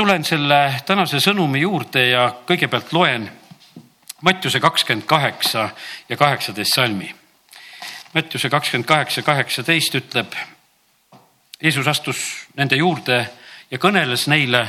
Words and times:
tulen 0.00 0.22
selle 0.24 0.80
tänase 0.88 1.18
sõnumi 1.20 1.60
juurde 1.60 2.06
ja 2.08 2.22
kõigepealt 2.48 2.92
loen 2.96 3.26
Mattiuse 4.24 4.60
kakskümmend 4.60 5.04
kaheksa 5.04 5.66
ja 6.08 6.16
kaheksateist 6.16 6.72
salmi. 6.74 7.10
Mattiuse 8.14 8.48
kakskümmend 8.48 8.88
kaheksa, 8.88 9.22
kaheksateist 9.22 9.98
ütleb, 10.00 10.32
Jeesus 11.60 11.88
astus 11.92 12.22
nende 12.56 12.80
juurde 12.80 13.18
ja 13.70 13.78
kõneles 13.78 14.24
neile, 14.32 14.64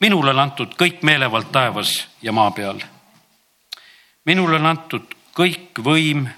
minule 0.00 0.36
on 0.36 0.44
antud 0.44 0.76
kõik 0.76 1.00
meelevald 1.08 1.48
taevas 1.52 1.96
ja 2.20 2.32
maa 2.32 2.50
peal. 2.50 2.84
minule 4.24 4.60
on 4.60 4.66
antud 4.66 5.16
kõik 5.32 5.80
võim, 5.80 6.28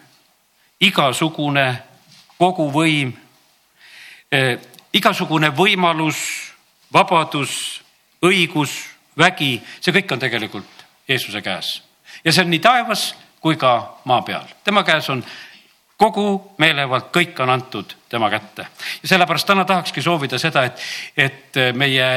igasugune 0.80 1.82
koguvõim 2.39 3.16
eh,, 4.30 4.59
igasugune 4.93 5.50
võimalus, 5.50 6.23
vabadus, 6.93 7.82
õigus, 8.23 8.75
vägi, 9.18 9.57
see 9.80 9.95
kõik 9.95 10.12
on 10.12 10.23
tegelikult 10.23 10.84
Jeesuse 11.09 11.42
käes 11.42 11.80
ja 12.24 12.33
see 12.33 12.45
on 12.45 12.51
nii 12.51 12.62
taevas 12.62 13.12
kui 13.42 13.56
ka 13.56 13.98
maa 14.05 14.23
peal. 14.23 14.47
tema 14.64 14.84
käes 14.84 15.09
on 15.10 15.24
kogu 15.97 16.55
meelevald, 16.59 17.11
kõik 17.14 17.38
on 17.42 17.50
antud 17.50 17.95
tema 18.09 18.30
kätte. 18.30 18.66
ja 19.02 19.09
sellepärast 19.09 19.47
täna 19.47 19.64
tahakski 19.64 20.02
soovida 20.02 20.38
seda, 20.38 20.64
et, 20.64 20.80
et 21.16 21.61
meie 21.74 22.09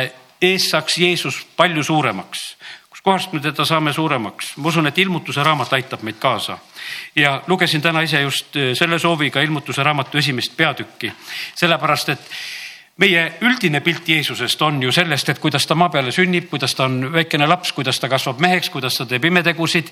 ees 0.42 0.70
saaks 0.70 0.98
Jeesus 0.98 1.46
palju 1.58 1.84
suuremaks. 1.84 2.58
kuskohast 2.90 3.34
me 3.34 3.40
teda 3.40 3.66
saame 3.66 3.94
suuremaks? 3.94 4.58
ma 4.58 4.68
usun, 4.68 4.88
et 4.88 4.98
ilmutuse 4.98 5.44
raamat 5.44 5.74
aitab 5.74 6.02
meid 6.02 6.20
kaasa. 6.20 6.58
ja 7.16 7.42
lugesin 7.48 7.82
täna 7.82 8.02
ise 8.02 8.22
just 8.22 8.58
selle 8.74 9.00
sooviga 9.00 9.42
ilmutuse 9.42 9.84
raamatu 9.84 10.18
esimest 10.18 10.58
peatükki, 10.58 11.14
sellepärast 11.56 12.10
et 12.10 12.32
meie 13.02 13.24
üldine 13.44 13.82
pilt 13.84 14.08
Jeesusest 14.08 14.62
on 14.64 14.80
ju 14.84 14.92
sellest, 14.96 15.30
et 15.30 15.40
kuidas 15.44 15.68
ta 15.68 15.76
maa 15.76 15.92
peale 15.92 16.14
sünnib, 16.16 16.48
kuidas 16.52 16.76
ta 16.76 16.86
on 16.88 17.10
väikene 17.14 17.48
laps, 17.48 17.74
kuidas 17.76 18.00
ta 18.00 18.10
kasvab 18.12 18.40
meheks, 18.44 18.70
kuidas 18.72 18.98
ta 18.98 19.06
teeb 19.06 19.26
imetegusid. 19.26 19.92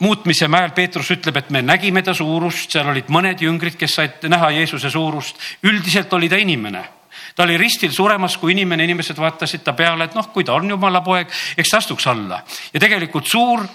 muutmise 0.00 0.48
mäel 0.48 0.70
Peetrus 0.70 1.10
ütleb, 1.10 1.36
et 1.36 1.50
me 1.50 1.60
nägime 1.62 2.02
ta 2.02 2.14
suurust, 2.14 2.70
seal 2.72 2.88
olid 2.88 3.10
mõned 3.12 3.42
jüngrid, 3.44 3.76
kes 3.76 3.94
said 3.94 4.24
näha 4.28 4.50
Jeesuse 4.50 4.90
suurust. 4.90 5.36
üldiselt 5.62 6.12
oli 6.12 6.28
ta 6.28 6.36
inimene 6.36 6.84
ta 7.34 7.42
oli 7.42 7.56
ristil 7.56 7.92
suremas 7.92 8.36
kui 8.38 8.52
inimene, 8.52 8.84
inimesed 8.84 9.16
vaatasid 9.16 9.62
ta 9.62 9.72
peale, 9.72 10.04
et 10.04 10.14
noh, 10.14 10.28
kui 10.32 10.44
ta 10.44 10.54
on 10.54 10.70
jumala 10.70 11.00
poeg, 11.00 11.28
eks 11.56 11.70
ta 11.70 11.78
astuks 11.78 12.06
alla 12.06 12.42
ja 12.72 12.80
tegelikult 12.80 13.26
suur 13.26 13.66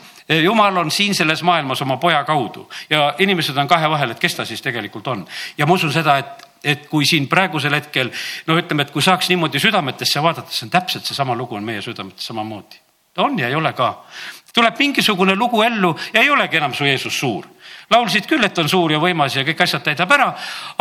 jumal 0.43 0.77
on 0.77 0.91
siin 0.91 1.15
selles 1.15 1.43
maailmas 1.43 1.81
oma 1.81 1.97
poja 1.97 2.23
kaudu 2.23 2.69
ja 2.89 3.13
inimesed 3.19 3.57
on 3.57 3.67
kahe 3.67 3.89
vahel, 3.89 4.11
et 4.11 4.19
kes 4.19 4.35
ta 4.35 4.45
siis 4.45 4.61
tegelikult 4.61 5.07
on. 5.07 5.25
ja 5.57 5.65
ma 5.65 5.73
usun 5.73 5.93
seda, 5.93 6.17
et 6.17 6.44
et 6.65 6.87
kui 6.89 7.05
siin 7.05 7.29
praegusel 7.31 7.77
hetkel 7.77 8.11
no 8.47 8.57
ütleme, 8.59 8.85
et 8.85 8.93
kui 8.93 9.03
saaks 9.05 9.29
niimoodi 9.31 9.61
südametesse 9.61 10.23
vaadata, 10.23 10.51
see 10.51 10.67
on 10.67 10.73
täpselt 10.73 11.05
seesama 11.05 11.37
lugu 11.37 11.55
on 11.55 11.63
meie 11.65 11.83
südametes 11.85 12.25
samamoodi. 12.31 12.81
on 13.17 13.39
ja 13.39 13.47
ei 13.47 13.55
ole 13.55 13.73
ka. 13.73 14.05
tuleb 14.53 14.79
mingisugune 14.79 15.35
lugu 15.35 15.61
ellu 15.63 15.95
ja 16.13 16.21
ei 16.21 16.29
olegi 16.29 16.57
enam 16.57 16.73
su 16.73 16.85
Jeesus 16.85 17.19
suur 17.19 17.45
laulsid 17.89 18.25
küll, 18.25 18.43
et 18.43 18.57
on 18.57 18.69
suur 18.69 18.91
ja 18.91 18.99
võimas 19.01 19.35
ja 19.35 19.43
kõik 19.45 19.61
asjad 19.61 19.83
täidab 19.85 20.11
ära, 20.15 20.31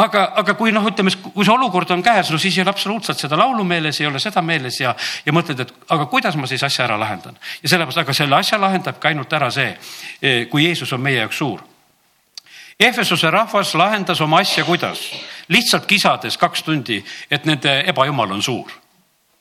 aga, 0.00 0.24
aga 0.40 0.55
kui 0.56 0.72
noh, 0.72 0.86
ütleme, 0.88 1.12
kui 1.34 1.44
see 1.44 1.52
olukord 1.52 1.90
on 1.92 2.02
käes, 2.05 2.30
no 2.32 2.40
siis 2.40 2.56
ei 2.56 2.64
ole 2.64 2.72
absoluutselt 2.72 3.20
seda 3.20 3.36
laulu 3.36 3.64
meeles, 3.64 4.00
ei 4.00 4.08
ole 4.08 4.22
seda 4.22 4.42
meeles 4.42 4.80
ja, 4.80 4.94
ja 5.27 5.36
mõtled, 5.36 5.60
et 5.60 5.92
aga 5.92 6.08
kuidas 6.08 6.38
ma 6.40 6.48
siis 6.50 6.64
asja 6.64 6.86
ära 6.86 6.96
lahendan. 7.00 7.36
ja 7.62 7.68
sellepärast, 7.68 8.00
aga 8.06 8.16
selle 8.16 8.40
asja 8.40 8.60
lahendabki 8.60 9.12
ainult 9.12 9.32
ära 9.36 9.50
see, 9.52 9.77
kui 10.50 10.64
Jeesus 10.64 10.92
on 10.96 11.05
meie 11.05 11.20
jaoks 11.20 11.44
suur 11.44 11.73
Ehvesuse 12.80 13.30
rahvas 13.30 13.75
lahendas 13.75 14.20
oma 14.20 14.41
asja 14.41 14.64
kuidas? 14.64 15.12
lihtsalt 15.48 15.86
kisades 15.86 16.39
kaks 16.41 16.62
tundi, 16.62 17.05
et 17.30 17.44
nende 17.44 17.83
ebajumal 17.86 18.30
on 18.33 18.42
suur. 18.42 18.70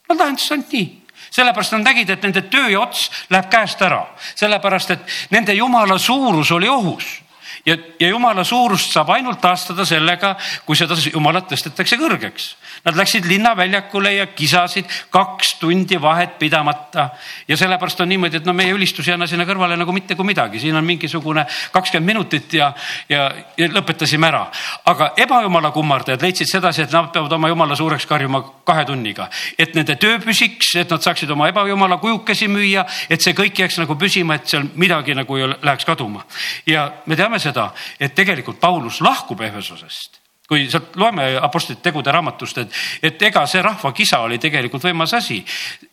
Nad 0.10 0.20
lahendasid 0.20 0.52
ainult 0.52 0.74
nii 0.74 1.04
sellepärast 1.34 1.74
nad 1.74 1.88
nägid, 1.88 2.10
et 2.10 2.24
nende 2.24 2.44
töö 2.52 2.68
ja 2.70 2.84
ots 2.84 3.08
läheb 3.34 3.48
käest 3.50 3.82
ära, 3.82 4.04
sellepärast 4.36 4.92
et 4.94 5.14
nende 5.34 5.56
jumala 5.58 5.98
suurus 5.98 6.52
oli 6.52 6.70
ohus 6.70 7.23
ja, 7.66 7.78
ja 8.00 8.08
jumala 8.08 8.44
suurust 8.44 8.92
saab 8.94 9.14
ainult 9.16 9.40
taastada 9.42 9.86
sellega, 9.88 10.34
kui 10.66 10.78
seda 10.78 10.98
jumalat 10.98 11.48
tõstetakse 11.52 11.98
kõrgeks. 12.00 12.50
Nad 12.84 12.98
läksid 13.00 13.28
linnaväljakule 13.30 14.14
ja 14.18 14.26
kisasid 14.36 14.90
kaks 15.14 15.56
tundi 15.62 16.00
vahet 16.02 16.38
pidamata 16.40 17.10
ja 17.48 17.58
sellepärast 17.58 18.02
on 18.04 18.10
niimoodi, 18.12 18.42
et 18.42 18.48
no 18.48 18.56
meie 18.58 18.74
ülistus 18.76 19.08
ei 19.08 19.16
anna 19.16 19.28
sinna 19.30 19.46
kõrvale 19.48 19.78
nagu 19.80 19.96
mitte 19.96 20.18
kui 20.20 20.28
midagi, 20.28 20.60
siin 20.60 20.76
on 20.76 20.86
mingisugune 20.86 21.46
kakskümmend 21.72 22.12
minutit 22.12 22.58
ja, 22.58 22.74
ja, 23.10 23.30
ja 23.58 23.70
lõpetasime 23.72 24.28
ära. 24.28 24.46
aga 24.86 25.14
ebajumala 25.18 25.72
kummardajad 25.72 26.22
leidsid 26.22 26.50
sedasi, 26.50 26.84
et 26.84 26.92
nad 26.92 27.12
peavad 27.14 27.32
oma 27.38 27.52
jumala 27.52 27.76
suureks 27.80 28.06
karjuma 28.10 28.44
kahe 28.68 28.86
tunniga, 28.86 29.30
et 29.58 29.76
nende 29.76 29.96
töö 30.02 30.20
püsiks, 30.24 30.74
et 30.80 30.92
nad 30.92 31.04
saaksid 31.04 31.32
oma 31.32 31.48
ebajumala 31.52 31.98
kujukesi 32.02 32.50
müüa, 32.52 32.86
et 33.10 33.22
see 33.22 33.36
kõik 33.38 33.64
jääks 33.64 33.80
nagu 33.84 33.96
püsima, 34.00 34.36
et 34.36 34.50
seal 34.50 34.68
midagi 34.76 35.16
nagu 35.16 35.38
ei 35.38 35.54
läheks 35.54 35.86
kaduma. 35.86 36.26
ja 36.68 36.90
me 37.06 37.16
teame 37.16 37.40
seda 37.40 37.53
seda, 37.54 37.70
et 38.00 38.16
tegelikult 38.18 38.60
Paulus 38.60 39.00
lahkub 39.06 39.42
Ehvesosest 39.46 40.24
kui 40.48 40.66
sealt 40.70 40.98
loeme 41.00 41.38
Apostlite 41.42 41.82
tegude 41.82 42.12
raamatust, 42.12 42.58
et, 42.62 42.80
et 43.08 43.22
ega 43.30 43.46
see 43.48 43.62
rahva 43.64 43.94
kisa 43.96 44.20
oli 44.26 44.38
tegelikult 44.44 44.84
võimas 44.90 45.14
asi. 45.16 45.40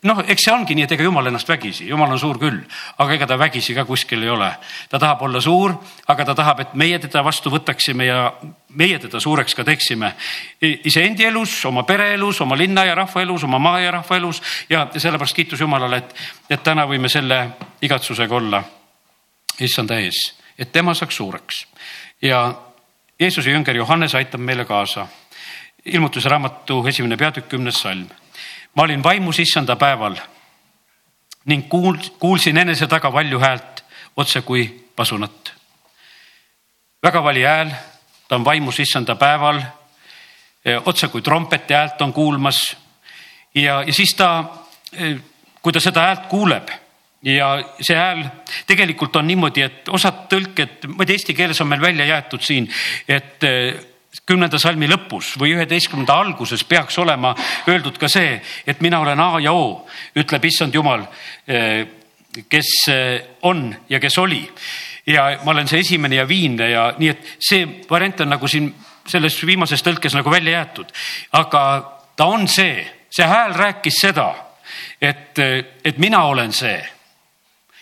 noh, 0.08 0.24
eks 0.26 0.46
see 0.46 0.54
ongi 0.54 0.74
nii, 0.74 0.86
et 0.88 0.94
ega 0.96 1.06
jumal 1.06 1.30
ennast 1.30 1.48
vägisi, 1.48 1.86
jumal 1.88 2.10
on 2.10 2.18
suur 2.18 2.38
küll, 2.40 2.58
aga 2.98 3.14
ega 3.14 3.28
ta 3.30 3.38
vägisi 3.38 3.76
ka 3.76 3.84
kuskil 3.86 4.26
ei 4.26 4.32
ole. 4.32 4.50
ta 4.90 4.98
tahab 4.98 5.22
olla 5.22 5.40
suur, 5.40 5.76
aga 6.10 6.26
ta 6.26 6.34
tahab, 6.34 6.64
et 6.64 6.74
meie 6.74 6.98
teda 6.98 7.22
vastu 7.24 7.52
võtaksime 7.54 8.08
ja 8.08 8.24
meie 8.74 8.98
teda 8.98 9.20
suureks 9.22 9.54
ka 9.54 9.64
teeksime. 9.64 10.12
iseendi 10.60 11.24
elus, 11.30 11.54
oma 11.70 11.86
pereelus, 11.86 12.40
oma 12.40 12.58
linna 12.58 12.84
ja 12.84 12.98
rahva 12.98 13.22
elus, 13.22 13.46
oma 13.46 13.62
maa 13.62 13.80
ja 13.80 13.94
rahva 14.00 14.18
elus 14.18 14.42
ja 14.68 14.88
sellepärast 14.96 15.36
kiitus 15.36 15.62
Jumalale, 15.62 16.02
et, 16.02 16.14
et 16.50 16.62
täna 16.62 16.88
võime 16.90 17.08
selle 17.08 17.40
igatsusega 17.86 18.36
olla 18.36 18.64
issanda 19.60 20.02
ees 20.02 20.39
et 20.60 20.72
tema 20.72 20.94
saaks 20.94 21.16
suureks. 21.16 21.66
ja 22.22 22.54
Jeesuse 23.20 23.50
jünger 23.50 23.76
Johannes 23.76 24.14
aitab 24.14 24.40
meile 24.40 24.64
kaasa. 24.64 25.06
ilmutuse 25.84 26.28
raamatu 26.28 26.86
esimene 26.86 27.16
peatükk, 27.16 27.48
kümnes 27.48 27.80
salm. 27.80 28.08
ma 28.74 28.82
olin 28.82 29.02
vaimus 29.02 29.38
issanda 29.38 29.76
päeval 29.76 30.16
ning 31.44 31.64
kuul-, 31.68 32.10
kuulsin 32.18 32.58
enese 32.58 32.86
taga 32.86 33.12
valju 33.12 33.38
häält 33.38 33.84
otse 34.16 34.42
kui 34.42 34.84
pasunat. 34.96 35.52
väga 37.02 37.24
vali 37.24 37.42
hääl, 37.42 37.70
ta 38.28 38.36
on 38.36 38.44
vaimus 38.44 38.80
issanda 38.80 39.16
päeval. 39.16 39.62
otse 40.84 41.08
kui 41.08 41.22
trompeti 41.22 41.74
häält 41.74 42.02
on 42.02 42.12
kuulmas. 42.12 42.76
ja, 43.54 43.82
ja 43.86 43.92
siis 43.92 44.14
ta, 44.14 44.44
kui 45.62 45.72
ta 45.72 45.80
seda 45.80 46.00
häält 46.00 46.26
kuuleb 46.26 46.68
ja 47.22 47.50
see 47.80 47.96
hääl 47.96 48.24
tegelikult 48.66 49.16
on 49.16 49.28
niimoodi, 49.28 49.62
et 49.62 49.88
osad 49.92 50.24
tõlked, 50.32 50.80
tea, 50.80 51.14
eesti 51.14 51.36
keeles 51.36 51.60
on 51.60 51.68
meil 51.68 51.82
välja 51.82 52.06
jäetud 52.08 52.44
siin, 52.44 52.68
et 53.08 53.44
eh, 53.44 53.76
kümnenda 54.26 54.58
salmi 54.58 54.88
lõpus 54.90 55.34
või 55.38 55.52
üheteistkümnenda 55.54 56.16
alguses 56.16 56.64
peaks 56.64 56.98
olema 56.98 57.34
öeldud 57.68 57.98
ka 58.00 58.08
see, 58.10 58.38
et 58.66 58.80
mina 58.80 59.00
olen 59.00 59.20
A 59.20 59.32
ja 59.44 59.52
O, 59.52 59.86
ütleb 60.16 60.44
issand 60.48 60.74
jumal, 60.74 61.04
eh, 61.46 61.84
kes 62.48 62.70
eh, 62.88 63.36
on 63.42 63.68
ja 63.88 64.00
kes 64.00 64.18
oli. 64.18 64.46
ja 65.06 65.40
ma 65.44 65.50
olen 65.50 65.68
see 65.68 65.80
esimene 65.80 66.16
ja 66.16 66.28
viimne 66.28 66.70
ja 66.70 66.92
nii, 66.98 67.08
et 67.08 67.36
see 67.38 67.66
variant 67.90 68.20
on 68.20 68.28
nagu 68.30 68.48
siin 68.48 68.68
selles 69.08 69.38
viimases 69.46 69.82
tõlkes 69.82 70.14
nagu 70.14 70.30
välja 70.30 70.52
jäetud. 70.52 70.86
aga 71.32 71.62
ta 72.16 72.24
on 72.24 72.48
see, 72.48 72.86
see 73.10 73.26
hääl 73.26 73.52
rääkis 73.54 74.00
seda, 74.00 74.34
et, 75.00 75.38
et 75.84 75.98
mina 75.98 76.22
olen 76.24 76.52
see 76.52 76.80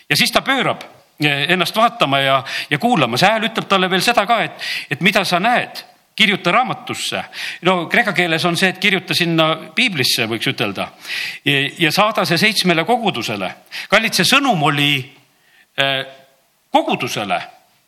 ja 0.09 0.17
siis 0.17 0.31
ta 0.31 0.41
pöörab 0.41 0.83
eh, 1.23 1.51
ennast 1.53 1.75
vaatama 1.75 2.19
ja, 2.19 2.43
ja 2.69 2.77
kuulama, 2.77 3.17
see 3.17 3.29
hääl 3.29 3.47
ütleb 3.49 3.69
talle 3.69 3.89
veel 3.89 4.03
seda 4.03 4.25
ka, 4.29 4.41
et, 4.43 4.67
et 4.91 5.01
mida 5.05 5.23
sa 5.25 5.39
näed, 5.39 5.83
kirjuta 6.19 6.51
raamatusse. 6.51 7.23
no 7.61 7.85
kreeka 7.87 8.13
keeles 8.13 8.45
on 8.45 8.57
see, 8.59 8.73
et 8.73 8.79
kirjuta 8.81 9.15
sinna 9.15 9.49
piiblisse, 9.75 10.27
võiks 10.27 10.49
ütelda. 10.51 10.89
ja 11.79 11.91
saada 11.95 12.25
see 12.25 12.37
seitsmele 12.37 12.83
kogudusele. 12.85 13.53
kallid, 13.89 14.13
see 14.13 14.27
sõnum 14.27 14.63
oli 14.71 14.93
eh, 15.77 16.01
kogudusele, 16.71 17.41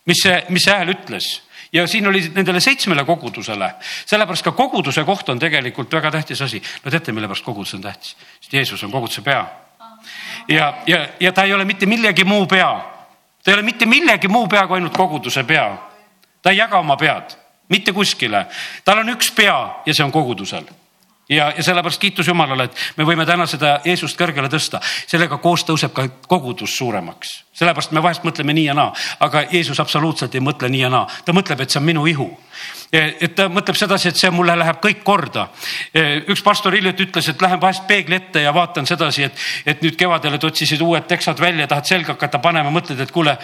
mis 0.05 0.23
see, 0.23 0.43
mis 0.49 0.67
see 0.67 0.77
hääl 0.77 0.93
ütles 0.95 1.31
ja 1.73 1.87
siin 1.87 2.07
oli 2.07 2.21
nendele 2.35 2.59
seitsmele 2.59 3.03
kogudusele, 3.07 3.73
sellepärast 4.05 4.43
ka 4.43 4.51
koguduse 4.51 5.03
koht 5.07 5.29
on 5.29 5.39
tegelikult 5.39 5.93
väga 5.93 6.11
tähtis 6.11 6.41
asi. 6.41 6.61
no 6.85 6.91
teate, 6.91 7.11
mille 7.11 7.27
pärast 7.27 7.45
kogudus 7.45 7.73
on 7.73 7.81
tähtis? 7.81 8.15
sest 8.39 8.53
Jeesus 8.53 8.83
on 8.83 8.91
koguduse 8.91 9.21
pea 9.21 9.45
ja, 10.47 10.73
ja, 10.87 11.07
ja 11.19 11.31
ta 11.31 11.43
ei 11.43 11.53
ole 11.53 11.65
mitte 11.65 11.85
millegi 11.85 12.23
muu 12.23 12.45
pea. 12.45 12.71
ta 13.43 13.51
ei 13.51 13.53
ole 13.53 13.63
mitte 13.63 13.85
millegi 13.85 14.27
muu 14.27 14.47
pea 14.47 14.67
kui 14.67 14.75
ainult 14.77 14.97
koguduse 14.97 15.43
pea. 15.43 15.77
ta 16.41 16.49
ei 16.49 16.57
jaga 16.57 16.79
oma 16.79 16.97
pead 16.97 17.37
mitte 17.69 17.93
kuskile, 17.93 18.45
tal 18.83 18.99
on 18.99 19.09
üks 19.09 19.31
pea 19.35 19.57
ja 19.85 19.93
see 19.93 20.03
on 20.03 20.11
kogudusel 20.11 20.65
ja, 21.31 21.53
ja 21.57 21.63
sellepärast 21.63 22.01
kiitus 22.01 22.27
Jumalale, 22.27 22.67
et 22.67 22.77
me 22.97 23.05
võime 23.07 23.25
täna 23.25 23.47
seda 23.49 23.79
Jeesust 23.85 24.19
kõrgele 24.19 24.49
tõsta, 24.51 24.81
sellega 25.07 25.39
koos 25.41 25.63
tõuseb 25.67 25.93
ka 25.95 26.07
kogudus 26.27 26.75
suuremaks. 26.77 27.33
sellepärast 27.61 27.91
me 27.91 28.03
vahest 28.03 28.23
mõtleme 28.23 28.53
nii 28.53 28.65
ja 28.65 28.73
naa, 28.73 28.93
aga 29.19 29.45
Jeesus 29.51 29.79
absoluutselt 29.79 30.35
ei 30.35 30.43
mõtle 30.43 30.69
nii 30.69 30.81
ja 30.81 30.89
naa, 30.89 31.07
ta 31.25 31.33
mõtleb, 31.33 31.61
et 31.61 31.69
see 31.69 31.79
on 31.79 31.85
minu 31.85 32.05
ihu. 32.07 32.29
et 32.91 33.35
ta 33.35 33.47
mõtleb 33.49 33.77
sedasi, 33.79 34.09
et 34.09 34.15
see 34.15 34.29
mulle 34.29 34.55
läheb 34.59 34.81
kõik 34.83 35.03
korda. 35.03 35.47
üks 36.27 36.43
pastor 36.43 36.73
hiljuti 36.73 37.03
ütles, 37.03 37.29
et 37.29 37.41
lähen 37.41 37.61
vahest 37.61 37.87
peegli 37.87 38.15
ette 38.15 38.41
ja 38.41 38.53
vaatan 38.53 38.85
sedasi, 38.85 39.23
et, 39.23 39.35
et 39.65 39.81
nüüd 39.81 39.95
kevadel, 39.95 40.33
et 40.33 40.43
otsisid 40.43 40.81
uued 40.81 41.07
teksad 41.07 41.39
välja, 41.39 41.67
tahad 41.67 41.85
selga 41.85 42.13
hakata 42.13 42.39
panema, 42.39 42.69
mõtled, 42.69 42.99
et 42.99 43.11
kuule 43.11 43.37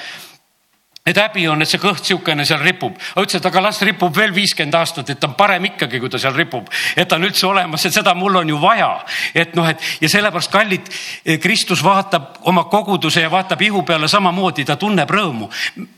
et 1.08 1.18
häbi 1.18 1.48
on, 1.48 1.64
et 1.64 1.70
see 1.70 1.82
kõht 1.82 2.04
sihukene 2.06 2.46
seal 2.46 2.62
ripub. 2.64 2.98
ütles, 3.16 3.40
et 3.40 3.50
aga 3.50 3.64
las 3.64 3.82
ripub 3.88 4.16
veel 4.16 4.34
viiskümmend 4.36 4.76
aastat, 4.76 5.10
et 5.10 5.20
ta 5.20 5.30
on 5.32 5.36
parem 5.40 5.66
ikkagi, 5.72 6.00
kui 6.04 6.12
ta 6.12 6.20
seal 6.22 6.36
ripub, 6.36 6.70
et 6.96 7.08
ta 7.08 7.16
on 7.16 7.28
üldse 7.28 7.48
olemas, 7.48 7.86
et 7.86 7.96
seda 7.96 8.14
mul 8.14 8.42
on 8.44 8.50
ju 8.50 8.62
vaja. 8.62 8.92
et 9.34 9.56
noh, 9.56 9.68
et 9.68 9.80
ja 10.02 10.10
sellepärast 10.10 10.52
kallid, 10.52 10.90
Kristus 11.42 11.84
vaatab 11.84 12.42
oma 12.44 12.68
koguduse 12.72 13.22
ja 13.22 13.32
vaatab 13.32 13.62
ihu 13.62 13.84
peale 13.84 14.08
samamoodi, 14.08 14.66
ta 14.66 14.76
tunneb 14.76 15.10
rõõmu. 15.10 15.50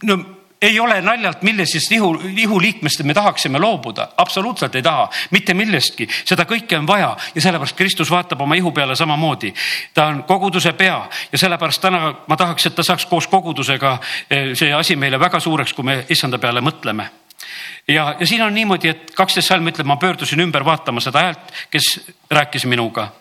no 0.03 0.38
ei 0.61 0.79
ole 0.79 1.01
naljalt, 1.01 1.41
millisest 1.41 1.91
ihu, 1.91 2.21
ihuliikmest 2.35 3.03
me 3.03 3.13
tahaksime 3.13 3.59
loobuda, 3.59 4.07
absoluutselt 4.17 4.75
ei 4.75 4.83
taha, 4.83 5.07
mitte 5.31 5.53
millestki, 5.53 6.07
seda 6.25 6.43
kõike 6.49 6.77
on 6.77 6.87
vaja. 6.87 7.13
Ja 7.35 7.41
sellepärast 7.41 7.77
Kristus 7.77 8.11
vaatab 8.11 8.41
oma 8.41 8.55
ihu 8.59 8.71
peale 8.71 8.95
samamoodi. 8.95 9.53
ta 9.93 10.05
on 10.05 10.23
koguduse 10.23 10.73
pea. 10.73 10.99
Ja 11.31 11.37
sellepärast 11.37 11.81
täna 11.81 12.13
ma 12.27 12.37
tahaks, 12.37 12.65
et 12.65 12.75
ta 12.75 12.83
saaks 12.83 13.05
koos 13.05 13.27
kogudusega 13.27 13.97
eh, 14.29 14.51
see 14.53 14.73
asi 14.73 14.95
meile 14.95 15.19
väga 15.19 15.39
suureks, 15.39 15.73
kui 15.73 15.83
me 15.83 16.05
issanda 16.09 16.37
peale 16.37 16.61
mõtleme. 16.61 17.09
Ja, 17.87 18.15
ja 18.19 18.27
siin 18.27 18.43
on 18.43 18.53
niimoodi, 18.53 18.89
et 18.89 19.11
kaksteist 19.15 19.47
salm 19.47 19.67
ütleb, 19.67 19.87
ma 19.87 19.95
pöördusin 19.97 20.39
ümber 20.43 20.65
vaatama 20.65 20.99
seda 20.99 21.23
häält, 21.23 21.51
kes 21.71 22.11
rääkis 22.31 22.65
minuga. 22.65 23.11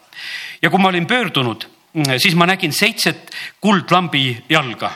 ja 0.62 0.70
kui 0.70 0.80
ma 0.80 0.88
olin 0.88 1.06
pöördunud, 1.06 1.68
siis 2.16 2.34
ma 2.34 2.46
nägin 2.46 2.72
seitset 2.72 3.30
kuldlambi 3.60 4.44
jalga 4.48 4.90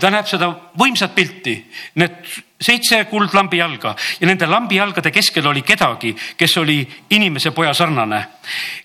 ta 0.00 0.10
näeb 0.10 0.26
seda 0.28 0.48
võimsat 0.78 1.14
pilti, 1.14 1.54
need 2.00 2.16
seitse 2.64 3.04
kuldlambi 3.10 3.60
jalga. 3.60 3.94
Ja 4.20 4.26
nende 4.26 4.48
lambi 4.48 4.78
jalgade 4.80 5.12
keskel 5.12 5.46
oli 5.46 5.62
kedagi, 5.62 6.14
kes 6.36 6.56
oli 6.62 6.80
inimese 7.10 7.52
poja 7.56 7.74
sarnane, 7.74 8.24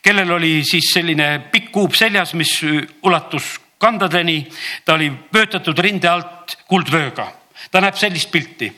kellel 0.01 0.31
oli 0.37 0.59
siis 0.67 0.91
selline 0.93 1.31
pikk 1.51 1.71
kuup 1.71 1.95
seljas, 1.95 2.33
mis 2.33 2.59
ulatus 3.03 3.57
kandadeni, 3.79 4.41
ta 4.85 4.97
oli 4.99 5.11
vöötatud 5.33 5.79
rinde 5.79 6.09
alt 6.11 6.57
kuldvööga 6.67 7.38
ta 7.71 7.81
näeb 7.83 7.97
sellist 7.99 8.31
pilti. 8.31 8.69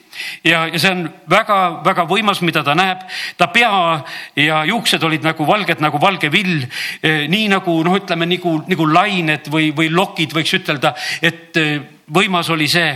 Ja, 0.44 0.66
ja 0.68 0.80
see 0.80 0.92
on 0.92 1.06
väga-väga 1.30 2.06
võimas, 2.10 2.42
mida 2.46 2.64
ta 2.64 2.76
näeb. 2.78 3.06
ta 3.38 3.48
pea 3.48 4.02
ja 4.36 4.64
juuksed 4.66 5.04
olid 5.04 5.24
nagu 5.26 5.48
valged 5.48 5.82
nagu 5.82 6.00
valge 6.02 6.32
vill, 6.32 6.66
eh, 7.02 7.28
nii 7.28 7.48
nagu 7.52 7.78
noh, 7.84 7.98
ütleme 7.98 8.28
nagu, 8.28 8.58
nagu 8.68 8.88
lained 8.88 9.48
või, 9.52 9.72
või 9.76 9.90
lokid, 9.90 10.34
võiks 10.34 10.54
ütelda, 10.60 10.96
et 11.22 11.58
eh, 11.58 11.80
võimas 12.12 12.50
oli 12.50 12.68
see. 12.68 12.92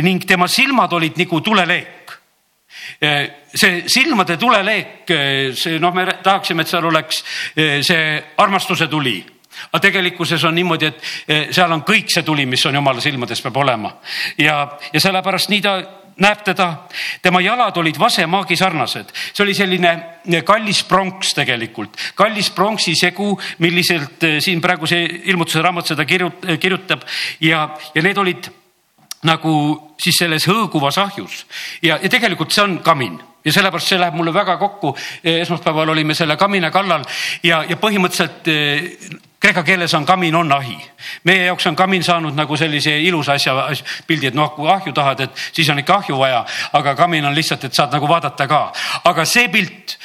Ning 0.00 0.24
tema 0.24 0.48
silmad 0.48 0.92
olid 0.92 1.18
nagu 1.20 1.40
tuleleek. 1.40 2.16
Eh, 3.00 3.26
see 3.54 3.82
silmade 3.88 4.36
tuleleek, 4.40 5.10
see 5.54 5.78
noh, 5.82 5.92
me 5.94 6.06
tahaksime, 6.22 6.62
et 6.62 6.68
seal 6.68 6.86
oleks 6.86 7.22
see 7.86 8.02
armastuse 8.38 8.86
tuli 8.88 9.18
aga 9.70 9.82
tegelikkuses 9.86 10.44
on 10.44 10.54
niimoodi, 10.54 10.90
et 10.90 11.00
eh, 11.28 11.46
seal 11.54 11.72
on 11.72 11.84
kõik 11.86 12.12
see 12.12 12.26
tuli, 12.26 12.46
mis 12.46 12.66
on 12.66 12.74
jumala 12.74 13.00
silmades, 13.00 13.40
peab 13.44 13.56
olema. 13.62 13.94
Ja, 14.38 14.62
ja 14.92 15.00
sellepärast 15.00 15.50
nii 15.52 15.64
ta 15.64 15.78
näeb 16.20 16.42
teda, 16.44 16.68
tema 17.22 17.40
jalad 17.40 17.76
olid 17.80 17.98
vasemaagi 17.98 18.56
sarnased, 18.56 19.12
see 19.32 19.44
oli 19.44 19.54
selline 19.56 19.92
eh, 20.24 20.42
kallis 20.46 20.82
pronks 20.88 21.34
tegelikult, 21.38 21.96
kallis 22.18 22.50
pronksi 22.54 22.94
segu, 22.98 23.32
milliselt 23.64 24.28
eh, 24.28 24.38
siin 24.44 24.60
praegu 24.60 24.88
see 24.90 25.06
ilmutuse 25.32 25.62
raamat 25.64 25.92
seda 25.94 26.06
kirjutab. 26.06 27.06
Ja, 27.40 27.68
ja 27.94 28.04
need 28.04 28.18
olid 28.20 28.50
nagu 29.26 29.54
siis 30.00 30.16
selles 30.20 30.46
hõõguvas 30.48 30.98
ahjus. 31.00 31.44
Ja, 31.82 31.98
ja 32.00 32.08
tegelikult 32.08 32.52
see 32.54 32.64
on 32.64 32.78
kamin. 32.84 33.18
Ja 33.44 33.52
sellepärast 33.56 33.88
see 33.88 34.00
läheb 34.00 34.16
mulle 34.16 34.34
väga 34.36 34.58
kokku. 34.60 34.92
esmaspäeval 35.24 35.88
olime 35.88 36.14
selle 36.14 36.36
kamina 36.36 36.70
kallal 36.70 37.04
ja, 37.42 37.62
ja 37.68 37.76
põhimõtteliselt 37.80 38.48
kreeka 39.40 39.62
keeles 39.62 39.94
on 39.94 40.06
kamin 40.06 40.34
on 40.34 40.52
ahi. 40.52 40.76
meie 41.24 41.44
jaoks 41.44 41.66
on 41.66 41.76
kamin 41.76 42.02
saanud 42.04 42.36
nagu 42.36 42.56
sellise 42.56 42.92
ilusa 43.00 43.32
asja 43.32 43.54
pildi, 44.06 44.28
et 44.28 44.34
noh, 44.36 44.50
kui 44.52 44.68
ahju 44.68 44.92
tahad, 44.92 45.20
et 45.24 45.44
siis 45.52 45.68
on 45.72 45.78
ikka 45.80 45.94
ahju 46.02 46.18
vaja, 46.18 46.42
aga 46.76 46.94
kamin 46.94 47.24
on 47.24 47.34
lihtsalt, 47.34 47.64
et 47.64 47.74
saad 47.74 47.92
nagu 47.92 48.08
vaadata 48.08 48.46
ka. 48.48 48.60
aga 49.08 49.24
see 49.24 49.48
pilt, 49.48 49.96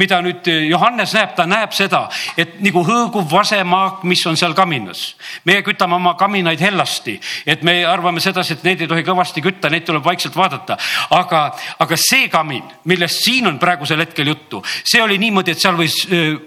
mida 0.00 0.22
nüüd 0.24 0.48
Johannes 0.70 1.12
näeb, 1.14 1.34
ta 1.36 1.44
näeb 1.46 1.74
seda, 1.76 2.06
et 2.36 2.56
nagu 2.64 2.84
hõõguv 2.84 3.28
vasemaak, 3.30 4.02
mis 4.08 4.24
on 4.26 4.36
seal 4.40 4.56
kaminas. 4.56 5.16
meie 5.44 5.62
kütame 5.62 5.94
oma 5.94 6.14
kaminaid 6.14 6.60
hellasti, 6.60 7.18
et 7.46 7.62
me 7.62 7.84
arvame 7.84 8.20
sedasi, 8.24 8.56
et 8.56 8.64
neid 8.64 8.80
ei 8.80 8.88
tohi 8.88 9.04
kõvasti 9.04 9.44
kütta, 9.44 9.70
neid 9.70 9.84
tuleb 9.84 10.04
vaikselt 10.04 10.36
vaadata. 10.36 10.78
aga, 11.10 11.44
aga 11.78 11.96
see 11.96 12.28
kamin, 12.28 12.64
millest 12.84 13.20
siin 13.24 13.46
on 13.46 13.58
praegusel 13.58 14.00
hetkel 14.00 14.32
juttu, 14.32 14.62
see 14.84 15.02
oli 15.02 15.18
niimoodi, 15.18 15.52
et 15.52 15.60
seal 15.60 15.76
võis 15.76 16.00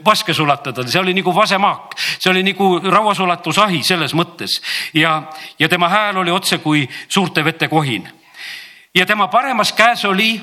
vaske 0.06 0.34
sulatada, 0.34 0.88
see 0.88 1.00
oli 1.00 1.14
nagu 1.14 1.36
vasemaak 1.36 1.94
see 2.22 2.31
oli 2.31 2.44
nagu 2.44 2.80
rauasulatusahi 2.83 3.83
selles 3.83 4.16
mõttes. 4.18 4.57
Ja, 4.94 5.24
ja 5.60 5.69
tema 5.69 5.89
hääl 5.89 6.18
oli 6.18 6.31
otse 6.31 6.57
kui 6.57 6.88
suurte 7.07 7.45
vete 7.45 7.68
kohin. 7.68 8.10
ja 8.95 9.06
tema 9.06 9.28
paremas 9.28 9.74
käes 9.74 10.06
oli 10.06 10.42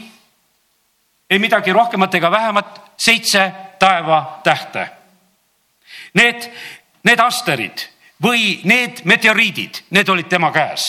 ei 1.31 1.39
midagi 1.39 1.73
rohkemat 1.73 2.15
ega 2.15 2.31
vähemat, 2.31 2.81
seitse 2.97 3.53
taevatähte. 3.79 4.89
Need, 6.15 6.49
need 7.05 7.21
asterid 7.21 7.85
või 8.23 8.61
need 8.65 9.05
meteoriidid, 9.05 9.85
need 9.91 10.09
olid 10.09 10.29
tema 10.29 10.51
käes. 10.53 10.87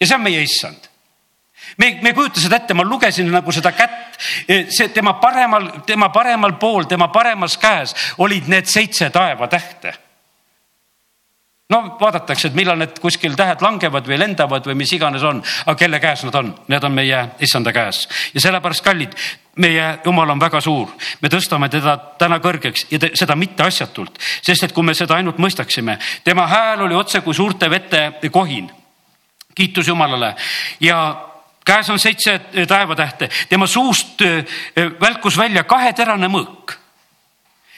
Ja 0.00 0.06
see 0.06 0.16
on 0.16 0.22
meie 0.22 0.42
issand. 0.42 0.88
Me, 1.78 1.98
me 2.02 2.10
ei 2.10 2.14
kujuta 2.14 2.40
seda 2.40 2.58
ette, 2.60 2.74
ma 2.74 2.84
lugesin 2.84 3.30
nagu 3.32 3.52
seda 3.54 3.72
kätt, 3.72 4.18
see 4.46 4.88
tema 4.94 5.14
paremal, 5.20 5.68
tema 5.86 6.10
paremal 6.14 6.56
pool, 6.60 6.86
tema 6.90 7.08
paremas 7.08 7.56
käes 7.58 7.94
olid 8.18 8.48
need 8.50 8.68
seitse 8.70 9.10
taevatähte 9.10 9.94
no 11.72 11.80
vaadatakse, 12.00 12.50
et 12.50 12.56
millal 12.56 12.78
need 12.80 12.98
kuskil 13.00 13.36
tähed 13.38 13.62
langevad 13.64 14.08
või 14.08 14.18
lendavad 14.20 14.66
või 14.68 14.76
mis 14.82 14.92
iganes 14.92 15.24
on, 15.26 15.40
aga 15.64 15.76
kelle 15.78 16.00
käes 16.02 16.24
nad 16.26 16.36
on, 16.38 16.52
need 16.68 16.84
on 16.84 16.94
meie 16.94 17.22
issanda 17.44 17.72
käes. 17.74 18.04
Ja 18.34 18.44
sellepärast 18.44 18.84
kallid, 18.84 19.16
meie 19.62 19.86
jumal 20.04 20.34
on 20.34 20.40
väga 20.40 20.60
suur, 20.64 20.92
me 21.20 21.30
tõstame 21.32 21.68
teda 21.72 21.96
täna 22.20 22.38
kõrgeks 22.44 22.86
ja 22.92 23.00
te, 23.02 23.12
seda 23.18 23.36
mitte 23.38 23.64
asjatult, 23.64 24.20
sest 24.44 24.68
et 24.68 24.76
kui 24.76 24.84
me 24.86 24.94
seda 24.96 25.16
ainult 25.18 25.40
mõistaksime, 25.42 25.98
tema 26.24 26.46
hääl 26.50 26.86
oli 26.86 26.96
otse 26.98 27.20
kui 27.24 27.34
suurte 27.34 27.70
vete 27.70 28.30
kohin. 28.30 28.70
kiitus 29.54 29.88
Jumalale. 29.88 30.34
Ja 30.80 31.28
käes 31.64 31.90
on 31.90 31.98
seitse 31.98 32.38
taevatähte, 32.68 33.28
tema 33.48 33.66
suust 33.66 34.22
välkus 35.00 35.36
välja 35.36 35.64
kaheterane 35.64 36.28
mõõk. 36.28 36.78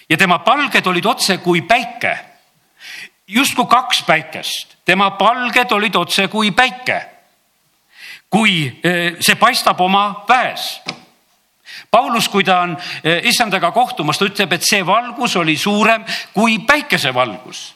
Ja 0.08 0.16
tema 0.16 0.38
palged 0.38 0.86
olid 0.86 1.06
otse 1.06 1.38
kui 1.38 1.62
päike 1.62 2.33
justkui 3.28 3.66
kaks 3.66 4.02
päikest, 4.06 4.76
tema 4.84 5.10
palged 5.10 5.72
olid 5.72 5.94
otse 5.96 6.28
kui 6.28 6.50
päike. 6.50 7.10
kui 8.30 8.80
eh, 8.82 9.14
see 9.20 9.36
paistab 9.38 9.80
oma 9.80 10.24
väes. 10.28 10.80
Paulus, 11.90 12.26
kui 12.28 12.42
ta 12.44 12.60
on 12.66 12.72
eh, 13.04 13.20
issandaga 13.30 13.70
kohtumas, 13.70 14.18
ta 14.18 14.26
ütleb, 14.26 14.52
et 14.52 14.66
see 14.66 14.82
valgus 14.86 15.36
oli 15.36 15.56
suurem 15.56 16.04
kui 16.34 16.58
päikesevalgus. 16.58 17.74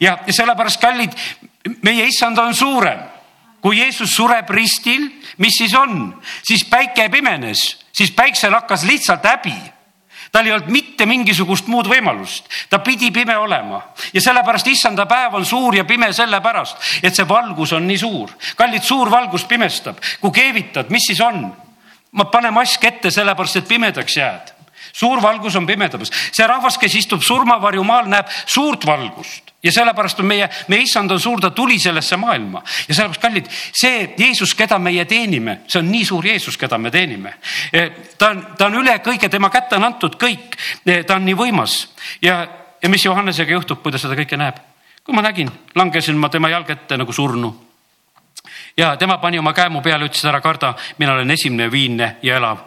ja 0.00 0.18
sellepärast, 0.30 0.80
kallid, 0.80 1.12
meie 1.82 2.06
issand 2.06 2.38
on 2.38 2.54
suurem. 2.54 3.00
kui 3.60 3.78
Jeesus 3.78 4.14
sureb 4.14 4.50
ristil, 4.50 5.08
mis 5.38 5.58
siis 5.58 5.74
on, 5.74 6.22
siis 6.42 6.64
päike 6.64 7.08
pimenes, 7.08 7.58
siis 7.92 8.10
päiksel 8.10 8.54
hakkas 8.54 8.84
lihtsalt 8.84 9.24
häbi 9.24 9.75
tal 10.36 10.46
ei 10.46 10.52
olnud 10.52 10.68
mitte 10.68 11.06
mingisugust 11.08 11.70
muud 11.72 11.88
võimalust, 11.88 12.50
ta 12.68 12.82
pidi 12.84 13.08
pime 13.14 13.38
olema 13.40 13.78
ja 14.12 14.20
sellepärast 14.20 14.66
issanda 14.68 15.06
päev 15.08 15.38
on 15.38 15.46
suur 15.48 15.78
ja 15.78 15.86
pime 15.88 16.10
sellepärast, 16.12 16.82
et 17.00 17.16
see 17.16 17.24
valgus 17.28 17.72
on 17.72 17.86
nii 17.88 17.96
suur. 18.02 18.34
kallid, 18.56 18.84
suur 18.84 19.10
valgus 19.10 19.46
pimestab, 19.48 20.02
kui 20.20 20.34
keevitad, 20.36 20.92
mis 20.92 21.08
siis 21.08 21.24
on? 21.24 21.40
ma 22.12 22.28
pane 22.28 22.50
mask 22.52 22.84
ette 22.84 23.10
sellepärast, 23.10 23.62
et 23.62 23.68
pimedaks 23.68 24.16
jääd. 24.20 24.52
suur 24.92 25.22
valgus 25.24 25.56
on 25.56 25.66
pimedamas, 25.66 26.12
see 26.12 26.46
rahvas, 26.46 26.76
kes 26.84 27.00
istub 27.00 27.24
surmavarjumaal, 27.24 28.04
näeb 28.12 28.28
suurt 28.44 28.84
valgust 28.86 29.45
ja 29.66 29.72
sellepärast 29.74 30.22
on 30.22 30.28
meie, 30.30 30.48
meie 30.70 30.86
issand 30.86 31.10
on 31.10 31.20
suur, 31.20 31.40
ta 31.42 31.50
tuli 31.50 31.78
sellesse 31.82 32.16
maailma 32.20 32.62
ja 32.86 32.94
sellepärast, 32.94 33.22
kallid, 33.22 33.50
see 33.50 34.14
Jeesus, 34.18 34.54
keda 34.58 34.78
meie 34.82 35.04
teenime, 35.10 35.60
see 35.66 35.82
on 35.82 35.90
nii 35.90 36.04
suur 36.06 36.26
Jeesus, 36.26 36.56
keda 36.60 36.78
me 36.78 36.92
teenime. 36.94 37.34
E, 37.72 37.88
ta 38.18 38.30
on, 38.30 38.44
ta 38.58 38.70
on 38.70 38.78
üle 38.82 38.98
kõige, 39.04 39.30
tema 39.32 39.50
kätte 39.50 39.80
on 39.80 39.88
antud 39.90 40.18
kõik, 40.20 40.56
e, 40.86 41.02
ta 41.02 41.18
on 41.18 41.26
nii 41.26 41.36
võimas 41.38 41.80
ja, 42.22 42.40
ja 42.82 42.92
mis 42.92 43.04
Johannesega 43.04 43.58
juhtub, 43.58 43.82
kui 43.82 43.94
ta 43.94 44.02
seda 44.02 44.18
kõike 44.18 44.38
näeb? 44.40 44.62
kui 45.06 45.14
ma 45.14 45.22
nägin, 45.22 45.46
langesin 45.78 46.16
ma 46.18 46.26
tema 46.26 46.48
jalge 46.50 46.74
ette 46.74 46.96
nagu 46.98 47.12
surnu 47.14 47.52
ja 48.76 48.96
tema 48.96 49.18
pani 49.22 49.38
oma 49.38 49.52
käe 49.54 49.68
mu 49.70 49.80
peale, 49.82 50.08
ütles 50.08 50.24
ära 50.26 50.40
karda, 50.42 50.74
mina 50.98 51.14
olen 51.14 51.30
esimene 51.30 51.70
viinne 51.70 52.16
ja 52.22 52.40
elav. 52.40 52.58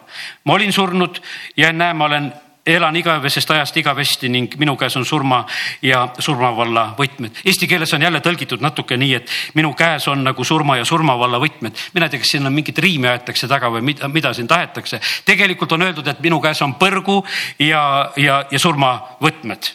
ma 0.43 0.53
olin 0.53 0.73
surnud 0.73 1.19
ja 1.57 1.73
näe, 1.73 1.93
ma 1.93 2.05
olen 2.05 2.31
elan 2.65 2.95
igavesest 2.95 3.51
ajast 3.51 3.77
igavesti 3.77 4.29
ning 4.29 4.53
minu 4.59 4.75
käes 4.77 4.95
on 4.97 5.05
surma 5.05 5.45
ja 5.81 6.07
surmavalla 6.19 6.93
võtmed. 6.97 7.41
Eesti 7.45 7.67
keeles 7.67 7.93
on 7.93 8.01
jälle 8.01 8.21
tõlgitud 8.25 8.61
natuke 8.61 8.97
nii, 8.97 9.13
et 9.15 9.31
minu 9.55 9.73
käes 9.77 10.07
on 10.07 10.23
nagu 10.23 10.43
surma 10.43 10.77
ja 10.77 10.85
surmavalla 10.85 11.39
võtmed. 11.39 11.77
mina 11.93 12.05
ei 12.05 12.09
tea, 12.09 12.19
kas 12.19 12.35
siin 12.35 12.45
on 12.45 12.53
mingit 12.53 12.77
riimi 12.77 13.07
aetakse 13.07 13.47
taga 13.47 13.71
või 13.71 13.81
mida, 13.81 14.07
mida 14.07 14.33
siin 14.33 14.47
tahetakse. 14.47 14.99
tegelikult 15.25 15.71
on 15.71 15.81
öeldud, 15.81 16.07
et 16.07 16.19
minu 16.19 16.39
käes 16.41 16.61
on 16.61 16.75
põrgu 16.75 17.23
ja, 17.59 18.11
ja, 18.15 18.45
ja 18.51 18.59
surmavõtmed 18.59 19.73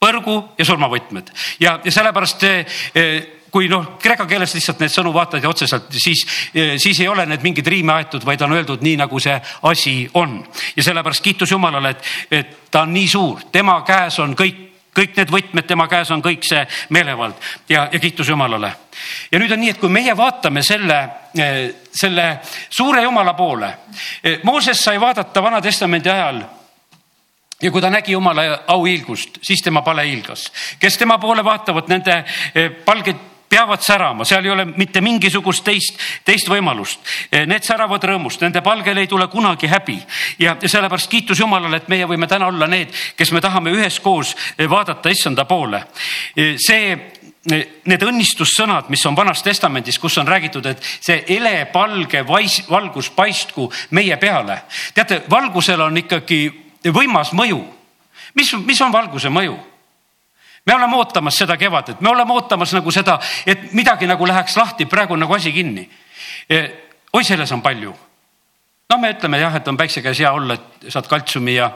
põrgu 0.00 0.36
ja 0.58 0.64
surmavõtmed 0.64 1.30
ja, 1.60 1.80
ja 1.84 1.92
sellepärast 1.92 2.44
eh, 2.44 3.39
kui 3.50 3.68
noh, 3.68 3.96
kreeka 4.02 4.26
keeles 4.30 4.54
lihtsalt 4.54 4.80
need 4.82 4.92
sõnu 4.94 5.12
vaatad 5.14 5.42
ja 5.42 5.50
otseselt, 5.50 5.90
siis, 5.92 6.24
siis 6.52 7.00
ei 7.00 7.08
ole 7.08 7.26
need 7.26 7.44
mingid 7.44 7.66
riime 7.66 7.94
aetud, 7.98 8.24
vaid 8.26 8.42
on 8.46 8.56
öeldud 8.56 8.82
nii, 8.84 8.96
nagu 9.00 9.20
see 9.20 9.36
asi 9.70 9.94
on. 10.14 10.40
ja 10.76 10.86
sellepärast 10.86 11.24
kiitus 11.24 11.50
Jumalale, 11.50 11.94
et, 11.94 12.10
et 12.30 12.58
ta 12.70 12.84
on 12.86 12.92
nii 12.94 13.08
suur, 13.08 13.46
tema 13.52 13.80
käes 13.86 14.18
on 14.22 14.36
kõik 14.38 14.66
kõik 14.90 15.16
need 15.16 15.30
võtmed, 15.30 15.66
tema 15.66 15.86
käes 15.90 16.10
on 16.10 16.22
kõik 16.22 16.44
see 16.46 16.60
meelevald 16.90 17.36
ja, 17.70 17.86
ja 17.92 17.98
kiitus 18.02 18.28
Jumalale. 18.28 18.72
ja 19.30 19.38
nüüd 19.38 19.52
on 19.54 19.62
nii, 19.62 19.74
et 19.74 19.80
kui 19.80 19.92
meie 19.92 20.16
vaatame 20.16 20.62
selle, 20.66 20.98
selle 21.94 22.26
suure 22.68 23.02
Jumala 23.02 23.34
poole. 23.38 23.70
Mooses 24.42 24.82
sai 24.82 25.00
vaadata 25.00 25.42
Vana-testamendi 25.42 26.10
ajal 26.10 26.42
ja 27.62 27.70
kui 27.70 27.82
ta 27.82 27.90
nägi 27.90 28.12
Jumala 28.12 28.64
auhiilgust, 28.66 29.40
siis 29.42 29.62
tema 29.62 29.82
pale 29.82 30.06
hiilgas. 30.08 30.50
kes 30.80 30.98
tema 30.98 31.18
poole 31.18 31.44
vaatavad, 31.44 31.88
nende 31.88 32.24
palged 32.84 33.29
peavad 33.50 33.82
särama, 33.82 34.24
seal 34.24 34.44
ei 34.46 34.50
ole 34.50 34.64
mitte 34.64 35.02
mingisugust 35.02 35.64
teist, 35.66 35.98
teist 36.24 36.48
võimalust. 36.48 37.02
Need 37.50 37.66
säravad 37.66 38.04
rõõmust, 38.06 38.42
nende 38.44 38.62
palgel 38.62 39.02
ei 39.02 39.10
tule 39.10 39.26
kunagi 39.32 39.70
häbi 39.70 39.98
ja, 40.38 40.54
sellepärast 40.62 41.10
kiitus 41.10 41.42
Jumalale, 41.42 41.80
et 41.82 41.88
meie 41.90 42.06
võime 42.06 42.28
täna 42.30 42.46
olla 42.50 42.68
need, 42.70 42.94
kes 43.18 43.32
me 43.34 43.42
tahame 43.42 43.74
üheskoos 43.74 44.36
vaadata 44.70 45.10
issanda 45.10 45.44
poole. 45.50 45.82
see 46.36 46.94
need 47.88 48.02
õnnistussõnad, 48.04 48.90
mis 48.92 49.04
on 49.08 49.16
Vanas 49.16 49.42
Testamendis, 49.42 49.98
kus 49.98 50.18
on 50.20 50.28
räägitud, 50.28 50.66
et 50.66 50.84
see 51.00 51.22
elepalge 51.36 52.20
vais, 52.28 52.60
valgus 52.68 53.08
paistku 53.10 53.70
meie 53.96 54.16
peale. 54.20 54.62
teate, 54.94 55.22
valgusel 55.30 55.80
on 55.80 55.96
ikkagi 55.96 56.42
võimas 56.92 57.32
mõju. 57.32 57.64
mis, 58.34 58.52
mis 58.66 58.80
on 58.80 58.92
valguse 58.92 59.28
mõju? 59.28 59.69
Me 60.66 60.74
oleme 60.74 60.96
ootamas 60.96 61.38
seda 61.38 61.56
kevadet, 61.56 62.00
me 62.00 62.10
oleme 62.10 62.32
ootamas 62.32 62.74
nagu 62.76 62.92
seda, 62.92 63.18
et 63.46 63.72
midagi 63.72 64.06
nagu 64.06 64.26
läheks 64.26 64.56
lahti, 64.56 64.86
praegu 64.86 65.16
on 65.16 65.24
nagu 65.24 65.34
asi 65.34 65.52
kinni. 65.52 65.86
E, 66.48 66.60
oi, 67.12 67.24
selles 67.24 67.52
on 67.52 67.62
palju. 67.62 67.94
noh, 68.90 68.98
me 68.98 69.12
ütleme 69.14 69.38
jah, 69.38 69.54
et 69.54 69.68
on 69.70 69.76
päikse 69.78 70.02
käes 70.02 70.18
hea 70.18 70.32
olla, 70.34 70.56
et 70.58 70.90
saad 70.90 71.06
kaltsiumi 71.06 71.52
ja, 71.54 71.68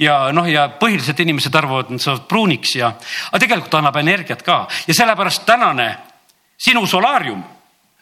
ja 0.00 0.14
noh, 0.32 0.46
ja 0.48 0.70
põhiliselt 0.80 1.20
inimesed 1.20 1.54
arvavad, 1.54 1.90
et 1.90 1.98
nad 1.98 2.00
saavad 2.00 2.24
pruuniks 2.28 2.76
ja, 2.78 2.88
aga 3.28 3.40
tegelikult 3.42 3.74
annab 3.76 3.98
energiat 4.00 4.42
ka 4.42 4.62
ja 4.88 4.96
sellepärast 4.96 5.44
tänane 5.44 5.90
sinu 6.56 6.86
solaarium 6.88 7.42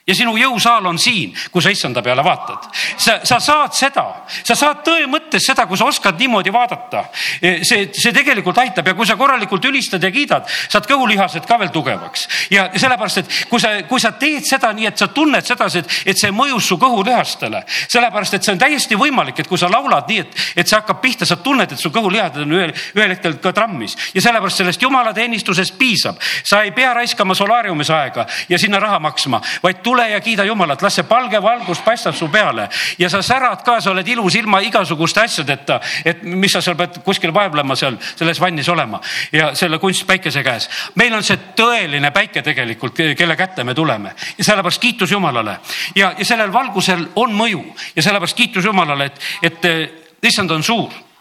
ja 0.07 0.15
sinu 0.17 0.35
jõusaal 0.37 0.87
on 0.87 0.99
siin, 0.99 1.35
kui 1.53 1.63
sa 1.63 1.71
issanda 1.71 2.03
peale 2.03 2.25
vaatad. 2.25 2.69
sa, 2.97 3.21
sa 3.25 3.39
saad 3.41 3.75
seda, 3.77 4.05
sa 4.43 4.55
saad 4.59 4.83
tõe 4.87 5.07
mõttes 5.11 5.47
seda, 5.47 5.67
kui 5.67 5.79
sa 5.79 5.87
oskad 5.87 6.19
niimoodi 6.19 6.53
vaadata. 6.53 7.05
E, 7.41 7.61
see, 7.67 7.89
see 7.95 8.13
tegelikult 8.15 8.59
aitab 8.59 8.89
ja 8.89 8.95
kui 8.99 9.07
sa 9.07 9.17
korralikult 9.17 9.65
ülistad 9.71 10.03
ja 10.03 10.11
kiidad, 10.11 10.49
saad 10.49 10.89
kõhulihased 10.91 11.47
ka 11.47 11.59
veel 11.61 11.71
tugevaks. 11.75 12.27
ja 12.51 12.69
sellepärast, 12.75 13.23
et 13.23 13.37
kui 13.51 13.61
sa, 13.63 13.75
kui 13.89 14.01
sa 14.03 14.13
teed 14.19 14.47
seda 14.49 14.73
nii, 14.73 14.89
et 14.91 14.99
sa 14.99 15.09
tunned 15.15 15.47
sedasi, 15.47 15.83
et, 15.85 15.95
et 16.13 16.19
see 16.19 16.33
mõjus 16.35 16.67
su 16.73 16.79
kõhulihastele, 16.83 17.63
sellepärast 17.69 18.35
et 18.35 18.43
see 18.45 18.57
on 18.57 18.63
täiesti 18.63 18.99
võimalik, 18.99 19.39
et 19.39 19.49
kui 19.49 19.61
sa 19.61 19.71
laulad 19.71 20.11
nii, 20.11 20.27
et, 20.27 20.43
et 20.57 20.69
see 20.69 20.79
hakkab 20.79 21.01
pihta, 21.03 21.29
sa 21.29 21.39
tunned, 21.39 21.71
et 21.71 21.79
su 21.79 21.93
kõhulihased 21.95 22.43
on 22.43 22.57
ühel, 22.59 22.75
ühel 22.97 23.15
hetkel 23.15 23.39
ka 23.43 23.55
trammis 23.55 23.95
ja 24.15 24.25
sellepärast 24.25 24.63
sellest 24.63 24.83
jumalateenistusest 24.83 25.79
piisab. 25.79 26.19
sa 26.45 26.63
ei 26.67 26.73
pea 26.75 26.93
raiskama 26.95 27.35
solaariumis 27.39 27.91
aega 27.91 28.27
ja 28.49 28.59
sinna 28.59 28.81
raha 28.83 28.99
maksma, 28.99 29.41
vaid 29.63 29.83
tule 29.93 30.09
ja 30.11 30.21
kiida 30.21 30.45
Jumalat, 30.45 30.83
las 30.83 30.95
see 30.97 31.05
palge 31.05 31.41
valgus 31.43 31.83
paistab 31.85 32.17
su 32.17 32.29
peale 32.33 32.69
ja 32.99 33.11
sa 33.13 33.21
särad 33.23 33.61
ka, 33.65 33.77
sa 33.81 33.91
oled 33.93 34.09
ilus 34.09 34.39
ilma 34.41 34.63
igasuguste 34.65 35.21
asjadeta, 35.21 35.81
et 36.05 36.23
mis 36.23 36.53
sa 36.53 36.63
seal 36.65 36.79
pead 36.79 37.03
kuskil 37.05 37.35
vaevlema 37.35 37.77
seal 37.77 37.99
selles 38.15 38.41
vannis 38.41 38.71
olema 38.73 39.03
ja 39.33 39.51
selle 39.59 39.79
kunstpäikese 39.83 40.43
käes. 40.43 40.69
meil 40.95 41.13
on 41.15 41.23
see 41.23 41.37
tõeline 41.59 42.11
päike 42.11 42.43
tegelikult, 42.43 42.97
kelle 43.19 43.37
kätte 43.37 43.65
me 43.65 43.75
tuleme 43.75 44.15
ja 44.39 44.45
sellepärast 44.45 44.81
kiitus 44.81 45.13
Jumalale 45.13 45.59
ja, 45.97 46.15
ja 46.19 46.25
sellel 46.25 46.53
valgusel 46.53 47.09
on 47.17 47.37
mõju 47.37 47.65
ja 47.97 48.03
sellepärast 48.03 48.37
kiitus 48.37 48.65
Jumalale, 48.65 49.13
et, 49.13 49.21
et 49.43 50.29
issand 50.33 50.51
on 50.57 50.63
suur 50.63 50.93
Eh, 50.93 51.12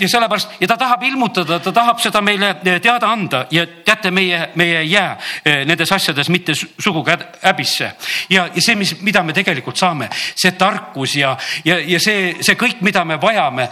ja 0.00 0.08
sellepärast 0.08 0.50
ja 0.60 0.68
ta 0.68 0.76
tahab 0.76 1.02
ilmutada, 1.02 1.58
ta 1.58 1.72
tahab 1.72 1.98
seda 2.02 2.20
meile 2.22 2.50
eh, 2.64 2.80
teada 2.80 3.10
anda 3.10 3.44
ja 3.50 3.66
teate, 3.66 4.10
meie, 4.10 4.48
meie 4.54 4.78
ei 4.78 4.90
jää 4.90 5.16
eh, 5.44 5.64
nendes 5.66 5.92
asjades 5.92 6.28
mitte 6.28 6.54
sugugi 6.54 7.16
häbisse. 7.42 7.92
ja, 8.30 8.48
ja 8.54 8.62
see, 8.62 8.76
mis, 8.76 8.94
mida 9.00 9.22
me 9.22 9.32
tegelikult 9.32 9.76
saame, 9.76 10.08
see 10.12 10.52
tarkus 10.52 11.16
ja, 11.16 11.36
ja, 11.64 11.78
ja 11.78 12.00
see, 12.00 12.36
see 12.40 12.54
kõik, 12.60 12.80
mida 12.80 13.04
me 13.04 13.18
vajame, 13.20 13.68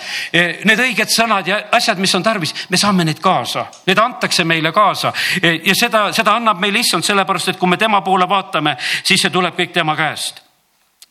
need 0.65 0.81
õiged 0.87 1.11
sõnad 1.13 1.47
ja 1.49 1.63
asjad, 1.73 1.99
mis 1.99 2.15
on 2.15 2.23
tarvis, 2.23 2.55
me 2.71 2.77
saame 2.77 3.05
neid 3.05 3.21
kaasa, 3.23 3.67
need 3.87 3.99
antakse 3.99 4.45
meile 4.45 4.73
kaasa. 4.73 5.13
Ja 5.43 5.75
seda, 5.79 6.07
seda 6.13 6.37
annab 6.37 6.61
meile 6.61 6.83
issand, 6.83 7.07
sellepärast 7.07 7.55
et 7.55 7.61
kui 7.61 7.71
me 7.71 7.79
tema 7.81 8.03
poole 8.03 8.29
vaatame, 8.29 8.77
siis 9.03 9.23
see 9.23 9.31
tuleb 9.31 9.59
kõik 9.59 9.75
tema 9.75 9.97
käest 9.97 10.42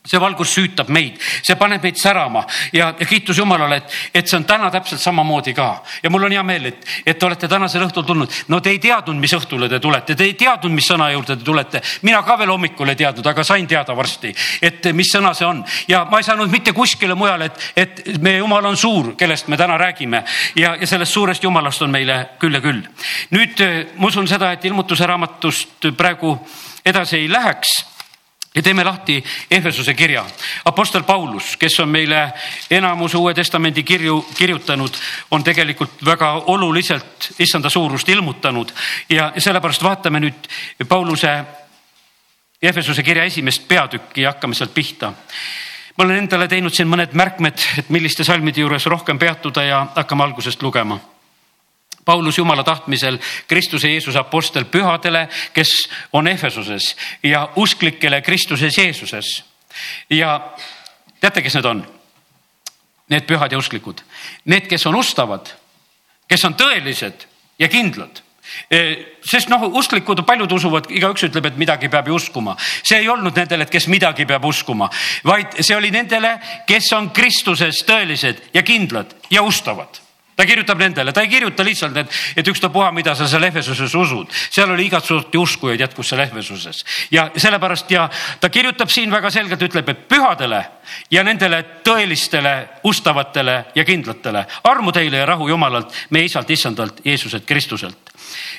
see 0.02 0.18
valgus 0.18 0.50
süütab 0.50 0.88
meid, 0.90 1.18
see 1.46 1.54
paneb 1.58 1.84
meid 1.84 1.98
särama 2.00 2.42
ja, 2.74 2.88
ja 2.98 3.06
kiitus 3.06 3.38
Jumalale, 3.38 3.76
et, 3.78 3.92
et 4.18 4.28
see 4.28 4.34
on 4.40 4.46
täna 4.48 4.66
täpselt 4.74 5.00
samamoodi 5.00 5.54
ka. 5.54 5.68
ja 6.02 6.10
mul 6.10 6.26
on 6.26 6.34
hea 6.34 6.42
meel, 6.42 6.66
et, 6.72 6.86
et 7.06 7.18
te 7.18 7.26
olete 7.26 7.46
tänasel 7.48 7.84
õhtul 7.86 8.06
tulnud. 8.08 8.38
no 8.50 8.58
te 8.60 8.72
ei 8.74 8.80
teadnud, 8.82 9.20
mis 9.22 9.34
õhtule 9.38 9.68
te 9.70 9.78
tulete, 9.80 10.16
te 10.18 10.26
ei 10.26 10.34
teadnud, 10.38 10.74
mis 10.74 10.88
sõna 10.90 11.06
juurde 11.12 11.36
te 11.36 11.46
tulete. 11.46 11.82
mina 12.02 12.22
ka 12.26 12.34
veel 12.40 12.50
hommikul 12.50 12.90
ei 12.90 12.98
teadnud, 12.98 13.26
aga 13.30 13.44
sain 13.46 13.68
teada 13.70 13.94
varsti, 13.96 14.34
et 14.62 14.90
mis 14.92 15.12
sõna 15.14 15.34
see 15.38 15.46
on 15.46 15.62
ja 15.88 16.02
ma 16.10 16.18
ei 16.18 16.26
saanud 16.26 16.50
mitte 16.50 16.74
kuskile 16.74 17.14
mujale, 17.14 17.52
et, 17.52 18.02
et 18.02 18.18
meie 18.22 18.42
Jumal 18.42 18.66
on 18.72 18.76
suur, 18.76 19.12
kellest 19.14 19.46
me 19.48 19.60
täna 19.60 19.78
räägime 19.78 20.24
ja, 20.58 20.74
ja 20.80 20.86
sellest 20.86 21.14
suurest 21.14 21.46
Jumalast 21.46 21.86
on 21.86 21.94
meile 21.94 22.18
küll 22.42 22.58
ja 22.58 22.64
küll. 22.64 22.82
nüüd 23.30 23.64
ma 23.94 24.10
usun 24.10 24.26
seda, 24.26 24.50
et 24.50 24.66
ilmutuse 24.66 25.06
raamatust 25.06 25.92
praegu 25.94 26.34
edasi 26.82 27.20
ei 27.22 27.30
läheks 27.30 27.91
ja 28.54 28.62
teeme 28.62 28.84
lahti 28.84 29.24
Ehvesuse 29.50 29.94
kirja. 29.94 30.24
Apostel 30.64 31.02
Paulus, 31.02 31.56
kes 31.56 31.80
on 31.80 31.88
meile 31.88 32.32
enamus 32.70 33.14
Uue 33.14 33.34
Testamendi 33.34 33.82
kirju 33.82 34.26
kirjutanud, 34.34 34.96
on 35.30 35.44
tegelikult 35.44 36.04
väga 36.04 36.32
oluliselt 36.32 37.32
issanda 37.38 37.70
suurust 37.70 38.08
ilmutanud 38.08 38.72
ja 39.08 39.32
sellepärast 39.38 39.82
vaatame 39.82 40.20
nüüd 40.20 40.50
Pauluse 40.88 41.44
Ehvesuse 42.62 43.02
kirja 43.02 43.24
esimest 43.24 43.68
peatükki 43.68 44.22
ja 44.22 44.34
hakkame 44.34 44.54
sealt 44.54 44.74
pihta. 44.74 45.12
ma 45.98 46.04
olen 46.04 46.16
endale 46.16 46.48
teinud 46.48 46.72
siin 46.72 46.88
mõned 46.88 47.12
märkmed, 47.12 47.58
et 47.78 47.88
milliste 47.90 48.24
salmide 48.24 48.60
juures 48.60 48.86
rohkem 48.86 49.18
peatuda 49.18 49.62
ja 49.62 49.86
hakkame 49.96 50.24
algusest 50.24 50.62
lugema 50.62 51.00
Paulus 52.04 52.38
Jumala 52.38 52.64
tahtmisel 52.64 53.18
Kristuse 53.48 53.88
Jeesuse 53.88 54.18
apostel 54.18 54.64
pühadele, 54.64 55.28
kes 55.54 55.70
on 56.12 56.26
Ehvesuses 56.26 56.96
ja 57.22 57.48
usklikele 57.56 58.22
Kristuses 58.22 58.78
Jeesuses. 58.78 59.44
ja 60.10 60.54
teate, 61.20 61.42
kes 61.42 61.54
need 61.54 61.64
on? 61.64 61.86
Need 63.08 63.26
pühad 63.28 63.52
ja 63.52 63.58
usklikud, 63.58 64.02
need, 64.44 64.66
kes 64.66 64.86
on 64.86 64.94
ustavad, 64.98 65.52
kes 66.28 66.44
on 66.44 66.54
tõelised 66.58 67.26
ja 67.58 67.68
kindlad 67.68 68.22
e, 68.70 68.78
sest 69.24 69.50
noh, 69.52 69.62
usklikud, 69.78 70.24
paljud 70.26 70.52
usuvad, 70.52 70.90
igaüks 70.90 71.28
ütleb, 71.28 71.46
et 71.46 71.58
midagi 71.60 71.90
peab 71.92 72.08
ju 72.08 72.18
uskuma. 72.18 72.56
see 72.82 72.98
ei 72.98 73.08
olnud 73.08 73.36
nendele, 73.36 73.66
kes 73.66 73.86
midagi 73.86 74.26
peab 74.26 74.44
uskuma, 74.44 74.90
vaid 75.24 75.60
see 75.60 75.76
oli 75.76 75.90
nendele, 75.94 76.38
kes 76.66 76.92
on 76.98 77.10
Kristuses 77.14 77.84
tõelised 77.86 78.48
ja 78.54 78.62
kindlad 78.66 79.14
ja 79.30 79.42
ustavad 79.46 80.01
ta 80.36 80.46
kirjutab 80.46 80.78
nendele, 80.80 81.12
ta 81.12 81.22
ei 81.24 81.28
kirjuta 81.28 81.64
lihtsalt, 81.64 81.96
et, 81.96 82.20
et 82.36 82.48
ükstapuha, 82.48 82.90
mida 82.92 83.14
sa 83.14 83.28
seal 83.28 83.44
Ehvesuses 83.48 83.94
usud, 83.94 84.30
seal 84.50 84.70
oli 84.72 84.86
igat 84.88 85.04
sorti 85.04 85.38
uskujaid 85.38 85.80
jätkus 85.80 86.12
seal 86.12 86.24
Ehvesuses 86.24 86.84
ja 87.12 87.28
sellepärast 87.36 87.90
ja 87.90 88.08
ta 88.40 88.48
kirjutab 88.52 88.90
siin 88.92 89.10
väga 89.12 89.30
selgelt, 89.30 89.62
ütleb, 89.62 89.88
et 89.92 90.06
pühadele 90.08 90.62
ja 91.10 91.24
nendele 91.24 91.62
tõelistele 91.84 92.54
ustavatele 92.88 93.58
ja 93.74 93.84
kindlatele 93.84 94.46
armu 94.68 94.92
teile 94.92 95.22
ja 95.22 95.26
rahu 95.26 95.48
Jumalalt, 95.48 95.92
meie 96.10 96.30
isalt, 96.30 96.50
issandalt, 96.50 97.04
Jeesuselt 97.04 97.46
Kristuselt 97.46 98.11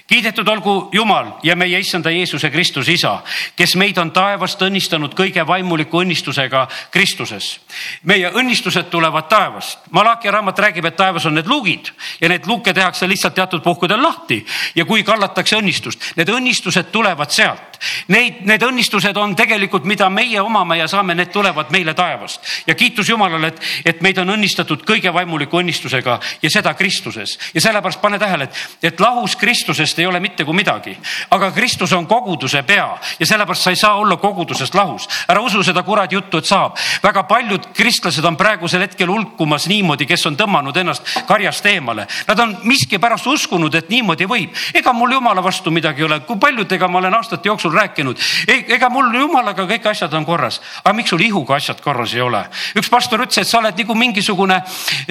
kiidetud 0.07 0.47
olgu 0.47 0.89
Jumal 0.91 1.31
ja 1.43 1.55
meie 1.55 1.79
issanda 1.79 2.11
Jeesuse 2.11 2.49
Kristus 2.49 2.89
isa, 2.89 3.21
kes 3.55 3.75
meid 3.75 3.97
on 3.97 4.11
taevast 4.11 4.61
õnnistanud 4.61 5.15
kõige 5.17 5.47
vaimuliku 5.47 6.01
õnnistusega 6.03 6.67
Kristuses. 6.91 7.59
meie 8.03 8.29
õnnistused 8.29 8.89
tulevad 8.89 9.27
taevast. 9.29 9.79
Malachi 9.91 10.31
raamat 10.31 10.59
räägib, 10.59 10.85
et 10.85 10.95
taevas 10.95 11.25
on 11.25 11.35
need 11.35 11.47
luugid 11.47 11.91
ja 12.21 12.29
neid 12.29 12.47
luuke 12.47 12.73
tehakse 12.73 13.07
lihtsalt 13.07 13.35
teatud 13.35 13.63
puhkudel 13.63 14.01
lahti 14.01 14.45
ja 14.75 14.85
kui 14.85 15.03
kallatakse 15.03 15.55
õnnistust, 15.55 16.13
need 16.15 16.29
õnnistused 16.29 16.91
tulevad 16.91 17.29
sealt 17.29 17.72
Neid, 18.07 18.41
need 18.47 18.63
õnnistused 18.63 19.17
on 19.17 19.35
tegelikult, 19.35 19.85
mida 19.89 20.09
meie 20.09 20.41
omame 20.41 20.77
ja 20.77 20.87
saame, 20.87 21.15
need 21.15 21.31
tulevad 21.33 21.71
meile 21.71 21.93
taevast. 21.93 22.41
ja 22.67 22.75
kiitus 22.75 23.09
Jumalale, 23.09 23.47
et, 23.47 23.61
et 23.85 24.01
meid 24.01 24.17
on 24.17 24.29
õnnistatud 24.35 24.83
kõige 24.87 25.13
vaimuliku 25.13 25.59
õnnistusega 25.59 26.19
ja 26.41 26.49
seda 26.49 26.73
Kristuses. 26.73 27.37
ja 27.53 27.61
sellepärast 27.61 28.01
pane 28.01 28.19
tähele, 28.19 28.43
et, 28.43 28.61
et 28.83 28.99
lahus 28.99 29.35
Kristusest 29.35 29.99
ei 29.99 30.05
ole 30.05 30.19
mitte 30.19 30.45
kui 30.45 30.55
midagi. 30.55 30.97
aga 31.29 31.51
Kristus 31.51 31.93
on 31.93 32.07
koguduse 32.07 32.63
pea 32.63 32.87
ja 33.19 33.25
sellepärast 33.25 33.63
sa 33.63 33.69
ei 33.69 33.79
saa 33.79 33.95
olla 33.95 34.17
kogudusest 34.17 34.75
lahus. 34.75 35.07
ära 35.27 35.41
usu 35.41 35.63
seda 35.63 35.83
kuradi 35.83 36.15
juttu, 36.15 36.37
et 36.37 36.45
saab. 36.45 36.77
väga 37.03 37.23
paljud 37.23 37.67
kristlased 37.73 38.25
on 38.25 38.37
praegusel 38.37 38.81
hetkel 38.81 39.07
hulkumas 39.07 39.67
niimoodi, 39.67 40.05
kes 40.05 40.25
on 40.25 40.37
tõmmanud 40.37 40.77
ennast 40.77 41.03
karjast 41.27 41.65
eemale. 41.65 42.07
Nad 42.27 42.39
on 42.39 42.57
miskipärast 42.63 43.27
uskunud, 43.27 43.75
et 43.75 43.89
niimoodi 43.89 44.25
võib. 44.25 44.55
ega 44.73 44.93
mul 44.93 45.11
jumala 45.11 45.43
vastu 45.43 45.71
midagi 45.71 46.01
ei 46.01 46.05
ole, 46.05 46.19
kui 46.27 46.39
paljudega 46.39 46.87
ma 46.87 46.99
olen 46.99 47.13
aastate 47.13 47.49
jooksul 47.49 47.72
rääkinud, 47.75 48.19
ega 48.47 48.89
mul 48.93 49.13
jumalaga 49.19 49.67
kõik 49.69 49.89
asjad 49.91 50.13
on 50.13 50.25
korras, 50.25 50.59
aga 50.83 50.93
miks 50.97 51.13
sul 51.13 51.21
ihuga 51.21 51.57
asjad 51.57 51.81
korras 51.83 52.13
ei 52.13 52.21
ole? 52.21 52.43
üks 52.79 52.89
pastor 52.89 53.23
ütles, 53.25 53.41
et 53.41 53.49
sa 53.49 53.59
oled 53.59 53.77
nagu 53.77 53.95
mingisugune 53.97 54.59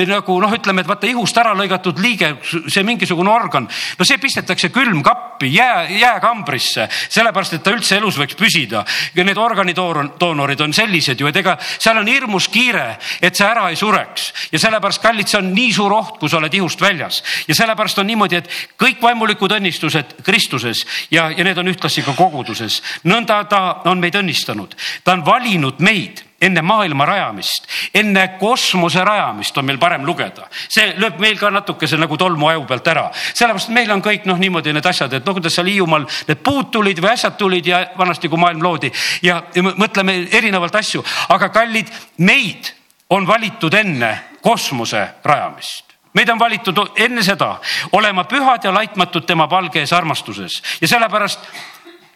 nagu 0.08 0.38
noh, 0.40 0.54
ütleme, 0.56 0.82
et 0.82 0.88
vaata 0.88 1.10
ihust 1.10 1.38
ära 1.38 1.54
lõigatud 1.56 2.00
liige, 2.02 2.34
see 2.42 2.84
mingisugune 2.86 3.30
organ, 3.30 3.68
no 3.98 4.06
see 4.06 4.18
pistetakse 4.22 4.70
külmkappi, 4.74 5.50
jää, 5.54 5.88
jääkambrisse, 5.98 6.88
sellepärast 7.12 7.58
et 7.58 7.64
ta 7.64 7.74
üldse 7.74 7.98
elus 7.98 8.18
võiks 8.20 8.36
püsida. 8.38 8.84
ja 9.14 9.24
need 9.24 9.38
organidoonorid 9.38 10.60
on 10.60 10.72
sellised 10.72 11.20
ju, 11.20 11.28
et 11.28 11.36
ega 11.36 11.56
seal 11.60 11.98
on 11.98 12.08
hirmus 12.08 12.48
kiire, 12.52 12.96
et 13.20 13.36
see 13.36 13.46
ära 13.46 13.68
ei 13.70 13.76
sureks. 13.76 14.30
Ja 14.52 14.60
sellepärast, 14.62 15.02
kallid, 15.02 15.28
see 15.28 15.40
on 15.40 15.52
nii 15.54 15.72
suur 15.74 15.92
oht, 15.96 16.18
kui 16.20 16.30
sa 16.30 16.38
oled 16.38 16.54
ihust 16.54 16.80
väljas. 16.80 17.22
Ja 17.48 17.56
sellepärast 17.56 17.98
on 18.02 18.08
niimoodi, 18.10 18.40
et 18.42 18.50
kõik 18.80 19.02
vaimulikud 19.02 19.52
õnnistused 19.58 20.16
Kristuses 20.26 20.84
ja, 21.10 21.28
ja 21.30 21.44
need 21.44 21.58
on 21.58 21.70
ühtlasi 21.72 22.04
ka 22.06 22.14
koguduses. 22.52 22.82
nõnda 23.04 23.48
ta 23.48 23.82
on 23.84 24.00
meid 24.00 24.14
õnnistanud, 24.14 24.76
ta 25.04 25.12
on 25.12 25.24
valinud 25.24 25.80
meid 25.80 26.22
enne 26.42 26.62
maailma 26.62 27.06
rajamist, 27.06 27.68
enne 27.94 28.36
kosmose 28.38 29.04
rajamist 29.04 29.56
on 29.58 29.64
meil 29.64 29.78
parem 29.78 30.04
lugeda. 30.04 30.48
see 30.68 30.94
lööb 30.96 31.18
meil 31.18 31.38
ka 31.38 31.50
natukese 31.50 31.96
nagu 31.96 32.16
tolmu 32.16 32.48
aju 32.48 32.66
pealt 32.66 32.88
ära, 32.88 33.10
sellepärast 33.12 33.70
meil 33.70 33.90
on 33.90 34.02
kõik 34.02 34.26
noh, 34.26 34.38
niimoodi 34.38 34.72
need 34.72 34.86
asjad, 34.86 35.12
et 35.12 35.24
no 35.24 35.32
kuidas 35.32 35.54
seal 35.54 35.66
Hiiumaal 35.66 36.06
need 36.28 36.42
puud 36.42 36.70
tulid 36.70 36.98
või 36.98 37.12
asjad 37.12 37.36
tulid 37.38 37.66
ja 37.66 37.86
vanasti, 37.98 38.28
kui 38.28 38.38
maailm 38.38 38.62
loodi. 38.62 38.92
Ja, 39.22 39.42
ja 39.54 39.62
mõtleme 39.62 40.28
erinevalt 40.30 40.74
asju, 40.74 41.04
aga 41.28 41.48
kallid, 41.48 41.88
meid 42.18 42.74
on 43.10 43.26
valitud 43.26 43.74
enne 43.74 44.18
kosmose 44.42 45.08
rajamist. 45.24 45.92
Meid 46.12 46.28
on 46.28 46.38
valitud 46.38 46.76
enne 47.00 47.22
seda 47.24 47.54
olema 47.96 48.24
pühad 48.28 48.64
ja 48.64 48.72
laitmatud 48.74 49.24
tema 49.24 49.46
palge 49.48 49.80
ees 49.80 49.92
armastuses. 49.96 50.58
Ja 50.80 50.88
sellepärast 50.88 51.46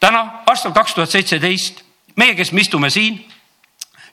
täna 0.00 0.42
aastal 0.46 0.72
kaks 0.72 0.94
tuhat 0.94 1.10
seitseteist 1.10 1.82
meie, 2.16 2.34
kes 2.34 2.52
me 2.52 2.60
istume 2.60 2.90
siin 2.90 3.20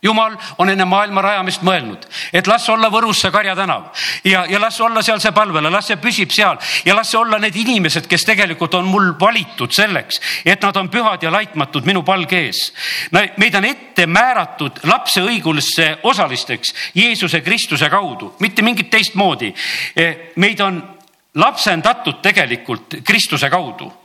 jumal 0.04 0.36
on 0.58 0.70
enne 0.70 0.86
maailma 0.86 1.22
rajamist 1.24 1.64
mõelnud, 1.64 2.04
et 2.36 2.48
las 2.48 2.66
olla 2.70 2.90
Võrus 2.92 3.22
see 3.24 3.32
Karja 3.32 3.56
tänav 3.56 3.88
ja, 4.28 4.44
ja 4.50 4.60
las 4.60 4.80
olla 4.84 5.02
seal 5.06 5.22
see 5.24 5.32
palvela, 5.36 5.72
las 5.72 5.88
see 5.88 6.00
püsib 6.02 6.34
seal 6.36 6.60
ja 6.86 6.96
las 6.96 7.14
see 7.14 7.20
olla 7.22 7.40
need 7.40 7.56
inimesed, 7.56 8.08
kes 8.12 8.28
tegelikult 8.28 8.76
on 8.80 8.90
mul 8.92 9.14
valitud 9.20 9.72
selleks, 9.74 10.20
et 10.44 10.62
nad 10.62 10.78
on 10.80 10.92
pühad 10.92 11.24
ja 11.24 11.32
laitmatud 11.32 11.88
minu 11.88 12.04
palge 12.04 12.42
ees. 12.50 12.66
meid 13.14 13.56
on 13.56 13.70
ette 13.70 14.08
määratud 14.08 14.84
lapse 14.92 15.24
õigulisse 15.24 15.90
osalisteks 16.04 16.76
Jeesuse 17.00 17.42
Kristuse 17.42 17.90
kaudu, 17.90 18.36
mitte 18.40 18.62
mingit 18.62 18.90
teistmoodi. 18.92 19.54
meid 20.36 20.60
on 20.62 20.84
lapsendatud 21.36 22.22
tegelikult 22.22 23.02
Kristuse 23.04 23.50
kaudu 23.50 23.92
Eh, 23.92 24.03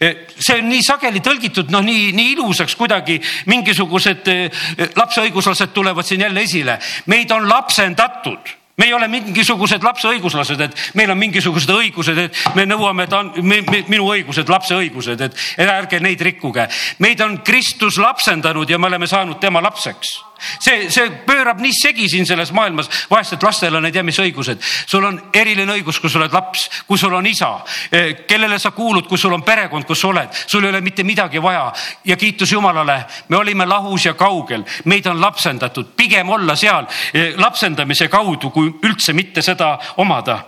see 0.00 0.58
on 0.58 0.68
nii 0.68 0.84
sageli 0.84 1.22
tõlgitud, 1.24 1.72
noh, 1.74 1.82
nii, 1.84 2.12
nii 2.16 2.34
ilusaks 2.36 2.76
kuidagi 2.78 3.18
mingisugused 3.50 4.30
eh, 4.32 4.62
lapse 4.96 5.24
õiguslased 5.24 5.74
tulevad 5.74 6.06
siin 6.06 6.26
jälle 6.26 6.46
esile. 6.46 6.78
meid 7.06 7.30
on 7.34 7.48
lapsendatud 7.48 8.56
me 8.78 8.86
ei 8.86 8.92
ole 8.94 9.08
mingisugused 9.10 9.82
lapse 9.82 10.06
õiguslased, 10.06 10.60
et 10.62 10.82
meil 10.94 11.10
on 11.10 11.18
mingisugused 11.18 11.70
õigused, 11.74 12.18
et 12.22 12.36
me 12.54 12.62
nõuame, 12.68 13.08
et 13.08 13.16
on 13.16 13.32
me, 13.42 13.60
me, 13.66 13.80
minu 13.90 14.06
õigused, 14.06 14.48
lapse 14.48 14.76
õigused, 14.76 15.24
et 15.26 15.64
ärge 15.66 15.98
neid 16.00 16.22
rikkuge. 16.22 16.68
meid 17.02 17.20
on 17.20 17.40
Kristus 17.42 17.98
lapsendanud 17.98 18.70
ja 18.70 18.78
me 18.78 18.86
oleme 18.86 19.10
saanud 19.10 19.40
tema 19.42 19.62
lapseks 19.64 20.14
see, 20.60 20.90
see 20.90 21.10
pöörab 21.26 21.60
nii 21.62 21.72
segi 21.74 22.08
siin 22.08 22.26
selles 22.26 22.52
maailmas, 22.52 22.88
vahest, 23.10 23.34
et 23.36 23.42
lastel 23.42 23.76
on 23.78 23.86
ei 23.86 23.92
tea 23.92 24.04
mis 24.06 24.18
õigused. 24.22 24.62
sul 24.86 25.04
on 25.04 25.20
eriline 25.34 25.72
õigus, 25.78 26.00
kui 26.00 26.10
sa 26.10 26.20
oled 26.20 26.32
laps, 26.32 26.68
kui 26.86 26.98
sul 26.98 27.14
on 27.14 27.26
isa, 27.26 27.50
eh, 27.92 28.24
kellele 28.26 28.58
sa 28.58 28.70
kuulud, 28.70 29.08
kui 29.08 29.18
sul 29.18 29.32
on 29.34 29.42
perekond, 29.42 29.86
kus 29.86 30.00
sa 30.00 30.08
oled, 30.08 30.28
sul 30.46 30.64
ei 30.64 30.70
ole 30.70 30.80
mitte 30.80 31.04
midagi 31.04 31.42
vaja 31.42 31.72
ja 32.04 32.16
kiitus 32.16 32.52
Jumalale, 32.52 33.04
me 33.28 33.36
olime 33.36 33.66
lahus 33.66 34.06
ja 34.06 34.14
kaugel, 34.14 34.64
meid 34.84 35.06
on 35.06 35.20
lapsendatud, 35.20 35.94
pigem 35.96 36.30
olla 36.30 36.56
seal 36.56 36.86
eh, 37.12 37.34
lapsendamise 37.36 38.08
kaudu, 38.08 38.50
kui 38.50 38.72
üldse 38.82 39.12
mitte 39.12 39.42
seda 39.42 39.78
omada. 39.96 40.44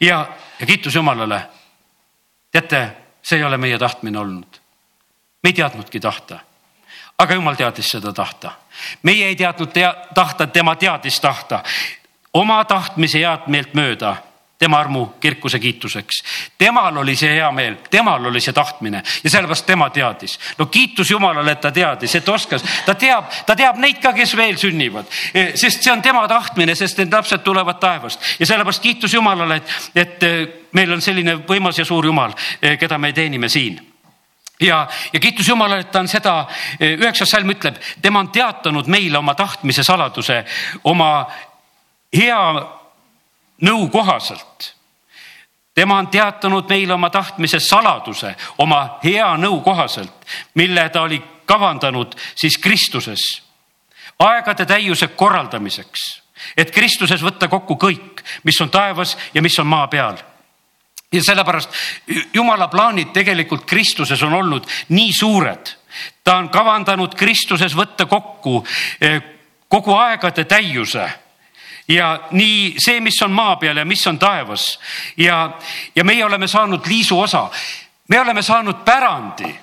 ja, 0.00 0.26
ja 0.58 0.66
kiitus 0.66 0.94
Jumalale. 0.94 1.42
teate, 2.52 2.88
see 3.22 3.38
ei 3.38 3.44
ole 3.44 3.56
meie 3.56 3.78
tahtmine 3.78 4.18
olnud. 4.18 4.60
me 5.42 5.48
ei 5.50 5.52
teadnudki 5.52 6.00
tahta 6.00 6.51
aga 7.18 7.34
jumal 7.34 7.56
teadis 7.56 7.88
seda 7.90 8.12
tahta. 8.12 8.52
meie 9.02 9.26
ei 9.26 9.36
teadnud 9.36 9.72
tea, 9.72 9.94
tahta, 10.14 10.46
tema 10.46 10.76
teadis 10.76 11.20
tahta. 11.20 11.62
oma 12.32 12.64
tahtmise 12.64 13.18
head 13.18 13.46
meelt 13.46 13.74
mööda 13.74 14.16
tema 14.62 14.78
armu 14.78 15.06
kirkuse 15.20 15.58
kiituseks. 15.58 16.22
temal 16.58 16.96
oli 16.96 17.16
see 17.18 17.34
hea 17.34 17.50
meel, 17.52 17.74
temal 17.90 18.26
oli 18.30 18.40
see 18.40 18.54
tahtmine 18.54 19.02
ja 19.24 19.30
sellepärast 19.30 19.66
tema 19.66 19.90
teadis. 19.90 20.38
no 20.58 20.66
kiitus 20.66 21.10
Jumalale, 21.10 21.52
et 21.52 21.60
ta 21.60 21.72
teadis, 21.72 22.14
et 22.14 22.28
oskas, 22.28 22.62
ta 22.86 22.94
teab, 22.94 23.26
ta 23.46 23.56
teab 23.58 23.80
neid 23.82 23.98
ka, 24.02 24.12
kes 24.14 24.36
veel 24.38 24.56
sünnivad, 24.58 25.10
e, 25.34 25.56
sest 25.58 25.82
see 25.82 25.92
on 25.92 26.02
tema 26.02 26.22
tahtmine, 26.30 26.76
sest 26.78 27.02
need 27.02 27.10
lapsed 27.12 27.42
tulevad 27.42 27.82
taevast 27.82 28.22
ja 28.38 28.46
sellepärast 28.46 28.82
kiitus 28.82 29.14
Jumalale, 29.18 29.58
et, 29.58 29.78
et 29.94 30.28
e, 30.28 30.34
meil 30.78 30.94
on 30.94 31.02
selline 31.02 31.40
võimas 31.48 31.82
ja 31.82 31.84
suur 31.88 32.06
Jumal, 32.06 32.38
e, 32.62 32.76
keda 32.78 33.02
me 33.02 33.10
teenime 33.12 33.50
siin 33.50 33.80
ja, 34.62 34.88
ja 35.12 35.20
kiitus 35.20 35.48
Jumalale, 35.48 35.80
et 35.80 35.90
ta 35.90 36.00
on 36.00 36.08
seda, 36.08 36.46
eh, 36.80 36.96
üheksas 36.98 37.30
salm 37.30 37.50
ütleb, 37.50 37.78
tema 38.02 38.20
on 38.20 38.30
teatanud 38.32 38.86
meile 38.86 39.18
oma 39.18 39.34
tahtmise 39.34 39.84
saladuse 39.84 40.44
oma 40.84 41.26
hea 42.16 42.44
nõu 43.62 43.88
kohaselt. 43.88 44.74
tema 45.74 45.96
on 45.98 46.06
teatanud 46.06 46.68
meile 46.68 46.94
oma 46.94 47.10
tahtmise 47.10 47.60
saladuse 47.60 48.34
oma 48.58 48.98
hea 49.04 49.36
nõu 49.36 49.60
kohaselt, 49.60 50.26
mille 50.54 50.88
ta 50.88 51.02
oli 51.02 51.22
kavandanud 51.46 52.14
siis 52.34 52.58
Kristuses 52.58 53.42
aegade 54.18 54.66
täiuse 54.66 55.08
korraldamiseks, 55.08 56.22
et 56.56 56.70
Kristuses 56.70 57.22
võtta 57.22 57.48
kokku 57.48 57.74
kõik, 57.74 58.22
mis 58.44 58.60
on 58.60 58.70
taevas 58.70 59.16
ja 59.34 59.42
mis 59.42 59.58
on 59.58 59.66
maa 59.66 59.88
peal 59.88 60.20
ja 61.12 61.22
sellepärast 61.22 61.70
jumala 62.34 62.68
plaanid 62.68 63.12
tegelikult 63.12 63.64
Kristuses 63.64 64.22
on 64.22 64.34
olnud 64.34 64.66
nii 64.88 65.12
suured. 65.12 65.66
ta 66.24 66.36
on 66.36 66.48
kavandanud 66.48 67.14
Kristuses 67.14 67.76
võtta 67.76 68.06
kokku 68.06 68.64
eh, 69.00 69.22
kogu 69.68 69.94
aegade 69.94 70.44
täiuse 70.44 71.10
ja 71.88 72.28
nii 72.30 72.74
see, 72.78 73.00
mis 73.00 73.22
on 73.22 73.32
maa 73.32 73.56
peal 73.56 73.76
ja 73.76 73.84
mis 73.84 74.06
on 74.06 74.18
taevas 74.18 74.78
ja, 75.16 75.58
ja 75.96 76.04
meie 76.04 76.24
oleme 76.24 76.46
saanud 76.46 76.86
liisu 76.86 77.20
osa. 77.20 77.50
me 78.08 78.20
oleme 78.20 78.42
saanud 78.42 78.84
pärandi. 78.84 79.58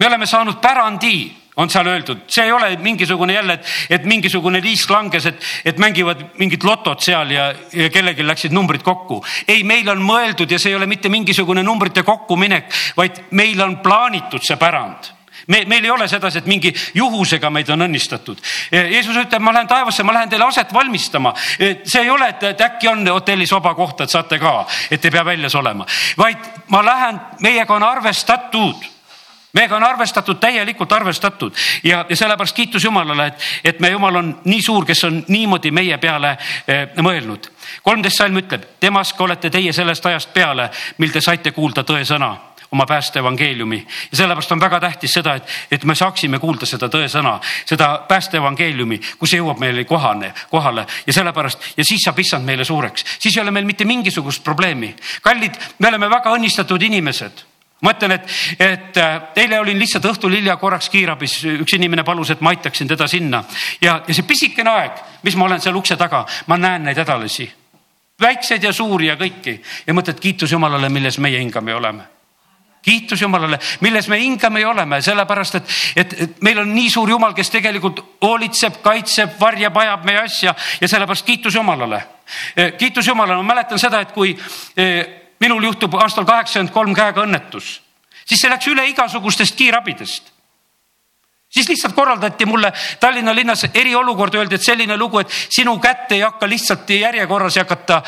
me 0.00 0.06
oleme 0.06 0.26
saanud 0.26 0.60
pärandi 0.60 1.41
on 1.56 1.70
seal 1.70 1.86
öeldud, 1.86 2.24
see 2.32 2.46
ei 2.48 2.52
ole 2.52 2.70
mingisugune 2.80 3.34
jälle, 3.36 3.58
et, 3.58 3.72
et 3.90 4.04
mingisugune 4.08 4.60
liisk 4.64 4.90
langes, 4.90 5.26
et, 5.28 5.48
et 5.64 5.78
mängivad 5.78 6.24
mingit 6.40 6.64
lotot 6.64 7.00
seal 7.04 7.30
ja, 7.34 7.50
ja 7.72 7.88
kellelgi 7.92 8.24
läksid 8.26 8.54
numbrid 8.56 8.82
kokku. 8.82 9.20
ei, 9.48 9.64
meil 9.64 9.88
on 9.92 10.00
mõeldud 10.00 10.50
ja 10.50 10.60
see 10.60 10.72
ei 10.72 10.78
ole 10.78 10.88
mitte 10.88 11.12
mingisugune 11.12 11.62
numbrite 11.62 12.02
kokkuminek, 12.02 12.72
vaid 12.96 13.26
meil 13.36 13.60
on 13.60 13.80
plaanitud 13.84 14.44
see 14.46 14.56
pärand 14.56 15.12
me, 15.46 15.64
meil 15.66 15.84
ei 15.84 15.90
ole 15.90 16.08
sedasi, 16.08 16.38
et 16.38 16.46
mingi 16.46 16.72
juhusega 16.94 17.50
meid 17.50 17.70
on 17.74 17.82
õnnistatud. 17.88 18.38
Jeesus 18.70 19.16
ütleb, 19.24 19.42
ma 19.42 19.54
lähen 19.56 19.68
taevasse, 19.68 20.04
ma 20.06 20.14
lähen 20.14 20.30
teile 20.30 20.46
aset 20.46 20.72
valmistama. 20.74 21.34
see 21.58 22.00
ei 22.00 22.10
ole, 22.10 22.28
et, 22.30 22.42
et 22.52 22.64
äkki 22.68 22.88
on 22.88 23.04
hotellis 23.10 23.52
vaba 23.52 23.74
koht, 23.74 24.00
et 24.00 24.10
saate 24.10 24.38
ka, 24.38 24.54
et 24.90 25.04
ei 25.04 25.10
pea 25.10 25.24
väljas 25.26 25.58
olema, 25.58 25.86
vaid 26.18 26.50
ma 26.70 26.84
lähen, 26.86 27.20
meiega 27.42 27.74
on 27.74 27.82
arvestatud 27.82 28.91
meiega 29.52 29.76
on 29.76 29.84
arvestatud, 29.84 30.38
täielikult 30.40 30.92
arvestatud. 30.92 31.56
Ja, 31.84 32.04
ja 32.08 32.16
sellepärast 32.16 32.56
kiitus 32.56 32.84
Jumalale, 32.84 33.26
et, 33.26 33.48
et 33.64 33.80
me 33.80 33.90
Jumal 33.90 34.16
on 34.16 34.30
nii 34.44 34.62
suur, 34.62 34.86
kes 34.88 35.04
on 35.04 35.24
niimoodi 35.28 35.70
meie 35.70 35.98
peale 35.98 36.36
eh, 36.66 36.88
mõelnud. 37.02 37.50
kolmteist 37.82 38.18
salm 38.18 38.36
ütleb, 38.40 38.64
temast 38.80 39.20
olete 39.20 39.50
teie 39.50 39.72
sellest 39.72 40.06
ajast 40.06 40.32
peale, 40.34 40.70
mil 40.98 41.12
te 41.12 41.20
saite 41.20 41.52
kuulda 41.52 41.84
tõesõna 41.84 42.32
oma 42.72 42.86
päästeevangeeliumi. 42.86 43.86
Ja 44.12 44.16
sellepärast 44.16 44.52
on 44.52 44.60
väga 44.60 44.80
tähtis 44.80 45.12
seda, 45.12 45.34
et, 45.34 45.48
et 45.70 45.84
me 45.84 45.94
saaksime 45.94 46.38
kuulda 46.40 46.66
seda 46.66 46.88
tõesõna, 46.88 47.34
seda 47.68 47.90
päästeevangeeliumi, 48.08 49.00
kus 49.20 49.36
jõuab 49.36 49.60
meile 49.60 49.84
kohane, 49.84 50.32
kohale. 50.50 50.86
Ja 51.06 51.12
sellepärast 51.12 51.72
ja 51.76 51.84
siis 51.84 52.00
saab 52.04 52.18
issand 52.24 52.48
meile 52.48 52.64
suureks, 52.64 53.04
siis 53.18 53.36
ei 53.36 53.42
ole 53.44 53.52
meil 53.52 53.68
mitte 53.68 53.84
mingisugust 53.84 54.44
probleemi. 54.44 54.94
kallid, 55.22 55.60
me 55.78 55.88
oleme 55.88 56.10
väga 56.10 56.32
õnnistatud 56.32 56.82
inimesed 56.82 57.51
ma 57.82 57.92
ütlen, 57.94 58.14
et, 58.14 58.28
et 58.62 58.96
äh, 59.00 59.16
eile 59.42 59.58
olin 59.60 59.78
lihtsalt 59.78 60.06
õhtul 60.12 60.36
hilja 60.36 60.56
korraks 60.60 60.88
kiirabis, 60.92 61.40
üks 61.64 61.74
inimene 61.76 62.04
palus, 62.06 62.30
et 62.30 62.40
ma 62.40 62.52
aitaksin 62.54 62.88
teda 62.90 63.08
sinna. 63.10 63.42
Ja, 63.82 63.98
ja 64.06 64.14
see 64.14 64.26
pisikene 64.26 64.70
aeg, 64.70 65.02
mis 65.26 65.36
ma 65.36 65.48
olen 65.48 65.62
seal 65.62 65.76
ukse 65.78 65.98
taga, 65.98 66.24
ma 66.46 66.58
näen 66.60 66.86
neid 66.86 67.00
hädalasi, 67.02 67.48
väikseid 68.22 68.62
ja 68.62 68.72
suuri 68.72 69.10
ja 69.10 69.18
kõiki. 69.18 69.58
Ja 69.86 69.94
mõtled 69.96 70.20
kiitus 70.22 70.52
Jumalale, 70.52 70.90
milles 70.92 71.18
meie 71.18 71.40
hingame 71.42 71.74
oleme. 71.74 72.10
Kiitus 72.82 73.20
Jumalale, 73.22 73.58
milles 73.80 74.08
me 74.10 74.18
hingame 74.18 74.60
ja 74.60 74.70
oleme, 74.72 74.98
sellepärast 75.02 75.54
et, 75.54 75.74
et, 75.96 76.14
et 76.24 76.40
meil 76.42 76.58
on 76.58 76.70
nii 76.74 76.90
suur 76.90 77.10
Jumal, 77.10 77.34
kes 77.34 77.50
tegelikult 77.54 78.00
hoolitseb, 78.24 78.80
kaitseb, 78.82 79.36
varjab, 79.40 79.76
ajab 79.78 80.06
meie 80.06 80.22
asja. 80.24 80.54
Ja 80.80 80.90
sellepärast 80.90 81.26
kiitus 81.26 81.54
Jumalale. 81.54 82.02
kiitus 82.78 83.06
Jumalale, 83.06 83.42
ma 83.42 83.54
mäletan 83.54 83.78
seda, 83.78 84.02
et 84.02 84.14
kui 84.14 84.34
eh, 84.76 85.21
minul 85.42 85.64
juhtub 85.66 85.96
aastal 85.98 86.26
kaheksakümmend 86.28 86.74
kolm 86.74 86.94
käega 86.94 87.26
õnnetus, 87.26 87.74
siis 88.24 88.40
see 88.40 88.50
läks 88.52 88.70
üle 88.70 88.86
igasugustest 88.92 89.58
kiirabidest. 89.58 90.30
Siis 91.52 91.68
lihtsalt 91.68 91.92
korraldati 91.92 92.46
mulle 92.48 92.70
Tallinna 93.00 93.34
linnas 93.36 93.66
eriolukord, 93.74 94.34
öeldi, 94.40 94.56
et 94.56 94.64
selline 94.64 94.96
lugu, 94.96 95.20
et 95.20 95.34
sinu 95.52 95.74
kätt 95.84 96.14
ei 96.16 96.22
hakka 96.24 96.48
lihtsalt 96.48 96.90
järjekorras 96.96 97.58
ei 97.58 97.60
hakata 97.60 97.98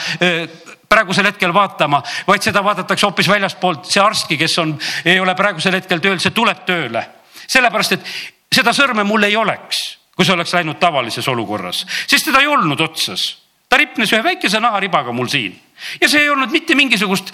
praegusel 0.88 1.28
hetkel 1.28 1.52
vaatama, 1.52 2.00
vaid 2.26 2.46
seda 2.46 2.62
vaadatakse 2.64 3.06
hoopis 3.06 3.28
väljastpoolt. 3.28 3.84
see 3.90 4.00
arstki, 4.00 4.38
kes 4.40 4.58
on, 4.62 4.72
ei 5.04 5.20
ole 5.20 5.34
praegusel 5.34 5.76
hetkel 5.76 6.00
tööl, 6.00 6.16
see 6.22 6.32
tuleb 6.32 6.64
tööle. 6.64 7.04
sellepärast, 7.46 7.92
et 7.92 8.54
seda 8.54 8.72
sõrme 8.72 9.04
mul 9.04 9.28
ei 9.28 9.36
oleks, 9.36 9.82
kui 10.16 10.24
see 10.24 10.32
oleks 10.32 10.54
läinud 10.54 10.80
tavalises 10.80 11.28
olukorras, 11.28 11.84
sest 12.06 12.30
teda 12.30 12.40
ei 12.40 12.48
olnud 12.48 12.80
otsas. 12.80 13.26
Ta 13.68 13.76
ripnes 13.76 14.12
ühe 14.12 14.24
väikese 14.24 14.60
naharibaga 14.60 15.12
mul 15.12 15.28
siin 15.28 15.60
ja 16.00 16.08
see 16.08 16.22
ei 16.22 16.30
olnud 16.30 16.52
mitte 16.52 16.74
mingisugust 16.74 17.32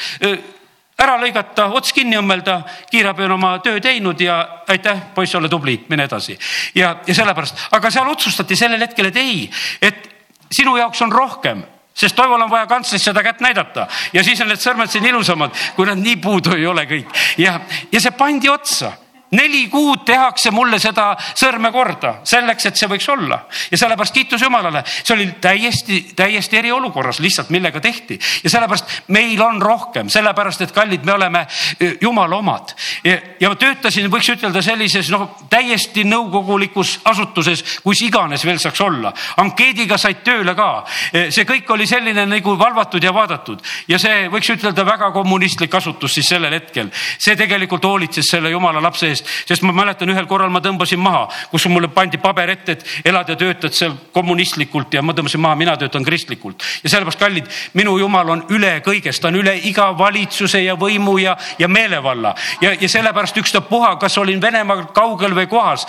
ära 1.00 1.16
lõigata, 1.20 1.70
ots 1.76 1.94
kinni 1.96 2.18
õmmelda, 2.20 2.60
kiirabi 2.90 3.24
on 3.24 3.36
oma 3.38 3.54
töö 3.64 3.80
teinud 3.80 4.20
ja 4.20 4.40
aitäh, 4.68 5.00
poiss, 5.14 5.34
ole 5.34 5.48
tubli, 5.48 5.78
mine 5.88 6.04
edasi. 6.04 6.38
ja, 6.74 6.96
ja 7.06 7.14
sellepärast, 7.14 7.68
aga 7.76 7.90
seal 7.90 8.08
otsustati 8.08 8.56
sellel 8.56 8.84
hetkel, 8.84 9.08
et 9.10 9.20
ei, 9.20 9.44
et 9.82 10.08
sinu 10.52 10.76
jaoks 10.76 11.02
on 11.06 11.12
rohkem 11.12 11.62
sest 12.00 12.16
Toival 12.16 12.40
on 12.40 12.50
vaja 12.50 12.66
kantslis 12.66 13.02
seda 13.04 13.20
kätt 13.22 13.42
näidata. 13.44 13.86
Ja 14.12 14.22
siis 14.24 14.40
on 14.40 14.48
need 14.48 14.60
sõrmed 14.62 14.88
siin 14.88 15.04
ilusamad, 15.04 15.52
kui 15.76 15.84
nad 15.84 15.98
nii 16.00 16.16
puudu 16.22 16.54
ei 16.56 16.64
ole 16.66 16.86
kõik. 16.88 17.10
Ja, 17.36 17.58
ja 17.92 18.00
see 18.00 18.14
pandi 18.16 18.48
otsa 18.48 18.92
neli 19.30 19.68
kuud 19.68 20.02
tehakse 20.06 20.50
mulle 20.50 20.78
seda 20.82 21.12
sõrme 21.18 21.70
korda 21.72 22.16
selleks, 22.26 22.66
et 22.66 22.78
see 22.78 22.88
võiks 22.90 23.06
olla. 23.12 23.40
Ja 23.70 23.78
sellepärast 23.78 24.14
kiitus 24.14 24.42
Jumalale, 24.42 24.82
see 24.86 25.14
oli 25.14 25.26
täiesti, 25.40 26.00
täiesti 26.16 26.58
eriolukorras 26.58 27.20
lihtsalt, 27.22 27.50
millega 27.54 27.80
tehti. 27.80 28.18
Ja 28.44 28.50
sellepärast 28.50 29.10
meil 29.14 29.40
on 29.42 29.60
rohkem, 29.62 30.10
sellepärast 30.10 30.66
et 30.66 30.74
kallid, 30.74 31.04
me 31.06 31.14
oleme 31.14 31.44
e, 31.78 31.92
Jumala 32.00 32.36
omad. 32.36 32.74
Ja, 33.04 33.48
ma 33.48 33.58
töötasin, 33.58 34.10
võiks 34.10 34.32
ütelda 34.34 34.62
sellises 34.64 35.10
noh, 35.14 35.28
täiesti 35.50 36.04
nõukogulikus 36.08 36.98
asutuses, 37.10 37.62
kus 37.84 38.02
iganes 38.06 38.44
veel 38.46 38.58
saaks 38.62 38.80
olla. 38.84 39.12
ankeediga 39.40 39.98
said 39.98 40.24
tööle 40.26 40.54
ka, 40.58 40.70
e, 41.12 41.28
see 41.30 41.46
kõik 41.46 41.70
oli 41.70 41.86
selline 41.86 42.26
nagu 42.26 42.56
valvatud 42.58 43.04
ja 43.04 43.14
vaadatud. 43.14 43.62
Ja 43.88 43.98
see 43.98 44.26
võiks 44.32 44.50
ütelda 44.56 44.84
väga 44.86 45.12
kommunistlik 45.14 45.74
asutus 45.74 46.14
siis 46.18 46.28
sellel 46.28 46.54
hetkel. 46.58 46.90
see 47.18 47.36
tegelikult 47.36 47.84
hoolitses 47.84 48.26
selle 48.26 48.50
Jumala 48.50 48.82
lapse 48.82 49.06
eest 49.06 49.19
eest, 49.20 49.48
sest 49.48 49.62
ma 49.66 49.72
mäletan, 49.76 50.10
ühel 50.10 50.26
korral 50.30 50.50
ma 50.52 50.62
tõmbasin 50.64 51.00
maha, 51.00 51.26
kus 51.50 51.66
mulle 51.70 51.90
pandi 51.92 52.18
paber 52.18 52.54
ette, 52.54 52.72
et 52.72 53.10
elad 53.10 53.28
ja 53.28 53.36
töötad 53.36 53.74
seal 53.76 53.94
kommunistlikult 54.14 54.94
ja 54.94 55.02
ma 55.02 55.14
tõmbasin 55.16 55.42
maha, 55.42 55.58
mina 55.60 55.76
töötan 55.80 56.04
kristlikult. 56.04 56.62
ja 56.84 56.90
sellepärast, 56.90 57.20
kallid, 57.20 57.50
minu 57.74 57.98
jumal 57.98 58.34
on 58.36 58.44
üle 58.50 58.80
kõigest, 58.86 59.22
ta 59.22 59.28
on 59.28 59.40
üle 59.40 59.54
iga 59.68 59.90
valitsuse 59.98 60.62
ja 60.64 60.74
võimu 60.78 61.18
ja, 61.18 61.36
ja 61.58 61.68
meelevalla 61.68 62.34
ja, 62.60 62.74
ja 62.80 62.88
sellepärast 62.88 63.36
ükstapuha, 63.36 63.96
kas 64.00 64.18
olin 64.18 64.40
Venemaal 64.40 64.86
kaugel 64.96 65.34
või 65.36 65.46
kohas, 65.50 65.86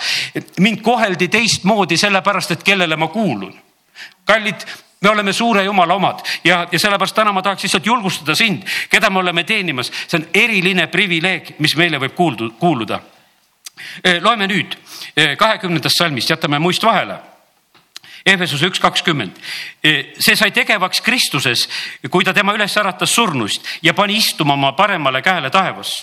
mind 0.60 0.82
koheldi 0.82 1.28
teistmoodi 1.28 1.96
sellepärast, 1.96 2.56
et 2.56 2.62
kellele 2.62 2.96
ma 2.96 3.08
kuulun. 3.08 3.54
kallid 4.24 4.66
me 5.02 5.10
oleme 5.10 5.32
suure 5.32 5.64
Jumala 5.64 5.94
omad 5.94 6.20
ja, 6.44 6.66
ja 6.72 6.78
sellepärast 6.78 7.14
täna 7.14 7.32
ma 7.32 7.42
tahaks 7.42 7.62
lihtsalt 7.66 7.86
julgustada 7.86 8.34
sind, 8.34 8.62
keda 8.90 9.10
me 9.10 9.18
oleme 9.18 9.44
teenimas, 9.44 9.90
see 10.06 10.20
on 10.20 10.28
eriline 10.34 10.86
privileeg, 10.86 11.56
mis 11.58 11.76
meile 11.76 12.00
võib 12.02 12.14
kuuldu, 12.16 12.52
kuuluda 12.60 13.00
loeme 14.20 14.48
nüüd 14.48 14.76
eh, 15.16 15.36
kahekümnendast 15.36 15.98
salmist, 15.98 16.30
jätame 16.30 16.58
muist 16.58 16.84
vahele. 16.84 17.18
Ehvesuse 18.26 18.68
üks 18.70 18.78
kakskümmend. 18.78 19.38
Eh, 19.82 20.14
see 20.18 20.36
sai 20.38 20.52
tegevaks 20.54 21.02
Kristuses, 21.02 21.66
kui 22.10 22.24
ta 22.24 22.34
tema 22.34 22.54
üles 22.54 22.76
äratas 22.78 23.14
surnust 23.14 23.66
ja 23.82 23.94
pani 23.94 24.20
istuma 24.22 24.54
oma 24.54 24.76
paremale 24.78 25.22
käele 25.22 25.50
taevas 25.50 26.02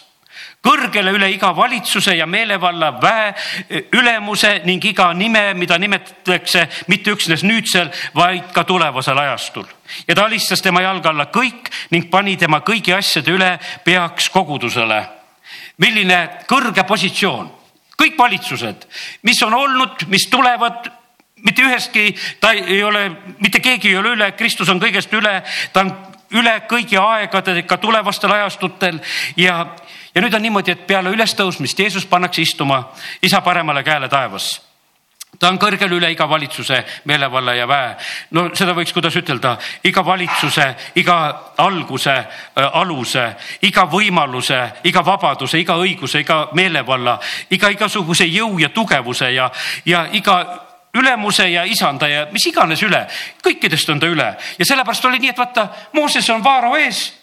kõrgele 0.64 1.14
üle 1.16 1.30
iga 1.32 1.52
valitsuse 1.56 2.16
ja 2.18 2.26
meelevalla 2.28 2.92
väe 3.00 3.84
ülemuse 3.96 4.60
ning 4.66 4.84
iga 4.86 5.08
nime, 5.16 5.54
mida 5.56 5.78
nimetatakse 5.80 6.66
mitte 6.92 7.14
üksnes 7.16 7.46
nüüdsel, 7.48 7.92
vaid 8.16 8.52
ka 8.56 8.64
tulevasel 8.68 9.18
ajastul. 9.18 9.66
ja 10.08 10.16
ta 10.16 10.26
alistas 10.26 10.62
tema 10.62 10.82
jalge 10.82 11.10
alla 11.10 11.30
kõik 11.32 11.72
ning 11.92 12.10
pani 12.12 12.38
tema 12.38 12.60
kõigi 12.60 12.96
asjade 12.96 13.32
üle 13.32 13.60
peaks 13.84 14.30
kogudusele. 14.30 15.06
milline 15.78 16.30
kõrge 16.48 16.84
positsioon 16.84 17.59
kõik 18.00 18.18
valitsused, 18.18 18.88
mis 19.28 19.42
on 19.44 19.54
olnud, 19.54 20.06
mis 20.08 20.28
tulevad, 20.32 20.88
mitte 21.44 21.66
ühestki, 21.66 22.14
ta 22.40 22.54
ei 22.56 22.84
ole, 22.84 23.10
mitte 23.40 23.60
keegi 23.64 23.92
ei 23.92 23.98
ole 24.00 24.16
üle, 24.16 24.32
Kristus 24.40 24.70
on 24.72 24.80
kõigest 24.82 25.14
üle, 25.16 25.42
ta 25.74 25.84
on 25.86 25.94
üle 26.40 26.56
kõigi 26.70 27.00
aegade, 27.02 27.64
ka 27.68 27.80
tulevastel 27.82 28.32
ajastutel 28.36 29.00
ja, 29.40 29.60
ja 30.14 30.24
nüüd 30.24 30.34
on 30.36 30.46
niimoodi, 30.46 30.76
et 30.76 30.88
peale 30.88 31.12
ülestõusmist 31.16 31.80
Jeesus 31.80 32.06
pannakse 32.06 32.46
istuma 32.46 32.84
isa 33.26 33.42
paremale 33.42 33.84
käele 33.84 34.10
taevas 34.10 34.69
ta 35.40 35.50
on 35.50 35.60
kõrgel 35.60 35.94
üle 35.96 36.12
iga 36.12 36.28
valitsuse, 36.30 36.84
meelevalla 37.08 37.56
ja 37.56 37.68
väe. 37.68 37.96
no 38.36 38.50
seda 38.56 38.74
võiks, 38.76 38.94
kuidas 38.94 39.16
ütelda, 39.16 39.56
iga 39.84 40.04
valitsuse, 40.06 40.68
iga 41.00 41.18
alguse 41.58 42.16
äh,, 42.16 42.66
aluse, 42.82 43.26
iga 43.62 43.86
võimaluse, 43.90 44.60
iga 44.84 45.04
vabaduse, 45.06 45.60
iga 45.60 45.78
õiguse, 45.80 46.24
iga 46.26 46.42
meelevalla, 46.54 47.20
iga 47.50 47.72
igasuguse 47.72 48.28
jõu 48.28 48.60
ja 48.60 48.70
tugevuse 48.76 49.32
ja, 49.34 49.50
ja 49.86 50.08
iga 50.12 50.40
ülemuse 50.94 51.48
ja 51.50 51.64
isanda 51.64 52.08
ja 52.10 52.26
mis 52.34 52.46
iganes 52.50 52.84
üle, 52.84 53.06
kõikidest 53.46 53.90
on 53.94 54.00
ta 54.02 54.10
üle. 54.10 54.28
Ja 54.60 54.66
sellepärast 54.66 55.06
oli 55.06 55.22
nii, 55.22 55.32
et 55.32 55.40
vaata, 55.40 55.70
Mooses 55.94 56.30
on 56.34 56.44
Vaaro 56.44 56.76
ees. 56.78 57.14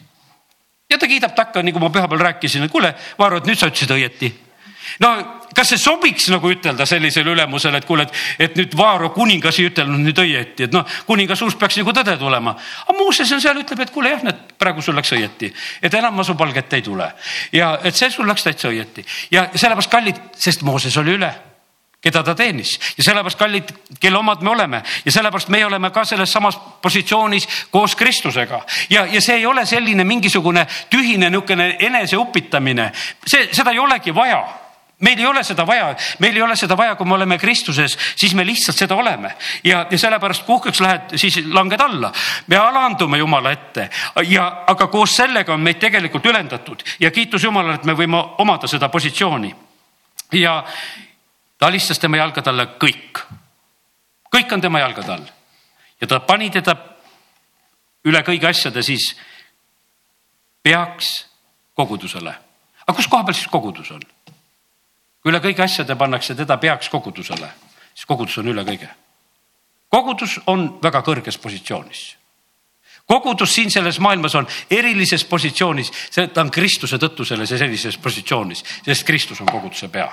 ja 0.90 0.98
ta 0.98 1.07
kiidab 1.07 1.35
takka, 1.35 1.62
nagu 1.62 1.79
ma 1.83 1.90
pühapäeval 1.90 2.31
rääkisin, 2.31 2.64
et 2.64 2.72
kuule, 2.72 2.94
Vaaro, 3.18 3.42
et 3.42 3.46
nüüd 3.46 3.59
sa 3.59 3.66
ütlesid 3.66 3.90
õieti 3.90 4.46
no 5.01 5.12
kas 5.57 5.72
see 5.72 5.81
sobiks 5.81 6.29
nagu 6.33 6.51
ütelda 6.53 6.87
sellisele 6.88 7.33
ülemusele, 7.33 7.81
et 7.81 7.88
kuule, 7.88 8.05
et, 8.05 8.20
et 8.46 8.59
nüüd 8.61 8.77
Vaaro 8.77 9.11
kuningas 9.14 9.61
ei 9.61 9.70
ütelnud 9.70 10.03
nüüd 10.05 10.20
õieti, 10.20 10.68
et 10.68 10.77
noh, 10.77 10.85
kuninga 11.09 11.37
suust 11.38 11.59
peaks 11.61 11.81
nagu 11.81 11.94
tõde 11.96 12.16
tulema. 12.20 12.57
aga 12.85 12.99
Mooses 12.99 13.33
on 13.33 13.42
seal, 13.42 13.62
ütleb, 13.62 13.81
et 13.87 13.92
kuule 13.94 14.12
jah, 14.12 14.22
näed, 14.27 14.44
praegu 14.61 14.85
sul 14.85 14.96
läks 14.99 15.14
õieti, 15.16 15.53
et 15.83 15.94
enam 15.94 16.16
ma 16.16 16.25
su 16.27 16.37
palget 16.37 16.77
ei 16.77 16.85
tule. 16.85 17.09
Ja 17.57 17.77
et 17.85 17.96
see 17.96 18.11
sul 18.12 18.29
läks 18.29 18.44
täitsa 18.44 18.68
õieti. 18.72 19.05
Ja 19.33 19.49
sellepärast 19.55 19.92
kallid, 19.92 20.20
sest 20.37 20.66
Mooses 20.66 20.96
oli 21.01 21.16
üle 21.16 21.33
keda 22.07 22.22
ta 22.22 22.37
teenis. 22.38 22.77
Ja 22.99 23.03
sellepärast 23.09 23.38
kallid, 23.40 23.70
kelle 24.01 24.18
omad 24.20 24.44
me 24.44 24.53
oleme. 24.53 24.83
Ja 25.05 25.12
sellepärast 25.12 25.49
meie 25.51 25.66
oleme 25.66 25.90
ka 25.90 26.05
selles 26.07 26.31
samas 26.33 26.59
positsioonis 26.83 27.49
koos 27.70 27.96
Kristusega. 27.99 28.61
Ja, 28.90 29.07
ja 29.11 29.22
see 29.25 29.40
ei 29.40 29.46
ole 29.46 29.64
selline 29.66 30.05
mingisugune 30.05 30.66
tühine 30.92 31.31
niisugune 31.33 31.72
eneseupitamine, 31.88 32.92
see, 33.27 33.49
seda 33.57 33.75
ei 33.75 33.83
olegi 33.83 34.14
vaja 34.14 34.44
meil 35.01 35.19
ei 35.19 35.27
ole 35.27 35.43
seda 35.45 35.67
vaja, 35.67 35.91
meil 36.19 36.37
ei 36.37 36.43
ole 36.43 36.57
seda 36.57 36.77
vaja, 36.77 36.95
kui 36.97 37.07
me 37.07 37.15
oleme 37.15 37.39
Kristuses, 37.39 37.99
siis 38.17 38.35
me 38.35 38.47
lihtsalt 38.47 38.79
seda 38.79 38.97
oleme 38.97 39.35
ja, 39.65 39.85
ja 39.91 39.99
sellepärast 39.99 40.47
puhkeks 40.47 40.81
lähed, 40.81 41.17
siis 41.21 41.37
langed 41.53 41.81
alla. 41.81 42.13
me 42.47 42.57
alandume 42.57 43.19
Jumala 43.19 43.53
ette 43.53 43.91
ja, 44.29 44.47
aga 44.67 44.87
koos 44.87 45.17
sellega 45.17 45.55
on 45.55 45.61
meid 45.61 45.79
tegelikult 45.83 46.27
ülendatud 46.27 46.85
ja 47.01 47.11
kiitus 47.11 47.45
Jumalale, 47.45 47.77
et 47.77 47.85
me 47.85 47.93
võime 47.93 48.23
omada 48.39 48.67
seda 48.67 48.89
positsiooni. 48.89 49.55
ja 50.33 50.65
ta 51.59 51.67
alistas 51.67 51.99
tema 51.99 52.17
jalgade 52.17 52.51
alla 52.51 52.67
kõik, 52.81 53.21
kõik 54.33 54.53
on 54.53 54.61
tema 54.61 54.81
jalgade 54.81 55.13
all 55.13 55.29
ja 56.01 56.07
ta 56.07 56.21
pani 56.21 56.51
teda 56.51 56.77
üle 58.07 58.23
kõigi 58.25 58.49
asjade 58.49 58.83
siis 58.83 59.13
peaks 60.63 61.27
kogudusele. 61.75 62.35
aga 62.87 62.97
kus 62.97 63.09
koha 63.09 63.25
peal 63.25 63.35
siis 63.35 63.53
kogudus 63.53 63.91
on? 63.91 64.15
Kui 65.27 65.33
üle 65.35 65.41
kõigi 65.43 65.65
asjade 65.65 65.97
pannakse 65.99 66.37
teda 66.39 66.55
peaks 66.62 66.87
kogudusele, 66.87 67.49
siis 67.91 68.07
kogudus 68.07 68.37
on 68.39 68.47
üle 68.53 68.62
kõige. 68.62 68.87
kogudus 69.91 70.37
on 70.47 70.79
väga 70.83 71.01
kõrges 71.03 71.39
positsioonis. 71.43 72.17
kogudus 73.07 73.55
siin 73.55 73.71
selles 73.71 73.99
maailmas 73.99 74.35
on 74.35 74.47
erilises 74.71 75.25
positsioonis, 75.25 75.91
ta 76.33 76.41
on 76.41 76.51
Kristuse 76.51 76.97
tõttu 76.99 77.25
selles 77.25 77.49
sellises 77.49 77.99
positsioonis, 77.99 78.62
sest 78.85 79.07
Kristus 79.07 79.41
on 79.41 79.47
koguduse 79.47 79.89
pea 79.89 80.07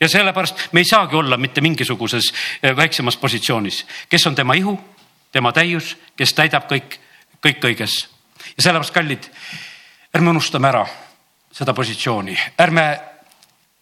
ja 0.00 0.08
sellepärast 0.08 0.72
me 0.72 0.80
ei 0.80 0.84
saagi 0.84 1.16
olla 1.16 1.36
mitte 1.36 1.60
mingisuguses 1.60 2.32
eh, 2.62 2.76
väiksemas 2.76 3.16
positsioonis, 3.16 3.86
kes 4.08 4.26
on 4.26 4.34
tema 4.34 4.54
ihu, 4.54 4.80
tema 5.32 5.52
täius, 5.52 5.96
kes 6.16 6.34
täidab 6.34 6.66
kõik, 6.66 6.98
kõik 7.38 7.62
kõiges. 7.62 8.08
ja 8.56 8.62
sellepärast, 8.62 8.94
kallid, 8.94 9.30
ärme 10.14 10.30
unustame 10.30 10.68
ära 10.68 10.86
seda 11.52 11.74
positsiooni, 11.74 12.34
ärme, 12.58 12.88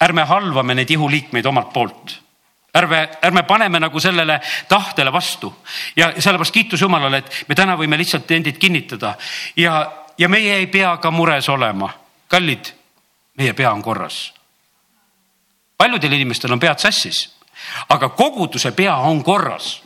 ärme 0.00 0.24
halvame 0.24 0.74
neid 0.74 0.90
ihuliikmeid 0.90 1.46
omalt 1.46 1.72
poolt. 1.72 2.20
Ärme, 2.76 3.08
ärme 3.24 3.42
paneme 3.42 3.80
nagu 3.80 4.00
sellele 4.00 4.40
tahtele 4.68 5.12
vastu. 5.12 5.54
Ja 5.96 6.12
sellepärast 6.18 6.52
kiitus 6.52 6.80
Jumalale, 6.80 7.18
et 7.18 7.44
me 7.48 7.54
täna 7.54 7.76
võime 7.76 7.96
lihtsalt 7.96 8.30
endid 8.30 8.58
kinnitada. 8.60 9.14
Ja, 9.56 9.92
ja 10.18 10.28
meie 10.28 10.58
ei 10.60 10.66
pea 10.66 10.96
ka 10.96 11.10
mures 11.10 11.48
olema. 11.48 11.90
kallid, 12.28 12.72
meie 13.38 13.52
pea 13.52 13.72
on 13.72 13.82
korras. 13.82 14.34
paljudel 15.76 16.12
inimestel 16.12 16.52
on 16.52 16.60
pead 16.60 16.78
sassis, 16.78 17.36
aga 17.88 18.08
koguduse 18.08 18.72
pea 18.72 18.96
on 18.96 19.22
korras. 19.24 19.82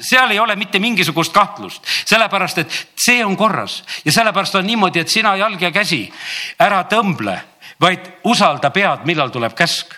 Seal 0.00 0.30
ei 0.30 0.38
ole 0.38 0.56
mitte 0.56 0.78
mingisugust 0.78 1.32
kahtlust, 1.32 1.82
sellepärast 2.06 2.58
et 2.58 2.86
see 2.96 3.24
on 3.24 3.36
korras. 3.36 3.84
Ja 4.04 4.12
sellepärast 4.12 4.54
on 4.54 4.66
niimoodi, 4.66 5.00
et 5.00 5.08
sina 5.08 5.36
jalg 5.36 5.62
ja 5.62 5.70
käsi 5.70 6.12
ära 6.58 6.84
tõmble, 6.84 7.34
vaid 7.80 8.12
usalda 8.24 8.70
pead, 8.70 9.06
millal 9.06 9.30
tuleb 9.30 9.54
käsk 9.54 9.94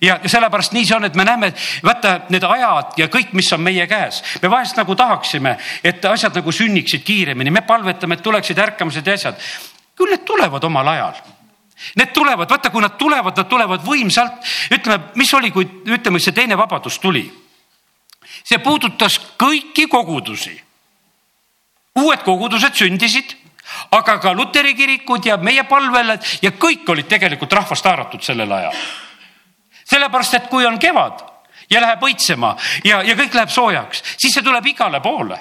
ja 0.00 0.18
sellepärast 0.26 0.72
nii 0.72 0.86
see 0.86 0.96
on, 0.96 1.04
et 1.04 1.16
me 1.18 1.24
näeme, 1.24 1.52
vaata 1.84 2.14
need 2.32 2.44
ajad 2.46 2.98
ja 3.02 3.08
kõik, 3.12 3.32
mis 3.36 3.50
on 3.52 3.62
meie 3.64 3.86
käes, 3.90 4.22
me 4.42 4.50
vahest 4.50 4.78
nagu 4.78 4.94
tahaksime, 4.98 5.56
et 5.84 6.04
asjad 6.04 6.34
nagu 6.38 6.52
sünniksid 6.52 7.04
kiiremini, 7.06 7.50
me 7.50 7.64
palvetame, 7.66 8.18
et 8.18 8.24
tuleksid 8.24 8.58
ärkamised 8.58 9.06
ja 9.06 9.14
asjad. 9.18 9.38
küll 9.96 10.10
need 10.10 10.24
tulevad 10.24 10.64
omal 10.64 10.88
ajal. 10.88 11.20
Need 11.98 12.12
tulevad, 12.14 12.50
vaata, 12.50 12.70
kui 12.70 12.82
nad 12.82 12.94
tulevad, 12.98 13.36
nad 13.36 13.48
tulevad 13.48 13.82
võimsalt. 13.84 14.32
ütleme, 14.70 15.04
mis 15.14 15.34
oli, 15.34 15.50
kui 15.50 15.66
ütleme, 15.86 16.20
see 16.20 16.32
teine 16.32 16.56
vabadus 16.58 16.98
tuli. 16.98 17.30
see 18.44 18.58
puudutas 18.58 19.20
kõiki 19.38 19.88
kogudusi. 19.88 20.62
uued 21.96 22.22
kogudused 22.22 22.74
sündisid 22.74 23.41
aga 23.90 24.18
ka 24.18 24.32
luteri 24.32 24.74
kirikud 24.74 25.26
ja 25.26 25.36
meie 25.36 25.64
palveled 25.68 26.24
ja 26.42 26.50
kõik 26.50 26.88
olid 26.88 27.08
tegelikult 27.08 27.52
rahvast 27.52 27.84
haaratud 27.84 28.22
sellel 28.22 28.52
ajal 28.52 28.76
sellepärast, 29.84 30.34
et 30.34 30.50
kui 30.50 30.66
on 30.66 30.78
kevad 30.78 31.24
ja 31.70 31.80
läheb 31.80 32.04
õitsema 32.04 32.56
ja, 32.84 33.02
ja 33.02 33.16
kõik 33.18 33.34
läheb 33.34 33.50
soojaks, 33.52 34.04
siis 34.16 34.34
see 34.34 34.44
tuleb 34.44 34.66
igale 34.72 35.00
poole 35.04 35.38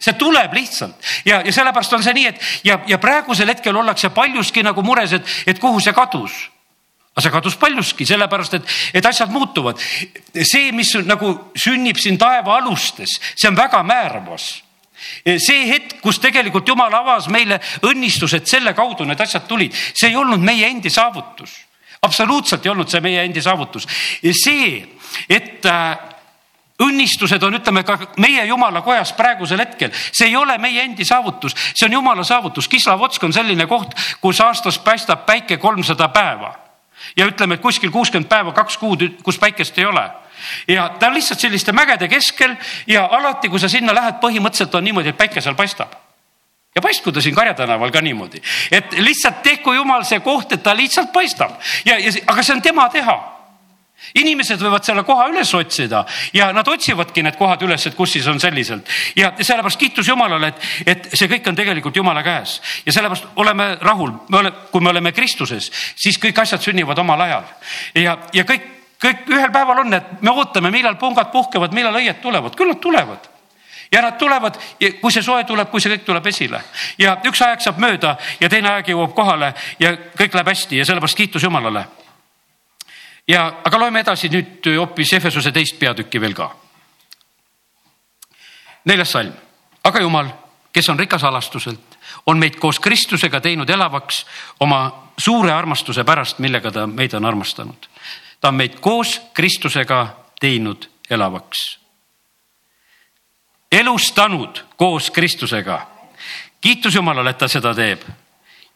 see 0.00 0.16
tuleb 0.16 0.54
lihtsalt 0.56 1.10
ja, 1.28 1.42
ja 1.44 1.52
sellepärast 1.52 1.98
on 1.98 2.04
see 2.04 2.16
nii, 2.16 2.30
et 2.32 2.46
ja, 2.64 2.78
ja 2.88 2.98
praegusel 3.02 3.52
hetkel 3.52 3.76
ollakse 3.76 4.10
paljuski 4.16 4.64
nagu 4.64 4.82
mures, 4.84 5.12
et, 5.18 5.36
et 5.46 5.60
kuhu 5.60 5.80
see 5.80 5.92
kadus. 5.96 6.38
aga 7.12 7.24
see 7.26 7.34
kadus 7.34 7.58
paljuski 7.60 8.06
sellepärast, 8.08 8.56
et, 8.56 8.74
et 8.94 9.06
asjad 9.06 9.30
muutuvad. 9.30 9.78
see, 10.42 10.72
mis 10.72 10.94
nagu 11.04 11.34
sünnib 11.56 12.00
siin 12.00 12.18
taeva 12.18 12.56
alustes, 12.56 13.18
see 13.36 13.48
on 13.50 13.58
väga 13.58 13.82
määravas 13.84 14.50
see 15.24 15.66
hetk, 15.70 15.98
kus 16.02 16.18
tegelikult 16.20 16.68
Jumal 16.68 16.94
avas 16.94 17.28
meile 17.32 17.60
õnnistused, 17.86 18.46
selle 18.46 18.74
kaudu 18.74 19.04
need 19.08 19.20
asjad 19.20 19.48
tulid, 19.48 19.74
see 19.74 20.10
ei 20.12 20.16
olnud 20.16 20.40
meie 20.44 20.68
endi 20.68 20.90
saavutus 20.90 21.58
absoluutselt 22.02 22.64
ei 22.64 22.70
olnud 22.72 22.88
see 22.88 23.00
meie 23.04 23.24
endi 23.24 23.42
saavutus. 23.44 23.86
see, 24.32 24.80
et 25.28 25.66
äh, 25.66 25.98
õnnistused 26.80 27.42
on, 27.44 27.58
ütleme 27.60 27.82
ka 27.84 27.98
meie 28.20 28.44
jumala 28.48 28.80
kojas 28.84 29.12
praegusel 29.16 29.60
hetkel, 29.60 29.92
see 29.92 30.30
ei 30.30 30.36
ole 30.36 30.56
meie 30.58 30.84
endi 30.84 31.04
saavutus, 31.04 31.56
see 31.74 31.86
on 31.88 31.98
jumala 31.98 32.24
saavutus. 32.24 32.68
Kislavotsk 32.68 33.24
on 33.28 33.36
selline 33.36 33.66
koht, 33.68 33.94
kus 34.20 34.40
aastas 34.40 34.78
paistab 34.78 35.26
päike 35.28 35.60
kolmsada 35.60 36.08
päeva 36.08 36.54
ja 37.16 37.26
ütleme, 37.28 37.56
et 37.56 37.64
kuskil 37.64 37.92
kuuskümmend 37.92 38.28
päeva, 38.28 38.52
kaks 38.56 38.78
kuud, 38.80 39.04
kus 39.24 39.38
päikest 39.38 39.78
ei 39.78 39.88
ole 39.88 40.08
ja 40.68 40.88
ta 40.98 41.08
on 41.08 41.14
lihtsalt 41.14 41.40
selliste 41.40 41.72
mägede 41.72 42.08
keskel 42.08 42.56
ja 42.86 43.06
alati, 43.10 43.48
kui 43.48 43.60
sa 43.60 43.68
sinna 43.68 43.94
lähed, 43.94 44.20
põhimõtteliselt 44.22 44.74
on 44.74 44.84
niimoodi, 44.84 45.12
et 45.12 45.18
päike 45.18 45.40
seal 45.40 45.58
paistab. 45.58 45.94
Ja 46.74 46.82
paistku 46.82 47.12
ta 47.12 47.20
siin 47.20 47.34
Karja 47.34 47.54
tänaval 47.54 47.90
ka 47.90 48.00
niimoodi, 48.00 48.42
et 48.70 48.92
lihtsalt 49.02 49.42
tehku 49.42 49.72
jumal 49.74 50.04
see 50.06 50.20
koht, 50.22 50.52
et 50.52 50.62
ta 50.62 50.76
lihtsalt 50.76 51.12
paistab. 51.12 51.58
Ja, 51.84 51.98
ja 51.98 52.12
aga 52.26 52.42
see 52.42 52.54
on 52.54 52.62
tema 52.62 52.88
teha. 52.88 53.18
Inimesed 54.16 54.62
võivad 54.62 54.86
selle 54.86 55.02
koha 55.04 55.26
üles 55.28 55.50
otsida 55.54 56.00
ja 56.32 56.46
nad 56.56 56.68
otsivadki 56.68 57.22
need 57.22 57.36
kohad 57.36 57.60
üles, 57.66 57.84
et 57.86 57.94
kus 57.98 58.14
siis 58.16 58.26
on 58.32 58.40
selliselt. 58.40 58.88
Ja 59.18 59.34
sellepärast 59.36 59.78
kiitus 59.78 60.08
Jumalale, 60.08 60.54
et, 60.54 60.64
et 60.88 61.10
see 61.12 61.28
kõik 61.28 61.50
on 61.50 61.58
tegelikult 61.58 62.00
Jumala 62.00 62.22
käes. 62.24 62.56
Ja 62.86 62.94
sellepärast 62.96 63.36
oleme 63.42 63.74
rahul, 63.82 64.14
me 64.28 64.40
oleme, 64.40 64.56
kui 64.72 64.80
me 64.80 64.94
oleme 64.94 65.12
Kristuses, 65.12 65.68
siis 66.00 66.18
kõik 66.22 66.40
asjad 66.40 66.64
sünnivad 66.64 66.98
omal 66.98 67.26
ajal. 67.26 67.50
Ja, 67.98 68.16
ja 68.32 68.46
kõik, 68.48 68.79
kõik 69.00 69.28
ühel 69.32 69.52
päeval 69.52 69.84
on, 69.84 69.94
et 69.94 70.22
me 70.22 70.30
ootame, 70.30 70.70
millal 70.70 70.96
pungad 71.00 71.30
puhkevad, 71.32 71.74
millal 71.76 71.96
õied 72.00 72.20
tulevad, 72.22 72.56
küll 72.56 72.72
nad 72.72 72.80
tulevad 72.80 73.28
ja 73.92 74.02
nad 74.02 74.18
tulevad, 74.18 74.58
kui 75.00 75.12
see 75.12 75.22
soe 75.22 75.44
tuleb, 75.44 75.70
kui 75.70 75.82
see 75.82 75.90
kõik 75.94 76.04
tuleb 76.06 76.26
esile 76.30 76.60
ja 76.98 77.16
üks 77.26 77.42
aeg 77.42 77.62
saab 77.64 77.80
mööda 77.82 78.14
ja 78.40 78.48
teine 78.48 78.70
aeg 78.74 78.92
jõuab 78.92 79.14
kohale 79.16 79.52
ja 79.82 79.94
kõik 80.18 80.36
läheb 80.36 80.52
hästi 80.52 80.78
ja 80.78 80.86
sellepärast 80.86 81.18
kiitus 81.18 81.42
Jumalale. 81.42 81.84
ja, 83.28 83.46
aga 83.64 83.78
loeme 83.78 84.00
edasi 84.00 84.28
nüüd 84.28 84.70
hoopis 84.76 85.12
Efesuse 85.12 85.52
teist 85.52 85.78
peatükki 85.78 86.20
veel 86.20 86.34
ka. 86.34 86.50
neljas 88.84 89.10
salm, 89.10 89.32
aga 89.84 90.00
Jumal, 90.00 90.30
kes 90.72 90.88
on 90.88 90.98
rikas 90.98 91.24
alastuselt, 91.24 91.98
on 92.26 92.38
meid 92.38 92.56
koos 92.56 92.78
Kristusega 92.80 93.40
teinud 93.40 93.70
elavaks 93.70 94.26
oma 94.60 95.10
suure 95.18 95.52
armastuse 95.52 96.04
pärast, 96.04 96.38
millega 96.38 96.70
ta 96.70 96.86
meid 96.86 97.14
on 97.14 97.24
armastanud. 97.24 97.89
Ta 98.40 98.48
on 98.48 98.54
meid 98.54 98.80
koos 98.80 99.20
Kristusega 99.34 100.16
teinud 100.40 100.88
elavaks 101.10 101.80
elustanud 103.72 104.64
koos 104.76 105.10
Kristusega. 105.10 105.86
kiitus 106.60 106.94
Jumalale, 106.94 107.30
et 107.30 107.38
ta 107.38 107.48
seda 107.48 107.74
teeb 107.74 108.02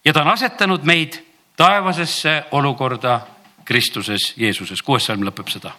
ja 0.05 0.13
ta 0.13 0.23
on 0.23 0.29
asetanud 0.29 0.83
meid 0.83 1.19
taevasesse 1.57 2.45
olukorda 2.51 3.21
Kristuses, 3.65 4.35
Jeesuses, 4.37 4.83
kuues 4.83 5.07
salm 5.07 5.25
lõpeb 5.25 5.49
seda. 5.49 5.73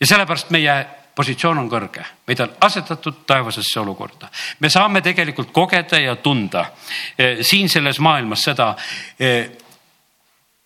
ja 0.00 0.06
sellepärast 0.06 0.50
meie 0.50 0.86
positsioon 1.14 1.58
on 1.58 1.68
kõrge, 1.70 2.04
meid 2.26 2.40
on 2.40 2.54
asetatud 2.60 3.24
taevasesse 3.26 3.80
olukorda. 3.80 4.28
me 4.60 4.68
saame 4.68 5.00
tegelikult 5.00 5.52
kogeda 5.52 5.98
ja 5.98 6.16
tunda 6.16 6.66
eh, 7.18 7.38
siin 7.40 7.68
selles 7.68 7.98
maailmas 7.98 8.42
seda, 8.42 8.74
eh, 9.18 9.50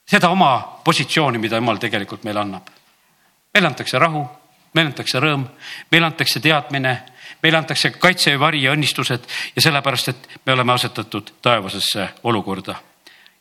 seda 0.09 0.31
oma 0.31 0.81
positsiooni, 0.85 1.39
mida 1.39 1.57
Jumal 1.57 1.79
tegelikult 1.79 2.25
meile 2.25 2.41
annab. 2.41 2.69
meile 3.55 3.69
antakse 3.69 3.99
rahu, 3.99 4.25
meile 4.75 4.91
antakse 4.91 5.21
rõõm, 5.21 5.47
meile 5.91 6.07
antakse 6.07 6.41
teadmine 6.41 7.03
meile 7.43 7.59
antakse 7.59 7.91
kaitse 7.91 8.31
ja 8.31 8.41
vari 8.41 8.63
ja 8.63 8.73
õnnistused 8.75 9.27
ja 9.57 9.63
sellepärast, 9.63 10.09
et 10.09 10.29
me 10.47 10.53
oleme 10.53 10.73
asetatud 10.73 11.33
taevasesse 11.43 12.09
olukorda. 12.23 12.75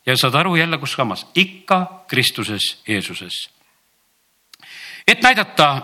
ja 0.06 0.16
saad 0.16 0.34
aru 0.34 0.56
jälle, 0.56 0.78
kus 0.78 0.96
kammas, 0.96 1.26
ikka 1.34 2.04
Kristuses 2.08 2.82
Jeesuses. 2.88 3.50
et 5.06 5.22
näidata 5.22 5.82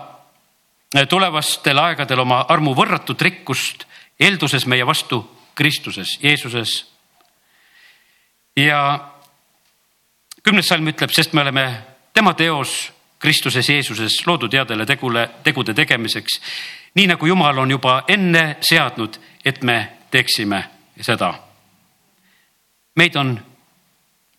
tulevastel 1.08 1.78
aegadel 1.78 2.18
oma 2.18 2.46
armu 2.48 2.74
võrratut 2.74 3.20
rikkust 3.20 3.84
eelduses 4.20 4.66
meie 4.66 4.86
vastu 4.86 5.30
Kristuses, 5.54 6.18
Jeesuses. 6.22 6.86
ja 8.56 9.10
kümnes 10.44 10.68
salm 10.68 10.88
ütleb, 10.88 11.10
sest 11.10 11.32
me 11.32 11.40
oleme 11.40 11.64
tema 12.12 12.34
teos 12.34 12.92
Kristuses 13.18 13.68
Jeesuses 13.68 14.18
loodud 14.26 14.52
headele 14.52 14.86
tegule, 14.86 15.28
tegude 15.44 15.74
tegemiseks 15.74 16.40
nii 16.94 17.06
nagu 17.06 17.26
Jumal 17.26 17.58
on 17.58 17.70
juba 17.70 18.02
enne 18.08 18.56
seadnud, 18.60 19.16
et 19.44 19.62
me 19.62 19.78
teeksime 20.10 20.64
seda. 21.00 21.34
meid 22.96 23.16
on 23.16 23.40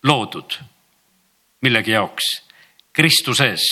loodud 0.02 0.58
millegi 1.60 1.90
jaoks 1.90 2.24
Kristuses, 2.92 3.62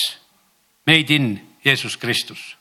made 0.86 1.14
in 1.14 1.56
Jeesus 1.64 1.96
Kristus 1.96 2.56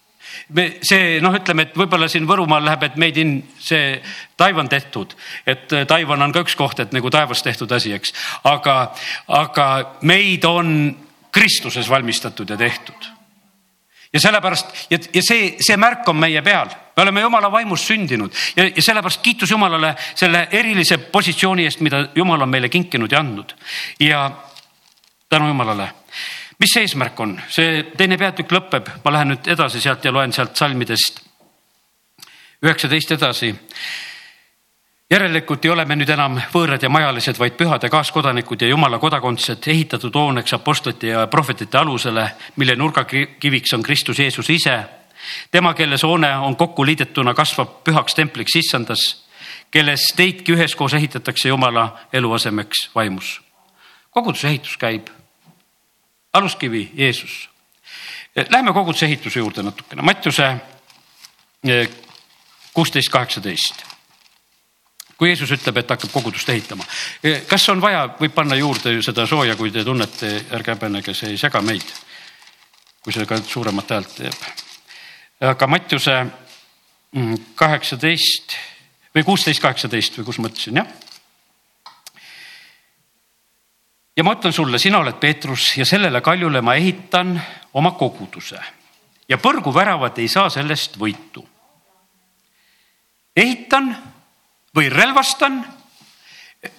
me 0.50 0.68
see 0.86 1.18
noh, 1.24 1.36
ütleme, 1.36 1.68
et 1.68 1.78
võib-olla 1.78 2.08
siin 2.12 2.28
Võrumaal 2.30 2.66
läheb, 2.66 2.84
et 2.88 3.00
made 3.02 3.22
in 3.22 3.34
see 3.62 3.98
Taiwan 4.38 4.70
tehtud, 4.70 5.16
et 5.48 5.72
Taiwan 5.88 6.22
on 6.22 6.36
ka 6.36 6.44
üks 6.46 6.56
koht, 6.60 6.80
et 6.84 6.94
nagu 6.96 7.12
taevas 7.14 7.44
tehtud 7.44 7.72
asi, 7.72 7.94
eks, 7.96 8.14
aga, 8.50 8.78
aga 9.28 9.68
meid 10.02 10.46
on 10.50 10.94
Kristuses 11.34 11.90
valmistatud 11.90 12.50
ja 12.50 12.58
tehtud. 12.58 13.10
Ja 14.14 14.20
sellepärast 14.22 14.90
ja, 14.90 15.00
ja 15.14 15.22
see, 15.26 15.56
see 15.58 15.78
märk 15.82 16.08
on 16.10 16.20
meie 16.22 16.42
peal, 16.46 16.70
me 16.94 17.02
oleme 17.02 17.24
jumala 17.24 17.50
vaimust 17.52 17.90
sündinud. 17.90 18.36
Ja, 18.56 18.68
ja 18.70 18.84
sellepärast 18.86 19.24
kiitus 19.26 19.52
Jumalale 19.52 19.96
selle 20.14 20.48
erilise 20.52 21.00
positsiooni 21.10 21.66
eest, 21.66 21.82
mida 21.82 22.04
Jumal 22.16 22.46
on 22.46 22.54
meile 22.54 22.70
kinkinud 22.70 23.12
ja 23.12 23.24
andnud. 23.26 23.56
ja 24.00 24.30
tänu 25.30 25.48
Jumalale. 25.48 25.90
Mis 26.64 26.72
see 26.72 26.86
eesmärk 26.88 27.20
on, 27.20 27.36
see 27.52 27.84
teine 28.00 28.16
peatükk 28.18 28.56
lõpeb, 28.56 28.88
ma 29.04 29.12
lähen 29.12 29.34
nüüd 29.34 29.52
edasi 29.52 29.82
sealt 29.84 30.06
ja 30.06 30.14
loen 30.16 30.32
sealt 30.32 30.56
salmidest 30.56 31.20
üheksateist 32.64 33.12
edasi 33.12 33.52
järelikult 35.14 35.66
ei 35.66 35.72
ole 35.72 35.86
me 35.86 35.96
nüüd 35.98 36.10
enam 36.10 36.40
võõrad 36.54 36.82
ja 36.82 36.90
majalised, 36.90 37.38
vaid 37.40 37.58
pühade 37.60 37.90
kaaskodanikud 37.92 38.62
ja 38.64 38.70
jumala 38.72 39.00
kodakondsed, 39.00 39.68
ehitatud 39.70 40.16
hooneks 40.16 40.56
apostlite 40.58 41.12
ja 41.12 41.26
prohvetite 41.28 41.78
alusele, 41.78 42.28
mille 42.56 42.76
nurgakiviks 42.80 43.76
on 43.78 43.84
Kristus 43.84 44.20
Jeesus 44.20 44.50
ise. 44.50 44.84
tema, 45.52 45.74
kelles 45.74 46.04
hoone 46.04 46.36
on 46.38 46.56
kokku 46.56 46.86
liidetuna, 46.86 47.34
kasvab 47.34 47.84
pühaks 47.84 48.16
templiks 48.16 48.56
issandas, 48.56 49.26
kelles 49.72 50.14
teidki 50.16 50.54
üheskoos 50.54 50.94
ehitatakse 50.94 51.50
Jumala 51.50 52.00
eluasemeks 52.14 52.90
vaimus. 52.96 53.42
koguduse 54.10 54.48
ehitus 54.48 54.78
käib. 54.78 55.23
Aluskivi 56.34 56.92
Jeesus. 56.96 57.50
Läheme 58.50 58.74
koguduse 58.74 59.06
ehituse 59.06 59.40
juurde 59.40 59.64
natukene, 59.64 60.02
Mattiuse 60.02 60.56
eh, 61.68 61.90
kuusteist, 62.74 63.10
kaheksateist 63.10 63.84
kui 65.18 65.30
Jeesus 65.30 65.52
ütleb, 65.54 65.78
et 65.78 65.92
hakkab 65.94 66.12
kogudust 66.12 66.50
ehitama. 66.50 66.84
Eh, 67.24 67.44
kas 67.48 67.68
on 67.72 67.82
vaja, 67.82 68.08
võib 68.20 68.34
panna 68.36 68.58
juurde 68.58 68.96
seda 69.06 69.28
sooja, 69.30 69.56
kui 69.56 69.72
te 69.72 69.86
tunnete, 69.86 70.34
ärge 70.58 70.74
häbenege, 70.74 71.14
see 71.16 71.36
ei 71.36 71.40
sega 71.40 71.62
meid. 71.62 71.86
kui 73.04 73.12
see 73.14 73.26
ka 73.28 73.36
suuremat 73.44 73.90
häält 73.92 74.14
teeb. 74.16 74.44
aga 75.44 75.68
Mattiuse 75.68 76.14
mm, 77.12 77.34
kaheksateist 77.56 78.56
või 79.16 79.24
kuusteist, 79.28 79.62
kaheksateist 79.62 80.18
või 80.18 80.26
kus 80.26 80.40
ma 80.40 80.48
ütlesin, 80.48 80.80
jah 80.80 81.03
ja 84.18 84.24
ma 84.24 84.36
ütlen 84.36 84.54
sulle, 84.54 84.80
sina 84.80 85.00
oled 85.02 85.18
Peetrus 85.20 85.78
ja 85.78 85.86
sellele 85.86 86.22
kaljule 86.22 86.62
ma 86.62 86.76
ehitan 86.76 87.36
oma 87.74 87.92
koguduse 87.98 88.60
ja 89.30 89.38
põrguväravad 89.42 90.18
ei 90.22 90.28
saa 90.28 90.50
sellest 90.50 90.98
võitu. 91.00 91.46
ehitan 93.36 93.90
või 94.76 94.90
relvastan, 94.94 95.64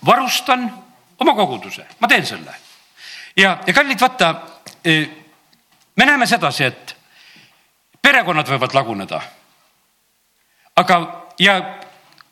varustan 0.06 0.68
oma 1.18 1.34
koguduse, 1.34 1.86
ma 2.00 2.08
teen 2.08 2.26
selle. 2.26 2.54
ja, 3.36 3.58
ja 3.66 3.74
kallid, 3.74 4.00
vaata, 4.00 4.34
e, 4.84 5.08
me 5.96 6.06
näeme 6.06 6.26
sedasi, 6.26 6.64
et 6.64 6.96
perekonnad 8.02 8.48
võivad 8.48 8.74
laguneda. 8.74 9.20
aga, 10.76 11.00
ja 11.38 11.58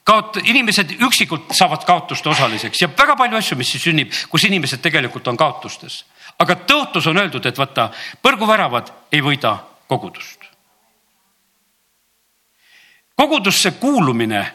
kaot-, 0.05 0.41
inimesed 0.45 0.97
üksikult 1.01 1.53
saavad 1.57 1.85
kaotuste 1.87 2.29
osaliseks 2.29 2.83
ja 2.83 2.88
väga 2.99 3.17
palju 3.17 3.38
asju, 3.38 3.59
mis 3.59 3.71
siis 3.75 3.85
sünnib, 3.88 4.12
kus 4.31 4.45
inimesed 4.49 4.83
tegelikult 4.83 5.29
on 5.29 5.37
kaotustes. 5.37 6.05
aga 6.38 6.57
tõotus 6.67 7.07
on 7.07 7.19
öeldud, 7.19 7.47
et 7.47 7.59
vaata, 7.59 7.91
põrguväravad 8.23 8.93
ei 9.12 9.23
võida 9.23 9.57
kogudust. 9.88 10.41
kogudusse 13.17 13.71
kuulumine 13.71 14.53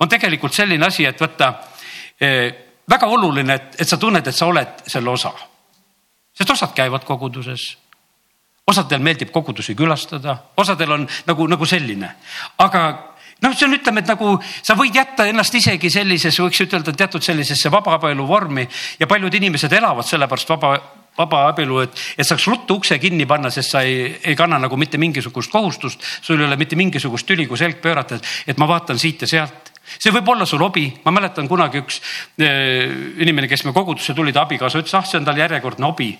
on 0.00 0.08
tegelikult 0.08 0.54
selline 0.54 0.86
asi, 0.86 1.04
et 1.04 1.20
vaata 1.20 1.54
eh, 2.20 2.54
väga 2.88 3.06
oluline, 3.06 3.54
et, 3.54 3.80
et 3.80 3.88
sa 3.88 3.96
tunned, 3.96 4.26
et 4.26 4.36
sa 4.36 4.46
oled 4.46 4.84
selle 4.86 5.10
osa. 5.10 5.32
sest 6.32 6.50
osad 6.50 6.74
käivad 6.74 7.04
koguduses 7.04 7.76
osadel 8.66 9.02
meeldib 9.02 9.30
kogudusi 9.34 9.74
külastada, 9.74 10.36
osadel 10.56 10.92
on 10.92 11.08
nagu, 11.26 11.46
nagu 11.50 11.66
selline, 11.66 12.14
aga 12.58 13.11
noh, 13.42 13.54
see 13.56 13.66
on, 13.66 13.76
ütleme, 13.76 14.02
et 14.02 14.10
nagu 14.10 14.32
sa 14.62 14.76
võid 14.78 14.96
jätta 14.96 15.26
ennast 15.30 15.54
isegi 15.58 15.90
sellisesse, 15.92 16.42
võiks 16.44 16.62
ütelda 16.64 16.94
teatud 16.96 17.24
sellisesse 17.24 17.70
vabaabielu 17.72 18.26
vormi 18.26 18.66
ja 19.00 19.08
paljud 19.10 19.34
inimesed 19.34 19.72
elavad 19.78 20.06
sellepärast 20.08 20.52
vaba, 20.54 20.72
vaba 21.18 21.42
abielu, 21.50 21.82
et, 21.84 21.98
et 22.16 22.28
saaks 22.28 22.46
ruttu 22.50 22.78
ukse 22.80 22.98
kinni 23.02 23.26
panna, 23.28 23.50
sest 23.52 23.74
sa 23.74 23.82
ei, 23.86 24.08
ei 24.22 24.38
kanna 24.38 24.60
nagu 24.62 24.78
mitte 24.80 25.00
mingisugust 25.00 25.52
kohustust. 25.52 26.00
sul 26.22 26.40
ei 26.40 26.46
ole 26.46 26.56
mitte 26.56 26.78
mingisugust 26.78 27.28
tüli, 27.28 27.46
kui 27.50 27.60
selg 27.60 27.82
pöörata, 27.82 28.20
et 28.46 28.58
ma 28.58 28.68
vaatan 28.70 28.98
siit 28.98 29.26
ja 29.26 29.30
sealt 29.36 29.72
see 29.98 30.12
võib 30.14 30.28
olla 30.30 30.46
sul 30.46 30.62
hobi, 30.62 30.86
ma 31.04 31.10
mäletan 31.12 31.48
kunagi 31.50 31.82
üks 31.82 31.98
äh, 32.40 32.86
inimene, 33.20 33.48
kes 33.50 33.66
me 33.66 33.74
kogudusse 33.74 34.14
tuli, 34.14 34.32
ta 34.32 34.46
abikaasa 34.46 34.80
ütles, 34.80 34.94
ah, 34.96 35.04
see 35.04 35.18
on 35.18 35.26
tal 35.26 35.40
järjekordne 35.42 35.88
hobi 35.90 36.12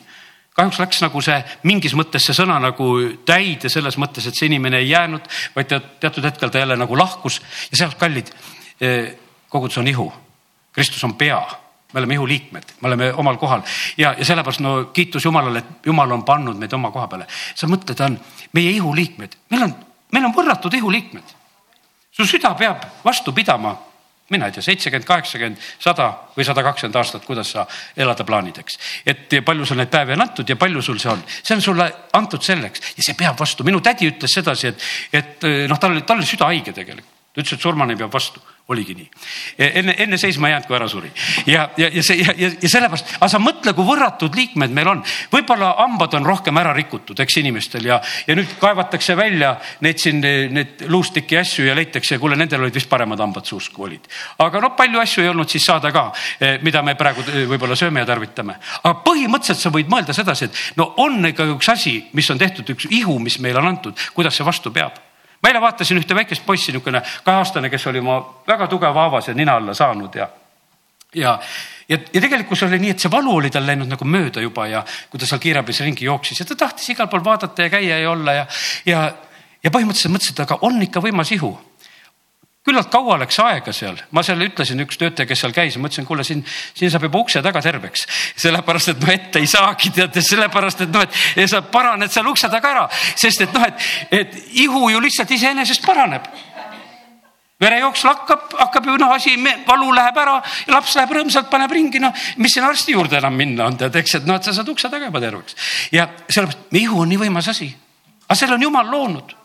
kahjuks 0.57 0.79
läks 0.83 1.01
nagu 1.05 1.23
see 1.25 1.39
mingis 1.69 1.95
mõttes 1.97 2.27
see 2.27 2.37
sõna 2.37 2.59
nagu 2.61 2.89
täide 3.29 3.71
selles 3.73 3.97
mõttes, 4.01 4.27
et 4.29 4.37
see 4.37 4.51
inimene 4.51 4.83
ei 4.83 4.91
jäänud, 4.91 5.29
vaid 5.57 5.71
ta 5.71 5.81
teatud 5.81 6.25
hetkel 6.29 6.53
ta 6.53 6.61
jälle 6.61 6.77
nagu 6.77 6.99
lahkus 6.99 7.41
ja 7.71 7.81
sealt 7.81 7.97
kallid. 8.01 8.33
Eh, 8.81 9.15
kogudus 9.49 9.79
on 9.79 9.89
ihu, 9.89 10.07
Kristus 10.73 11.05
on 11.05 11.15
pea, 11.17 11.41
me 11.93 12.01
oleme 12.01 12.15
ihuliikmed, 12.15 12.75
me 12.81 12.89
oleme 12.89 13.13
omal 13.13 13.37
kohal 13.37 13.63
ja, 13.97 14.15
ja 14.19 14.25
sellepärast 14.25 14.61
no 14.65 14.75
kiitus 14.93 15.25
Jumalale, 15.25 15.61
et 15.61 15.87
Jumal 15.87 16.13
on 16.13 16.25
pannud 16.25 16.57
meid 16.61 16.73
oma 16.73 16.91
koha 16.91 17.07
peale. 17.09 17.27
sa 17.55 17.69
mõtled, 17.69 18.01
on 18.05 18.19
meie 18.53 18.71
ihuliikmed, 18.77 19.37
meil 19.53 19.67
on, 19.69 19.75
meil 20.13 20.29
on 20.29 20.35
võrratud 20.37 20.75
ihuliikmed. 20.75 21.35
su 22.13 22.27
süda 22.29 22.55
peab 22.55 22.85
vastu 23.05 23.33
pidama 23.33 23.77
mina 24.33 24.49
ei 24.49 24.57
tea, 24.57 24.65
seitsekümmend, 24.65 25.07
kaheksakümmend, 25.09 25.67
sada 25.83 26.09
või 26.37 26.47
sada 26.49 26.65
kakskümmend 26.67 26.99
aastat, 27.01 27.27
kuidas 27.29 27.53
sa 27.55 27.67
elada 27.97 28.27
plaanid, 28.29 28.63
eks. 28.63 28.79
et 29.07 29.39
palju 29.45 29.69
sul 29.69 29.81
neid 29.81 29.93
päevi 29.93 30.17
on 30.17 30.25
antud 30.27 30.49
ja 30.49 30.57
palju 30.61 30.83
sul 30.85 31.01
see 31.03 31.13
on, 31.13 31.23
see 31.29 31.57
on 31.57 31.65
sulle 31.65 31.89
antud 32.19 32.43
selleks 32.45 32.97
ja 32.97 33.07
see 33.07 33.19
peab 33.19 33.39
vastu. 33.41 33.67
minu 33.69 33.81
tädi 33.85 34.11
ütles 34.11 34.39
sedasi, 34.41 34.73
et, 34.73 34.89
et 35.13 35.49
noh, 35.69 35.81
tal 35.81 35.97
oli, 35.97 36.07
tal 36.09 36.21
oli 36.21 36.29
süda 36.29 36.51
haige 36.51 36.75
tegelikult. 36.77 37.21
ta 37.33 37.41
ütles, 37.41 37.57
et 37.57 37.69
surmani 37.71 37.97
peab 37.97 38.13
vastu 38.13 38.43
oligi 38.73 38.97
nii. 38.99 39.09
enne, 39.69 39.95
enne 40.05 40.19
seisma 40.21 40.49
ei 40.49 40.57
jäänud, 40.57 40.69
kui 40.69 40.77
ära 40.79 40.89
suri. 40.89 41.11
ja, 41.47 41.69
ja, 41.77 41.89
ja 41.93 42.03
see 42.03 42.21
ja, 42.23 42.35
ja, 42.37 42.51
ja 42.63 42.71
sellepärast, 42.71 43.17
aga 43.19 43.31
sa 43.31 43.41
mõtle, 43.43 43.75
kui 43.77 43.87
võrratud 43.87 44.35
liikmed 44.37 44.75
meil 44.75 44.91
on. 44.95 45.03
võib-olla 45.33 45.75
hambad 45.81 46.17
on 46.19 46.27
rohkem 46.27 46.59
ära 46.61 46.75
rikutud, 46.77 47.19
eks 47.23 47.39
inimestel 47.43 47.87
ja, 47.89 48.01
ja 48.27 48.37
nüüd 48.39 48.57
kaevatakse 48.61 49.17
välja 49.19 49.55
neid 49.85 50.01
siin, 50.03 50.23
neid 50.23 50.85
luustiki 50.91 51.39
asju 51.39 51.67
ja 51.69 51.77
leitakse, 51.79 52.19
kuule, 52.23 52.37
nendel 52.39 52.65
olid 52.65 52.77
vist 52.77 52.91
paremad 52.91 53.21
hambad 53.23 53.49
suus, 53.49 53.69
kui 53.73 53.91
olid. 53.91 54.09
aga 54.43 54.63
noh, 54.63 54.75
palju 54.79 55.03
asju 55.03 55.25
ei 55.25 55.31
olnud 55.33 55.51
siis 55.53 55.67
saada 55.69 55.93
ka, 55.95 56.09
eh, 56.41 56.59
mida 56.63 56.83
me 56.83 56.97
praegu 56.99 57.25
eh, 57.29 57.45
võib-olla 57.51 57.79
sööme 57.79 58.03
ja 58.03 58.09
tarvitame. 58.09 58.59
aga 58.83 58.95
põhimõtteliselt 59.07 59.63
sa 59.63 59.75
võid 59.75 59.91
mõelda 59.93 60.17
sedasi, 60.17 60.51
et 60.51 60.77
no 60.81 60.93
on 61.05 61.33
ikka 61.33 61.47
üks 61.55 61.73
asi, 61.73 61.99
mis 62.13 62.31
on 62.31 62.41
tehtud, 62.41 62.69
üks 62.75 62.91
ihu, 62.91 63.19
mis 63.23 63.39
meile 63.43 63.63
on 63.63 63.73
antud, 63.75 63.99
kuidas 64.17 64.37
see 64.37 64.47
vastu 64.47 64.75
peab 64.75 65.12
ma 65.43 65.51
eile 65.51 65.61
vaatasin 65.61 65.99
ühte 65.99 66.15
väikest 66.15 66.47
poissi, 66.47 66.73
niisugune 66.73 67.03
kaheaastane, 67.25 67.71
kes 67.71 67.87
oli 67.91 68.03
oma 68.03 68.21
väga 68.47 68.69
tugeva 68.71 69.07
haavase 69.07 69.35
nina 69.35 69.57
alla 69.59 69.75
saanud 69.75 70.15
ja, 70.15 70.29
ja, 71.15 71.39
ja, 71.89 71.99
ja 71.99 72.21
tegelikkus 72.21 72.63
oli 72.63 72.79
nii, 72.79 72.95
et 72.95 73.03
see 73.03 73.11
valu 73.11 73.35
oli 73.41 73.51
tal 73.51 73.67
läinud 73.67 73.91
nagu 73.91 74.07
mööda 74.07 74.45
juba 74.45 74.69
ja 74.71 74.85
kui 75.11 75.21
ta 75.21 75.27
seal 75.27 75.43
kiirabis 75.43 75.83
ringi 75.83 76.07
jooksis 76.07 76.41
ja 76.41 76.47
ta 76.49 76.59
tahtis 76.65 76.95
igal 76.95 77.11
pool 77.11 77.25
vaadata 77.25 77.67
ja 77.67 77.75
käia 77.75 77.99
ja 78.05 78.11
olla 78.11 78.39
ja, 78.39 78.47
ja, 78.87 79.03
ja 79.65 79.75
põhimõtteliselt 79.75 80.15
mõtlesin, 80.15 80.37
et 80.39 80.47
aga 80.47 80.61
on 80.69 80.83
ikka 80.87 81.03
võimas 81.03 81.35
ihu 81.35 81.53
küllalt 82.63 82.91
kaua 82.93 83.17
läks 83.19 83.39
aega 83.43 83.73
seal, 83.75 83.97
ma 84.15 84.23
seal 84.23 84.43
ütlesin, 84.45 84.79
üks 84.85 84.99
töötaja, 85.01 85.27
kes 85.27 85.41
seal 85.43 85.55
käis, 85.55 85.77
ma 85.83 85.91
ütlesin, 85.91 86.07
kuule 86.07 86.23
siin, 86.27 86.45
siin 86.79 86.93
saab 86.95 87.09
juba 87.09 87.19
ukse 87.25 87.43
taga 87.43 87.63
terveks. 87.65 88.07
sellepärast, 88.45 88.93
et 88.95 89.03
noh, 89.03 89.11
ette 89.11 89.43
ei 89.43 89.51
saagi 89.51 89.91
teate, 89.97 90.23
sellepärast 90.23 90.87
et 90.87 90.95
noh, 90.95 91.03
et 91.03 91.51
sa 91.51 91.63
paraned 91.67 92.13
seal 92.15 92.31
ukse 92.31 92.51
taga 92.53 92.71
ära, 92.77 92.87
sest 93.19 93.49
et 93.49 93.57
noh, 93.57 93.67
et, 93.67 93.91
et 94.21 94.39
ihu 94.63 94.89
ju 94.95 95.03
lihtsalt 95.03 95.35
iseenesest 95.35 95.87
paraneb. 95.87 96.31
Verejooks 97.63 98.03
lakkab, 98.07 98.49
hakkab 98.59 98.89
ju 98.91 98.97
noh, 98.99 99.11
asi, 99.15 99.37
valu 99.67 99.93
läheb 99.95 100.17
ära, 100.19 100.39
laps 100.71 100.97
läheb 100.99 101.19
rõõmsalt, 101.19 101.51
paneb 101.51 101.71
ringi, 101.75 102.01
noh, 102.03 102.15
mis 102.43 102.55
siin 102.55 102.67
arsti 102.67 102.95
juurde 102.95 103.19
enam 103.19 103.37
minna 103.39 103.69
on, 103.71 103.79
tead, 103.79 103.99
eks, 104.03 104.19
et 104.19 104.27
noh, 104.27 104.39
et 104.39 104.47
sa 104.47 104.55
saad 104.55 104.71
ukse 104.71 104.91
taga 104.91 105.11
juba 105.11 105.23
terveks. 105.23 105.59
ja 105.95 106.09
sellepärast 106.27 106.75
ihu 106.79 107.03
on 107.03 107.11
nii 107.11 107.23
võimas 107.27 107.51
asi, 107.51 107.71
aga 108.27 108.39
selle 108.39 108.59
on 108.59 108.71
jumal 108.71 108.91
loonud 108.91 109.39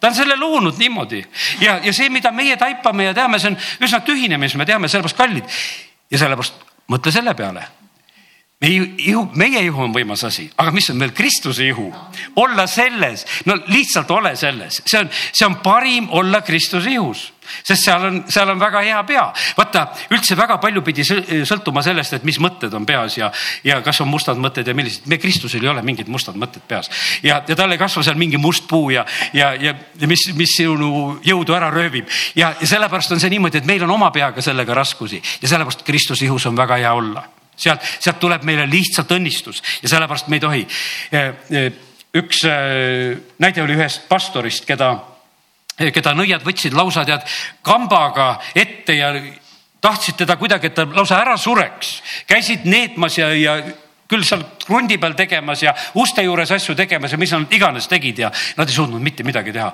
ta 0.00 0.08
on 0.10 0.14
selle 0.14 0.36
loonud 0.36 0.78
niimoodi. 0.78 1.24
Ja, 1.60 1.78
ja 1.84 1.92
see, 1.92 2.10
mida 2.10 2.32
meie 2.32 2.56
taipame 2.56 3.10
ja 3.10 3.14
teame, 3.14 3.38
see 3.38 3.52
on 3.52 3.58
üsna 3.84 4.00
tühine, 4.06 4.38
mis 4.38 4.54
me 4.54 4.66
teame, 4.66 4.88
sellepärast 4.88 5.16
kallid. 5.18 5.58
ja 6.10 6.18
sellepärast 6.18 6.64
mõtle 6.88 7.12
selle 7.12 7.34
peale 7.36 7.66
meie 8.58 8.82
ihu, 9.06 9.22
meie 9.38 9.60
ihu 9.62 9.84
on 9.84 9.92
võimas 9.94 10.24
asi, 10.26 10.48
aga 10.58 10.72
mis 10.74 10.88
on 10.90 10.98
veel 10.98 11.14
Kristuse 11.14 11.68
ihu? 11.68 11.92
olla 12.42 12.66
selles, 12.66 13.24
no 13.46 13.54
lihtsalt 13.70 14.10
ole 14.10 14.34
selles, 14.36 14.80
see 14.82 14.98
on, 14.98 15.10
see 15.14 15.46
on 15.46 15.60
parim 15.62 16.08
olla 16.18 16.40
Kristuse 16.42 16.90
ihus, 16.90 17.28
sest 17.62 17.84
seal 17.84 18.08
on, 18.08 18.18
seal 18.26 18.50
on 18.50 18.58
väga 18.58 18.82
hea 18.82 18.98
pea. 19.06 19.28
vaata 19.56 19.84
üldse 20.10 20.34
väga 20.38 20.58
palju 20.58 20.82
pidi 20.82 21.06
sõltuma 21.06 21.84
sellest, 21.86 22.18
et 22.18 22.26
mis 22.26 22.40
mõtted 22.42 22.74
on 22.74 22.86
peas 22.86 23.20
ja, 23.20 23.30
ja 23.62 23.78
kas 23.86 24.02
on 24.02 24.10
mustad 24.10 24.42
mõtted 24.42 24.66
ja 24.66 24.74
millised. 24.74 25.06
me 25.06 25.20
Kristusel 25.22 25.62
ei 25.62 25.70
ole 25.70 25.86
mingid 25.86 26.10
mustad 26.10 26.34
mõtted 26.34 26.66
peas. 26.66 26.90
Ja, 27.22 27.38
ja 27.46 27.56
tal 27.56 27.72
ei 27.72 27.78
kasva 27.78 28.02
seal 28.02 28.18
mingi 28.18 28.42
must 28.42 28.66
puu 28.66 28.90
ja, 28.90 29.06
ja, 29.32 29.54
ja, 29.54 29.74
mis, 30.10 30.28
mis 30.34 30.58
sinu 30.58 31.20
jõudu 31.22 31.54
ära 31.54 31.70
röövib. 31.70 32.10
Ja, 32.34 32.56
ja 32.58 32.74
sellepärast 32.74 33.14
on 33.14 33.22
see 33.22 33.30
niimoodi, 33.30 33.62
et 33.62 33.70
meil 33.70 33.86
on 33.86 33.94
oma 33.94 34.10
peaga 34.10 34.42
sellega 34.42 34.74
raskusi. 34.74 35.22
Ja 35.42 35.54
sellepärast 35.54 35.86
Kristuse 35.86 36.26
ihus 36.26 36.50
on 36.50 36.58
väga 36.58 36.82
hea 36.82 36.94
olla 36.94 37.28
sealt, 37.58 37.84
sealt 38.00 38.20
tuleb 38.22 38.46
meile 38.46 38.66
lihtsalt 38.70 39.12
õnnistus 39.18 39.62
ja 39.82 39.90
sellepärast 39.90 40.30
me 40.30 40.38
ei 40.38 40.44
tohi. 40.44 40.64
Eh, 41.12 41.28
eh, 41.50 41.68
üks 42.18 42.44
eh, 42.48 43.18
näide 43.42 43.64
oli 43.64 43.76
ühest 43.76 44.08
pastorist, 44.08 44.64
keda, 44.68 44.94
keda 45.76 46.14
nõiad 46.16 46.46
võtsid 46.46 46.76
lausa 46.76 47.04
tead 47.08 47.26
kambaga 47.66 48.36
ette 48.54 48.96
ja 48.98 49.12
tahtsid 49.80 50.18
teda 50.24 50.38
kuidagi, 50.38 50.70
et 50.70 50.74
ta 50.74 50.86
lausa 50.86 51.20
ära 51.20 51.36
sureks, 51.38 51.98
käisid 52.26 52.66
neetmas 52.66 53.18
ja, 53.18 53.30
ja 53.34 53.58
küll 54.08 54.24
seal 54.24 54.42
krundi 54.64 54.96
peal 54.98 55.14
tegemas 55.18 55.62
ja 55.62 55.74
uste 56.00 56.24
juures 56.24 56.50
asju 56.56 56.74
tegemas 56.78 57.12
ja 57.12 57.18
mis 57.20 57.32
nad 57.34 57.52
iganes 57.52 57.88
tegid 57.90 58.24
ja 58.24 58.30
nad 58.56 58.68
ei 58.68 58.74
suutnud 58.74 59.04
mitte 59.04 59.26
midagi 59.26 59.52
teha. 59.52 59.68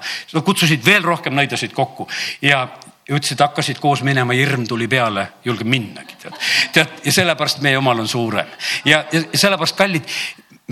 Kutsusid 0.45 0.83
veel 0.85 1.07
rohkem 1.07 1.37
nõidasid 1.39 1.73
kokku 1.75 2.09
ja, 2.43 2.67
ja 3.09 3.17
ütlesid, 3.17 3.41
hakkasid 3.41 3.79
koos 3.83 4.03
minema, 4.03 4.33
hirm 4.33 4.67
tuli 4.69 4.89
peale, 4.89 5.27
julge 5.45 5.65
minnagi 5.65 6.17
tead. 6.23 6.39
tead 6.73 7.05
ja 7.05 7.13
sellepärast 7.13 7.61
meie 7.65 7.79
omal 7.79 8.01
on 8.01 8.09
suurem 8.09 8.49
ja, 8.85 9.05
ja 9.13 9.23
sellepärast 9.35 9.77
kallid, 9.77 10.09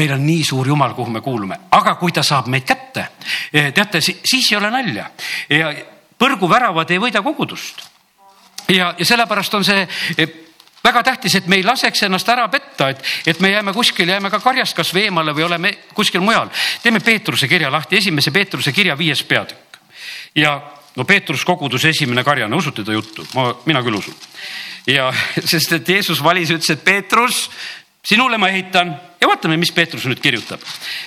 meil 0.00 0.12
on 0.12 0.26
nii 0.26 0.44
suur 0.44 0.68
jumal, 0.68 0.94
kuhu 0.96 1.10
me 1.10 1.20
kuulume, 1.20 1.58
aga 1.70 1.94
kui 2.00 2.12
ta 2.12 2.22
saab 2.24 2.48
meid 2.52 2.64
kätte, 2.64 3.06
eh, 3.52 3.72
teate, 3.72 4.00
siis 4.00 4.52
ei 4.52 4.56
ole 4.56 4.70
nalja 4.72 5.10
ja 5.50 5.72
põrguväravad 6.18 6.90
ei 6.90 7.02
võida 7.02 7.22
kogudust. 7.22 7.84
ja, 8.68 8.94
ja 8.98 9.04
sellepärast 9.04 9.54
on 9.54 9.64
see, 9.64 9.88
eh, 10.16 10.28
väga 10.84 11.02
tähtis, 11.02 11.34
et 11.34 11.46
me 11.46 11.56
ei 11.56 11.64
laseks 11.64 12.02
ennast 12.02 12.28
ära 12.28 12.48
petta, 12.48 12.88
et, 12.88 13.02
et 13.26 13.40
me 13.40 13.50
jääme 13.50 13.72
kuskil, 13.72 14.08
jääme 14.08 14.30
ka 14.30 14.40
karjast 14.40 14.76
kasvõi 14.76 15.04
eemale 15.10 15.34
või 15.36 15.44
oleme 15.44 15.78
kuskil 15.94 16.20
mujal. 16.20 16.48
teeme 16.82 17.00
Peetruse 17.00 17.48
kirja 17.48 17.70
lahti, 17.70 17.96
esimese 17.96 18.30
Peetruse 18.30 18.72
kirja 18.72 18.98
viies 18.98 19.22
peatükk. 19.22 19.76
ja 20.34 20.60
no 20.96 21.04
Peetrus 21.04 21.44
koguduse 21.44 21.92
esimene 21.92 22.24
karjane, 22.24 22.56
usute 22.56 22.84
ta 22.84 22.92
juttu? 22.92 23.24
ma, 23.34 23.50
mina 23.66 23.82
küll 23.82 23.98
usun. 23.98 24.14
ja 24.86 25.10
sest, 25.52 25.72
et 25.78 25.88
Jeesus 25.88 26.22
valis, 26.24 26.50
ütles, 26.50 26.70
et 26.74 26.84
Peetrus, 26.84 27.48
sinule 28.04 28.38
ma 28.38 28.50
ehitan 28.52 28.94
ja 29.20 29.30
vaatame, 29.30 29.56
mis 29.56 29.72
Peetrus 29.72 30.06
nüüd 30.10 30.20
kirjutab. 30.22 30.60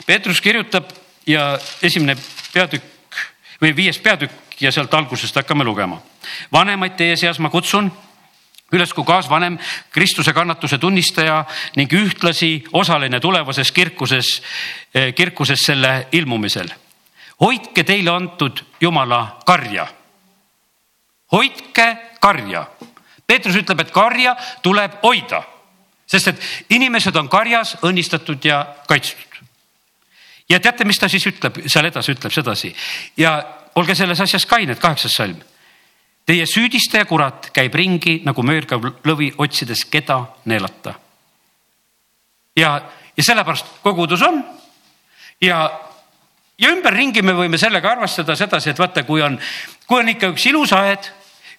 Peetrus 0.06 0.42
kirjutab 0.42 0.90
ja 1.28 1.56
esimene 1.84 2.16
peatükk 2.54 3.20
või 3.62 3.76
viies 3.76 4.00
peatükk 4.00 4.62
ja 4.62 4.72
sealt 4.72 4.94
algusest 4.94 5.36
hakkame 5.36 5.64
lugema. 5.64 6.02
vanemaid 6.52 6.96
teie 6.96 7.16
seas 7.18 7.40
ma 7.40 7.50
kutsun 7.50 7.92
üles 8.74 8.94
kui 8.94 9.06
kaasvanem, 9.06 9.58
Kristuse 9.94 10.34
kannatuse 10.34 10.78
tunnistaja 10.82 11.44
ning 11.78 11.92
ühtlasi 11.94 12.64
osaline 12.74 13.20
tulevases 13.20 13.72
kirkuses, 13.72 14.42
eh, 14.94 15.14
kirkuses 15.14 15.60
selle 15.66 16.08
ilmumisel. 16.12 16.70
Hoidke 17.42 17.84
teile 17.84 18.12
antud 18.12 18.64
Jumala 18.82 19.40
karja. 19.46 19.88
hoidke 21.32 21.98
karja. 22.22 22.68
Peetrus 23.28 23.56
ütleb, 23.56 23.80
et 23.82 23.92
karja 23.92 24.36
tuleb 24.62 25.00
hoida, 25.04 25.42
sest 26.06 26.28
et 26.28 26.44
inimesed 26.70 27.16
on 27.16 27.30
karjas 27.30 27.78
õnnistatud 27.82 28.46
ja 28.46 28.66
kaitstud. 28.88 29.42
ja 30.50 30.60
teate, 30.60 30.86
mis 30.86 31.00
ta 31.00 31.10
siis 31.10 31.26
ütleb 31.26 31.66
seal 31.66 31.86
edasi, 31.86 32.12
ütleb 32.12 32.32
sedasi 32.32 32.76
ja 33.18 33.44
olge 33.76 33.96
selles 33.96 34.22
asjas 34.22 34.46
kained, 34.46 34.80
kaheksas 34.80 35.12
salm 35.12 35.42
Teie 36.26 36.46
süüdistaja 36.50 37.06
kurat 37.06 37.52
käib 37.54 37.76
ringi 37.78 38.16
nagu 38.26 38.42
möörgav 38.42 38.82
lõvi, 39.06 39.30
otsides, 39.38 39.84
keda 39.86 40.24
neelata. 40.50 40.96
ja, 42.58 42.82
ja 43.18 43.24
sellepärast 43.24 43.66
kogudus 43.84 44.22
on 44.22 44.42
ja, 45.42 45.70
ja 46.60 46.72
ümberringi 46.72 47.22
me 47.26 47.36
võime 47.36 47.60
sellega 47.60 47.92
arvestada 47.96 48.36
sedasi, 48.36 48.72
et 48.72 48.80
vaata, 48.80 49.04
kui 49.04 49.22
on, 49.22 49.38
kui 49.88 50.00
on 50.00 50.12
ikka 50.16 50.32
üks 50.34 50.46
ilus 50.52 50.74
aed, 50.76 51.10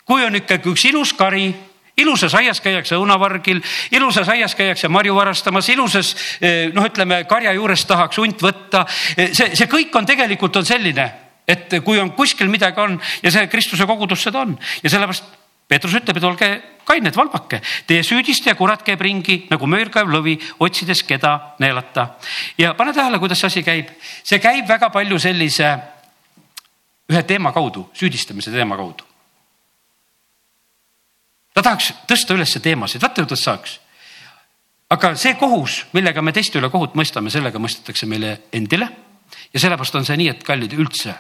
kui 0.07 0.25
on 0.25 0.39
ikkagi 0.41 0.71
üks 0.73 0.85
ilus 0.91 1.13
kari 1.17 1.51
ilusas 1.97 2.35
aias 2.37 2.61
käiakse 2.61 2.97
õunavargil, 3.01 3.63
ilusas 3.97 4.29
aias 4.29 4.55
käiakse 4.55 4.89
marju 4.93 5.15
varastamas, 5.17 5.69
ilusas 5.73 6.13
eh, 6.41 6.67
noh, 6.75 6.85
ütleme 6.85 7.23
karja 7.29 7.55
juures 7.57 7.87
tahaks 7.89 8.21
hunt 8.21 8.43
võtta. 8.45 8.85
Eh, 9.17 9.33
see, 9.33 9.55
see 9.57 9.71
kõik 9.71 9.97
on 9.97 10.09
tegelikult 10.09 10.61
on 10.61 10.69
selline 10.69 11.07
et 11.47 11.77
kui 11.87 11.99
on 12.03 12.11
kuskil 12.17 12.51
midagi 12.51 12.81
on 12.83 12.99
ja 13.23 13.31
see 13.31 13.47
Kristuse 13.49 13.87
kogudus 13.87 14.25
seda 14.27 14.43
on 14.43 14.57
ja 14.83 14.91
sellepärast 14.91 15.46
Peetrus 15.69 15.97
ütleb, 15.99 16.17
et 16.17 16.25
olge 16.25 16.49
kained, 16.87 17.17
valvake, 17.17 17.59
teie 17.89 18.05
süüdistaja 18.07 18.55
kurat 18.55 18.85
käib 18.87 19.01
ringi 19.03 19.41
nagu 19.51 19.67
möörkaev 19.67 20.11
lõvi, 20.13 20.37
otsides, 20.63 21.03
keda 21.03 21.57
neelata. 21.59 22.09
ja 22.59 22.75
pane 22.75 22.93
tähele, 22.95 23.19
kuidas 23.19 23.41
see 23.41 23.51
asi 23.51 23.63
käib, 23.67 23.91
see 24.23 24.39
käib 24.39 24.69
väga 24.69 24.91
palju 24.95 25.19
sellise 25.19 25.73
ühe 27.11 27.23
teema 27.27 27.53
kaudu, 27.53 27.89
süüdistamise 27.95 28.55
teema 28.55 28.77
kaudu. 28.77 29.05
ta 31.55 31.63
tahaks 31.63 31.93
tõsta 32.07 32.39
üles 32.39 32.55
teemasid, 32.63 33.03
vaata 33.03 33.27
kuidas 33.27 33.43
saaks. 33.43 33.81
aga 34.91 35.15
see 35.17 35.35
kohus, 35.35 35.87
millega 35.93 36.23
me 36.23 36.33
teiste 36.33 36.59
üle 36.59 36.71
kohut 36.71 36.95
mõistame, 36.95 37.31
sellega 37.31 37.59
mõistetakse 37.59 38.07
meile 38.07 38.39
endile 38.53 38.89
ja 39.53 39.61
sellepärast 39.61 39.95
on 39.95 40.05
see 40.07 40.17
nii, 40.17 40.29
et 40.29 40.45
kallid 40.45 40.73
üldse 40.73 41.15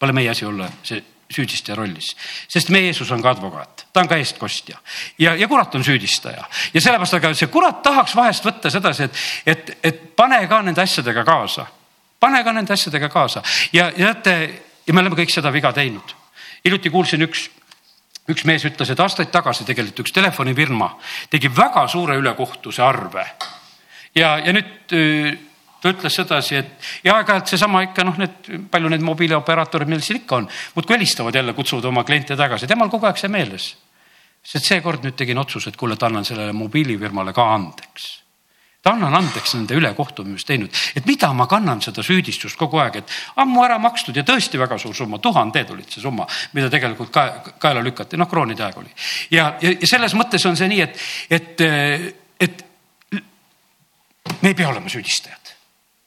Pole 0.00 0.14
meie 0.16 0.30
asi 0.32 0.46
olla 0.48 0.64
see 0.82 1.02
süüdistaja 1.30 1.76
rollis, 1.78 2.14
sest 2.50 2.72
meie 2.74 2.88
Jeesus 2.88 3.10
on 3.14 3.22
ka 3.22 3.30
advokaat, 3.34 3.86
ta 3.92 4.02
on 4.02 4.08
ka 4.10 4.18
eestkostja. 4.18 4.78
Ja, 5.18 5.34
ja 5.38 5.48
kurat 5.48 5.74
on 5.74 5.84
süüdistaja. 5.84 6.44
Ja 6.74 6.80
sellepärast, 6.80 7.14
aga 7.18 7.34
see 7.34 7.50
kurat 7.52 7.82
tahaks 7.82 8.16
vahest 8.18 8.46
võtta 8.46 8.72
sedasi, 8.72 9.06
et, 9.06 9.20
et, 9.46 9.76
et 9.84 10.02
pane 10.16 10.40
ka 10.50 10.62
nende 10.66 10.82
asjadega 10.82 11.24
kaasa, 11.24 11.66
pane 12.20 12.42
ka 12.44 12.52
nende 12.56 12.74
asjadega 12.74 13.08
kaasa. 13.12 13.42
Ja, 13.72 13.90
ja 13.96 14.14
teate, 14.14 14.62
ja 14.86 14.94
me 14.94 15.04
oleme 15.04 15.18
kõik 15.18 15.32
seda 15.32 15.52
viga 15.54 15.72
teinud. 15.72 16.16
hiljuti 16.64 16.90
kuulsin 16.90 17.22
üks 17.24 17.48
üks 18.30 18.44
mees 18.44 18.64
ütles, 18.68 18.90
et 18.90 19.00
aastaid 19.00 19.30
tagasi 19.32 19.64
tegelikult 19.66 20.04
üks 20.04 20.12
telefonifirma 20.14 20.90
tegi 21.30 21.50
väga 21.50 21.86
suure 21.88 22.18
ülekohtuse 22.20 22.82
arve. 22.82 23.24
ja, 24.14 24.38
ja 24.38 24.52
nüüd 24.52 24.94
ta 25.80 25.92
ütles 25.92 26.14
sedasi, 26.14 26.60
et 26.60 26.90
ja 27.04 27.16
aeg-ajalt 27.16 27.50
seesama 27.50 27.82
ikka 27.88 28.04
noh, 28.04 28.18
need 28.20 28.50
palju 28.72 28.92
need 28.92 29.04
mobiilioperaatorid 29.04 29.90
meil 29.90 30.02
siin 30.04 30.20
ikka 30.20 30.40
on, 30.42 30.48
muudkui 30.76 30.96
helistavad 30.98 31.36
jälle, 31.36 31.56
kutsuvad 31.56 31.88
oma 31.90 32.04
kliente 32.04 32.36
tagasi, 32.36 32.68
temal 32.68 32.92
kogu 32.92 33.08
aeg 33.08 33.20
see 33.20 33.32
meeles. 33.32 33.72
sest 34.40 34.64
seekord 34.64 35.04
nüüd 35.04 35.18
tegin 35.20 35.38
otsuse, 35.38 35.68
et 35.68 35.76
kuule, 35.76 35.94
et 35.98 36.02
annan 36.02 36.24
sellele 36.24 36.52
mobiilifirmale 36.56 37.32
ka 37.36 37.44
andeks. 37.54 38.06
ta 38.82 38.94
annan 38.96 39.14
andeks 39.14 39.54
nende 39.54 39.76
ülekohtumist 39.76 40.46
teinud, 40.48 40.70
et 40.96 41.06
mida 41.06 41.32
ma 41.36 41.46
kannan 41.46 41.82
seda 41.84 42.02
süüdistust 42.02 42.56
kogu 42.56 42.80
aeg, 42.80 42.96
et 42.96 43.10
ammu 43.36 43.64
ära 43.64 43.78
makstud 43.78 44.16
ja 44.16 44.24
tõesti 44.24 44.58
väga 44.60 44.78
suur 44.78 44.94
summa, 44.96 45.18
tuhanded 45.18 45.70
olid 45.70 45.88
see 45.88 46.00
summa, 46.00 46.26
mida 46.52 46.70
tegelikult 46.72 47.12
ka 47.12 47.26
kaela 47.58 47.84
lükati, 47.84 48.16
noh 48.16 48.28
kroonide 48.28 48.64
aeg 48.64 48.78
oli. 48.78 48.92
ja, 49.30 49.54
ja, 49.60 49.76
ja 49.80 49.86
selles 49.86 50.14
mõttes 50.16 50.46
on 50.48 50.56
see 50.56 50.68
nii, 50.68 50.80
et, 50.80 50.98
et, 51.30 51.60
et 52.40 52.64
me 54.40 54.48
ei 54.48 54.54
pea 54.54 54.68
olema 54.68 54.88
süüdistajad 54.88 55.39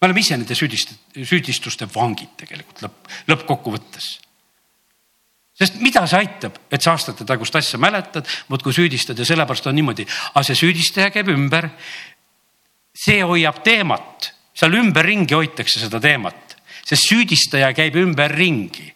me 0.03 0.09
oleme 0.09 0.19
ise 0.19 0.35
nende 0.35 0.55
süüdist-, 0.57 0.97
süüdistuste 1.15 1.87
vangid 1.87 2.33
tegelikult 2.35 2.81
lõpp, 2.83 3.11
lõppkokkuvõttes. 3.31 4.07
sest 5.55 5.77
mida 5.79 6.03
see 6.09 6.19
aitab, 6.19 6.57
et 6.67 6.83
sa 6.83 6.91
aastate 6.91 7.23
tagust 7.23 7.55
asja 7.55 7.79
mäletad, 7.79 8.27
muudkui 8.51 8.73
süüdistad 8.75 9.19
ja 9.19 9.25
sellepärast 9.25 9.69
on 9.71 9.77
niimoodi, 9.79 10.03
aga 10.33 10.43
see 10.43 10.59
süüdistaja 10.59 11.13
käib 11.13 11.31
ümber. 11.31 11.69
see 12.93 13.21
hoiab 13.23 13.63
teemat, 13.63 14.33
seal 14.53 14.75
ümberringi 14.75 15.39
hoitakse 15.39 15.79
seda 15.79 16.01
teemat, 16.03 16.57
sest 16.83 17.07
süüdistaja 17.07 17.71
käib 17.73 17.95
ümberringi 17.95 18.91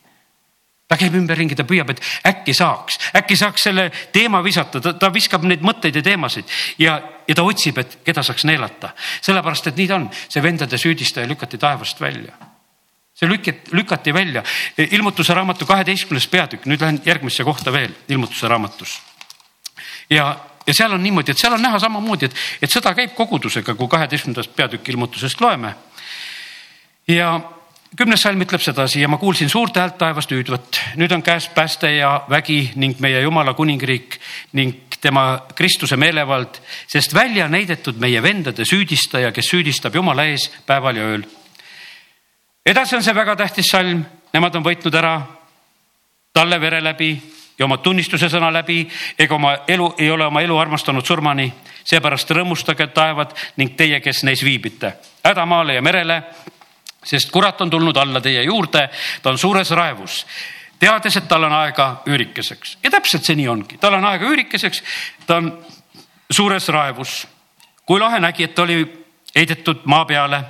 ta 0.88 0.96
käib 0.96 1.16
ümberringi, 1.20 1.56
ta 1.56 1.66
püüab, 1.68 1.92
et 1.92 2.02
äkki 2.28 2.54
saaks, 2.56 2.98
äkki 3.20 3.36
saaks 3.40 3.68
selle 3.68 3.90
teema 4.16 4.40
visata, 4.44 4.80
ta, 4.84 4.94
ta 4.96 5.10
viskab 5.14 5.44
neid 5.48 5.64
mõtteid 5.66 6.00
ja 6.00 6.04
teemasid 6.04 6.54
ja, 6.80 6.98
ja 7.28 7.36
ta 7.36 7.44
otsib, 7.44 7.82
et 7.82 7.98
keda 8.08 8.24
saaks 8.24 8.48
neelata. 8.48 8.94
sellepärast, 9.22 9.68
et 9.68 9.80
nii 9.80 9.88
ta 9.88 9.98
on, 10.00 10.08
see 10.30 10.44
vendade 10.44 10.80
süüdistaja 10.80 11.28
lükati 11.28 11.60
taevast 11.60 12.02
välja. 12.02 12.38
see 13.18 13.28
lükati, 13.28 13.76
lükati 13.76 14.14
välja, 14.14 14.44
ilmutuse 14.78 15.34
raamatu 15.34 15.66
kaheteistkümnes 15.66 16.28
peatükk, 16.28 16.66
nüüd 16.66 16.82
lähen 16.82 17.02
järgmisse 17.06 17.44
kohta 17.44 17.74
veel, 17.74 17.92
ilmutuse 18.08 18.48
raamatus. 18.48 19.02
ja, 20.10 20.38
ja 20.68 20.74
seal 20.74 20.94
on 20.94 21.04
niimoodi, 21.04 21.32
et 21.32 21.38
seal 21.38 21.54
on 21.54 21.62
näha 21.62 21.80
samamoodi, 21.80 22.32
et, 22.32 22.40
et 22.62 22.72
sõda 22.72 22.96
käib 22.96 23.12
kogudusega, 23.16 23.76
kui 23.76 23.92
kaheteistkümnendast 23.92 24.56
peatükki 24.56 24.96
ilmutusest 24.96 25.42
loeme. 25.42 25.76
ja 27.08 27.57
kümnes 27.96 28.22
salm 28.22 28.42
ütleb 28.44 28.62
sedasi 28.62 29.02
ja 29.02 29.08
ma 29.08 29.18
kuulsin 29.18 29.50
suurt 29.50 29.78
häält 29.80 29.98
taevast 29.98 30.32
hüüdvat, 30.32 30.82
nüüd 31.00 31.14
on 31.16 31.24
käes 31.24 31.48
pääste 31.54 31.92
ja 31.96 32.24
vägi 32.30 32.74
ning 32.76 33.00
meie 33.00 33.22
Jumala 33.22 33.54
kuningriik 33.54 34.20
ning 34.54 34.98
tema 35.02 35.46
Kristuse 35.56 35.98
meelevald, 35.98 36.60
sest 36.88 37.14
välja 37.14 37.46
on 37.46 37.54
heidetud 37.54 38.00
meie 38.02 38.22
vendade 38.24 38.66
süüdistaja, 38.66 39.32
kes 39.32 39.54
süüdistab 39.54 39.96
Jumala 39.96 40.26
ees 40.26 40.50
päeval 40.66 40.98
ja 40.98 41.08
ööl. 41.14 41.24
edasi 42.66 42.96
on 42.96 43.04
see 43.04 43.16
väga 43.16 43.36
tähtis 43.36 43.72
salm, 43.72 44.04
nemad 44.34 44.56
on 44.56 44.66
võitnud 44.66 44.96
ära 44.96 45.22
talle 46.34 46.62
vere 46.62 46.84
läbi 46.84 47.16
ja 47.58 47.66
oma 47.66 47.78
tunnistuse 47.78 48.30
sõna 48.30 48.52
läbi. 48.54 48.84
Ega 49.20 49.36
oma 49.36 49.56
elu, 49.68 49.94
ei 49.98 50.12
ole 50.12 50.26
oma 50.26 50.42
elu 50.42 50.58
armastanud 50.58 51.06
surmani. 51.06 51.54
seepärast 51.88 52.32
rõõmustage 52.32 52.88
taevad 52.92 53.32
ning 53.58 53.78
teie, 53.78 54.00
kes 54.04 54.24
neis 54.24 54.44
viibite, 54.44 54.92
hädamaale 55.24 55.74
ja 55.74 55.82
merele 55.82 56.24
sest 57.08 57.32
kurat 57.32 57.62
on 57.62 57.70
tulnud 57.70 57.98
alla 57.98 58.22
teie 58.22 58.44
juurde, 58.44 58.90
ta 59.22 59.30
on 59.32 59.38
suures 59.40 59.72
raevus 59.72 60.26
teades, 60.80 61.18
et 61.18 61.28
tal 61.28 61.48
on 61.48 61.54
aega 61.54 61.88
üürikeseks 62.10 62.78
ja 62.84 62.92
täpselt 62.94 63.26
see 63.26 63.38
nii 63.40 63.48
ongi, 63.50 63.80
tal 63.82 63.98
on 63.98 64.06
aega 64.06 64.30
üürikeseks, 64.30 64.84
ta 65.26 65.42
on 65.42 65.52
suures 66.30 66.70
raevus. 66.70 67.28
kui 67.86 68.00
lahe 68.00 68.20
nägi, 68.20 68.44
et 68.44 68.60
oli 68.60 68.84
heidetud 69.36 69.86
maa 69.86 70.06
peale, 70.06 70.42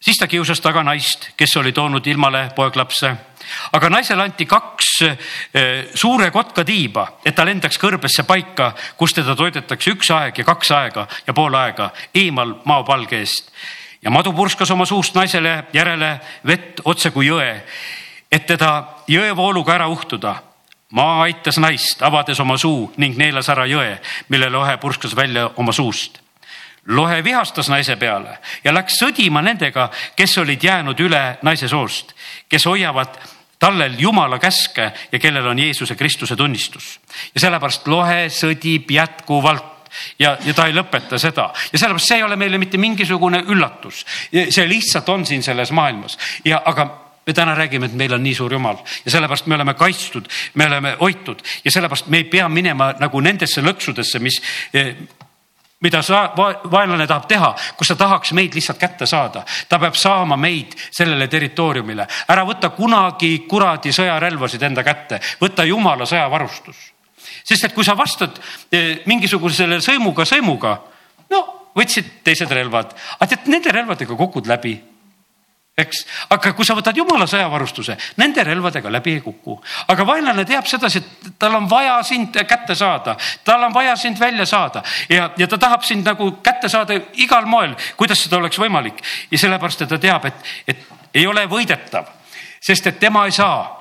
siis 0.00 0.16
ta 0.16 0.26
kiusas 0.26 0.60
taga 0.60 0.82
naist, 0.82 1.30
kes 1.36 1.56
oli 1.56 1.72
toonud 1.72 2.06
ilmale 2.06 2.48
poeglapse. 2.56 3.14
aga 3.72 3.90
naisele 3.90 4.22
anti 4.22 4.46
kaks 4.46 5.02
eh, 5.02 5.86
suure 5.94 6.30
kotka 6.30 6.64
tiiba, 6.64 7.06
et 7.24 7.34
ta 7.34 7.44
lendaks 7.44 7.78
kõrbesse 7.78 8.22
paika, 8.26 8.72
kus 8.96 9.14
teda 9.14 9.36
toidetakse 9.36 9.90
üks 9.90 10.10
aeg 10.10 10.38
ja 10.38 10.44
kaks 10.44 10.70
aega 10.70 11.06
ja 11.26 11.32
pool 11.32 11.54
aega 11.54 11.90
eemal 12.14 12.58
maapalge 12.64 13.18
eest 13.18 13.52
ja 14.02 14.10
madu 14.10 14.32
purskas 14.32 14.70
oma 14.70 14.86
suust 14.86 15.14
naisele 15.14 15.64
järele 15.72 16.18
vett 16.46 16.80
otse 16.84 17.10
kui 17.10 17.26
jõe, 17.26 17.50
et 18.32 18.46
teda 18.46 19.00
jõevooluga 19.08 19.74
ära 19.74 19.88
uhtuda. 19.88 20.34
maa 20.90 21.22
aitas 21.22 21.58
naist, 21.58 22.02
avades 22.02 22.40
oma 22.40 22.56
suu 22.58 22.92
ning 22.96 23.16
neelas 23.16 23.48
ära 23.48 23.66
jõe, 23.66 24.00
mille 24.28 24.50
lohe 24.50 24.76
purskas 24.76 25.16
välja 25.16 25.50
oma 25.56 25.72
suust. 25.72 26.20
lohe 26.86 27.24
vihastas 27.24 27.68
naise 27.68 27.96
peale 27.96 28.38
ja 28.64 28.72
läks 28.72 28.98
sõdima 29.02 29.42
nendega, 29.42 29.90
kes 30.16 30.38
olid 30.38 30.64
jäänud 30.64 31.00
üle 31.00 31.38
naise 31.42 31.68
soost, 31.68 32.14
kes 32.48 32.66
hoiavad 32.66 33.18
tallel 33.58 33.94
Jumala 33.98 34.38
käske 34.38 34.92
ja 35.12 35.18
kellel 35.18 35.46
on 35.46 35.58
Jeesuse 35.58 35.94
Kristuse 35.94 36.36
tunnistus. 36.36 37.00
ja 37.34 37.40
sellepärast 37.40 37.86
lohe 37.86 38.28
sõdib 38.28 38.90
jätkuvalt 38.90 39.69
ja, 40.18 40.36
ja 40.44 40.54
ta 40.54 40.66
ei 40.66 40.74
lõpeta 40.76 41.18
seda 41.18 41.50
ja 41.72 41.78
sellepärast 41.78 42.08
see 42.08 42.18
ei 42.20 42.26
ole 42.26 42.36
meile 42.36 42.58
mitte 42.58 42.78
mingisugune 42.78 43.42
üllatus. 43.46 44.04
see 44.32 44.68
lihtsalt 44.68 45.08
on 45.08 45.26
siin 45.26 45.42
selles 45.42 45.72
maailmas 45.72 46.18
ja, 46.44 46.62
aga 46.64 46.88
me 47.26 47.34
täna 47.34 47.54
räägime, 47.54 47.86
et 47.86 47.94
meil 47.94 48.12
on 48.16 48.22
nii 48.22 48.34
suur 48.34 48.52
jumal 48.52 48.78
ja 49.04 49.10
sellepärast 49.10 49.46
me 49.46 49.54
oleme 49.54 49.74
kaitstud, 49.74 50.28
me 50.54 50.66
oleme 50.66 50.96
hoitud 51.00 51.42
ja 51.64 51.70
sellepärast 51.70 52.08
me 52.08 52.22
ei 52.22 52.24
pea 52.24 52.48
minema 52.48 52.92
nagu 52.98 53.20
nendesse 53.20 53.62
lõksudesse, 53.62 54.18
mis 54.18 54.40
mida 55.80 56.02
sa, 56.02 56.24
vaenlane 56.70 57.06
tahab 57.08 57.26
teha, 57.28 57.50
kus 57.76 57.88
ta 57.92 57.96
tahaks 57.96 58.32
meid 58.36 58.54
lihtsalt 58.54 58.78
kätte 58.78 59.06
saada. 59.06 59.44
ta 59.68 59.78
peab 59.78 59.94
saama 59.94 60.36
meid 60.36 60.76
sellele 60.90 61.28
territooriumile. 61.28 62.06
ära 62.28 62.44
võta 62.44 62.70
kunagi 62.70 63.38
kuradi 63.48 63.92
sõjarelvasid 63.92 64.62
enda 64.62 64.84
kätte, 64.84 65.20
võta 65.40 65.64
jumala 65.64 66.06
sõjavarustus. 66.06 66.76
Sest 67.50 67.66
et 67.66 67.74
kui 67.74 67.86
sa 67.86 67.96
vastad 67.98 68.38
eh, 68.70 69.00
mingisugusele 69.10 69.80
sõimuga 69.82 70.26
sõimuga, 70.28 70.76
no 71.30 71.42
võtsid 71.76 72.22
teised 72.26 72.50
relvad, 72.50 72.94
aga 73.18 73.28
tead, 73.30 73.50
nende 73.50 73.74
relvadega 73.74 74.16
kukud 74.18 74.48
läbi. 74.50 74.78
Eks, 75.80 76.02
aga 76.34 76.50
kui 76.52 76.66
sa 76.66 76.74
võtad 76.76 76.98
jumala 76.98 77.24
sõjavarustuse, 77.30 77.94
nende 78.20 78.42
relvadega 78.44 78.90
läbi 78.92 79.14
ei 79.16 79.20
kuku. 79.24 79.54
aga 79.88 80.04
vaenlane 80.04 80.44
teab 80.44 80.66
sedasi, 80.68 80.98
et 80.98 81.30
tal 81.38 81.54
on 81.56 81.68
vaja 81.70 82.02
sind 82.04 82.36
kätte 82.36 82.74
saada, 82.76 83.16
tal 83.44 83.64
on 83.64 83.72
vaja 83.72 83.96
sind 83.96 84.20
välja 84.20 84.46
saada. 84.46 84.82
Ja, 85.08 85.30
ja 85.38 85.46
ta 85.48 85.58
tahab 85.58 85.86
sind 85.86 86.04
nagu 86.04 86.32
kätte 86.42 86.68
saada 86.68 86.98
igal 87.14 87.46
moel, 87.46 87.76
kuidas 87.96 88.20
seda 88.20 88.36
oleks 88.36 88.58
võimalik. 88.58 89.00
Ja 89.30 89.38
sellepärast, 89.38 89.86
et 89.86 89.88
ta 89.88 89.98
teab, 89.98 90.26
et, 90.26 90.50
et 90.66 90.84
ei 91.14 91.26
ole 91.26 91.46
võidetav, 91.48 92.10
sest 92.60 92.86
et 92.86 93.00
tema 93.00 93.24
ei 93.24 93.32
saa 93.32 93.80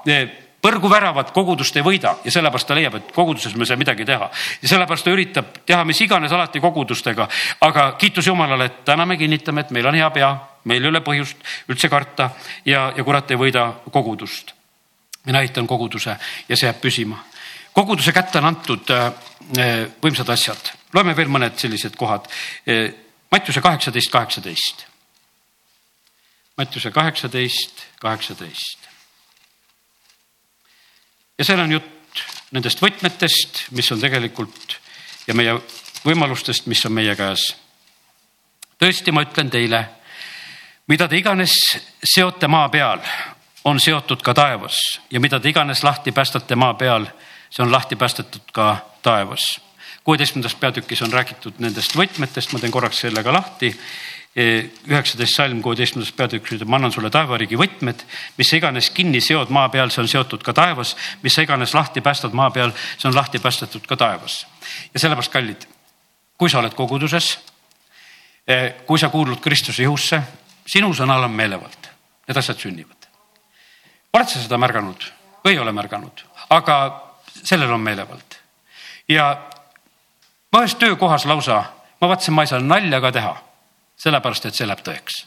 põrguväravat 0.62 1.32
kogudust 1.32 1.78
ei 1.80 1.84
võida 1.84 2.16
ja 2.24 2.32
sellepärast 2.34 2.68
ta 2.68 2.76
leiab, 2.76 2.98
et 3.00 3.12
koguduses 3.16 3.56
me 3.56 3.64
ei 3.64 3.70
saa 3.70 3.80
midagi 3.80 4.06
teha. 4.06 4.30
ja 4.62 4.72
sellepärast 4.72 5.06
ta 5.06 5.12
üritab 5.12 5.60
teha 5.66 5.84
mis 5.88 6.02
iganes 6.02 6.32
alati 6.36 6.60
kogudustega, 6.60 7.28
aga 7.62 7.92
kiitus 8.00 8.28
Jumalale, 8.28 8.66
et 8.66 8.84
täna 8.86 9.06
me 9.06 9.18
kinnitame, 9.18 9.62
et 9.62 9.72
meil 9.72 9.88
on 9.88 9.96
hea 9.96 10.10
pea, 10.12 10.32
meil 10.66 10.84
ei 10.84 10.92
ole 10.92 11.02
põhjust 11.06 11.38
üldse 11.70 11.90
karta 11.90 12.32
ja, 12.66 12.90
ja 12.96 13.04
kurat 13.04 13.32
ei 13.32 13.40
võida 13.40 13.72
kogudust. 13.92 14.54
mina 15.26 15.42
ehitan 15.42 15.68
koguduse 15.68 16.16
ja 16.50 16.58
see 16.58 16.68
jääb 16.68 16.82
püsima. 16.82 17.24
koguduse 17.74 18.12
kätte 18.12 18.40
on 18.40 18.46
antud 18.46 18.92
äh, 18.92 19.14
võimsad 20.04 20.30
asjad, 20.30 20.74
loeme 20.94 21.16
veel 21.16 21.28
mõned 21.28 21.56
sellised 21.58 21.96
kohad. 21.96 22.28
Äh, 22.68 22.92
Mattiuse 23.32 23.62
kaheksateist, 23.62 24.12
kaheksateist. 24.12 24.86
Mattiuse 26.58 26.92
kaheksateist, 26.92 27.86
kaheksateist 28.02 28.79
ja 31.40 31.46
seal 31.46 31.60
on 31.64 31.72
jutt 31.72 32.24
nendest 32.52 32.82
võtmetest, 32.84 33.64
mis 33.78 33.92
on 33.94 34.02
tegelikult 34.02 34.76
ja 35.28 35.36
meie 35.38 35.56
võimalustest, 36.04 36.68
mis 36.68 36.84
on 36.86 36.94
meie 36.98 37.16
käes. 37.16 37.54
tõesti, 38.80 39.12
ma 39.12 39.24
ütlen 39.24 39.50
teile, 39.50 39.84
mida 40.88 41.08
te 41.08 41.18
iganes 41.18 41.56
seote 42.04 42.48
maa 42.48 42.70
peal, 42.70 43.00
on 43.64 43.80
seotud 43.80 44.22
ka 44.24 44.34
taevas 44.34 44.78
ja 45.12 45.20
mida 45.20 45.40
te 45.40 45.50
iganes 45.50 45.84
lahti 45.84 46.12
päästate 46.12 46.56
maa 46.56 46.74
peal, 46.74 47.08
see 47.50 47.64
on 47.64 47.72
lahti 47.72 47.96
päästetud 47.96 48.52
ka 48.52 48.78
taevas. 49.02 49.62
kuueteistkümnendas 50.04 50.56
peatükis 50.56 51.02
on 51.02 51.14
räägitud 51.14 51.60
nendest 51.60 51.96
võtmetest, 51.96 52.54
ma 52.54 52.60
teen 52.60 52.72
korraks 52.72 53.00
selle 53.00 53.24
ka 53.24 53.34
lahti 53.34 53.76
üheksateist 54.38 55.34
salm 55.34 55.62
kuueteistkümnendas 55.66 56.14
peatükis 56.14 56.60
ütleb, 56.60 56.70
ma 56.70 56.78
annan 56.78 56.94
sulle 56.94 57.10
taevariigi 57.10 57.58
võtmed, 57.58 58.04
mis 58.38 58.50
sa 58.50 58.60
iganes 58.60 58.92
kinni 58.94 59.22
seod 59.26 59.50
maa 59.54 59.72
peal, 59.74 59.90
see 59.90 60.04
on 60.04 60.12
seotud 60.12 60.44
ka 60.46 60.54
taevas, 60.54 60.94
mis 61.24 61.34
sa 61.34 61.44
iganes 61.44 61.74
lahti 61.74 62.04
päästad 62.06 62.36
maa 62.38 62.52
peal, 62.54 62.74
see 62.98 63.10
on 63.10 63.18
lahti 63.18 63.42
päästetud 63.42 63.88
ka 63.90 63.98
taevas. 63.98 64.46
ja 64.94 65.00
sellepärast, 65.00 65.34
kallid, 65.34 65.66
kui 66.38 66.50
sa 66.50 66.60
oled 66.60 66.78
koguduses, 66.78 67.40
eh, 68.48 68.86
kui 68.86 69.00
sa 69.00 69.10
kuulud 69.10 69.42
Kristuse 69.42 69.84
ihusse, 69.84 70.22
sinu 70.66 70.94
sõnal 70.94 71.26
on 71.26 71.34
meelevald, 71.34 71.90
need 72.28 72.38
asjad 72.38 72.62
sünnivad. 72.62 73.10
oled 74.14 74.30
sa 74.30 74.40
seda 74.40 74.58
märganud 74.58 75.10
või 75.44 75.58
ei 75.58 75.60
ole 75.60 75.72
märganud, 75.72 76.26
aga 76.50 77.02
sellel 77.44 77.74
on 77.74 77.82
meelevald. 77.82 78.40
ja 79.10 79.42
ma 80.54 80.62
ühes 80.62 80.76
töökohas 80.76 81.26
lausa, 81.26 81.64
ma 82.02 82.08
vaatasin, 82.08 82.34
ma 82.34 82.44
ei 82.44 82.48
saa 82.48 82.60
nalja 82.60 83.02
ka 83.02 83.12
teha 83.12 83.49
sellepärast 84.00 84.50
et 84.50 84.56
see 84.58 84.68
läheb 84.68 84.84
tõeks. 84.86 85.26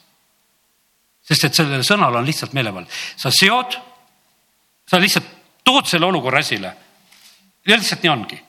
sest 1.23 1.45
et 1.45 1.55
sellel 1.55 1.85
sõnal 1.87 2.17
on 2.19 2.27
lihtsalt 2.27 2.53
meelevald, 2.53 2.89
sa 3.17 3.31
seod, 3.31 3.77
sa 4.89 4.99
lihtsalt 4.99 5.29
tood 5.65 5.87
selle 5.87 6.07
olukorra 6.07 6.41
esile. 6.41 6.73
ja 7.67 7.77
lihtsalt 7.77 8.03
nii 8.03 8.13
ongi 8.13 8.43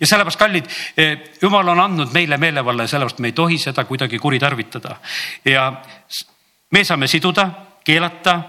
ja 0.00 0.06
sellepärast, 0.06 0.38
kallid, 0.38 0.66
eh, 0.96 1.18
jumal 1.42 1.68
on 1.68 1.80
andnud 1.80 2.12
meile 2.12 2.36
meelevalla 2.36 2.84
ja 2.84 2.88
sellepärast 2.88 3.18
me 3.18 3.28
ei 3.28 3.32
tohi 3.32 3.58
seda 3.58 3.84
kuidagi 3.84 4.18
kuritarvitada. 4.18 4.96
ja 5.44 5.72
me 6.70 6.84
saame 6.84 7.06
siduda, 7.06 7.50
keelata 7.84 8.42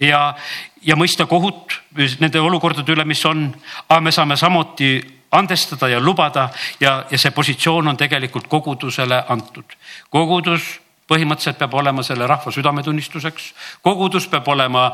ja, 0.00 0.34
ja 0.82 0.96
mõista 0.96 1.26
kohut 1.26 1.74
nende 2.20 2.40
olukordade 2.40 2.92
üle, 2.92 3.04
mis 3.04 3.24
on, 3.26 3.48
aga 3.88 4.00
me 4.00 4.12
saame 4.12 4.36
samuti 4.36 5.15
andestada 5.30 5.88
ja 5.88 6.00
lubada 6.00 6.48
ja, 6.80 7.04
ja 7.10 7.18
see 7.18 7.30
positsioon 7.30 7.88
on 7.88 7.96
tegelikult 7.96 8.46
kogudusele 8.48 9.24
antud. 9.28 9.76
kogudus 10.10 10.80
põhimõtteliselt 11.06 11.58
peab 11.58 11.74
olema 11.78 12.02
selle 12.02 12.26
rahva 12.26 12.52
südametunnistuseks, 12.52 13.52
kogudus 13.82 14.26
peab 14.30 14.48
olema 14.48 14.88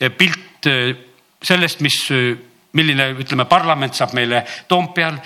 eh, 0.00 0.10
pilt 0.10 0.66
eh, 0.66 0.94
sellest, 1.42 1.82
mis, 1.84 1.98
eh, 2.14 2.32
milline, 2.72 3.10
ütleme, 3.20 3.44
parlament 3.48 3.94
saab 3.94 4.14
meile 4.16 4.44
Toompeal. 4.68 5.18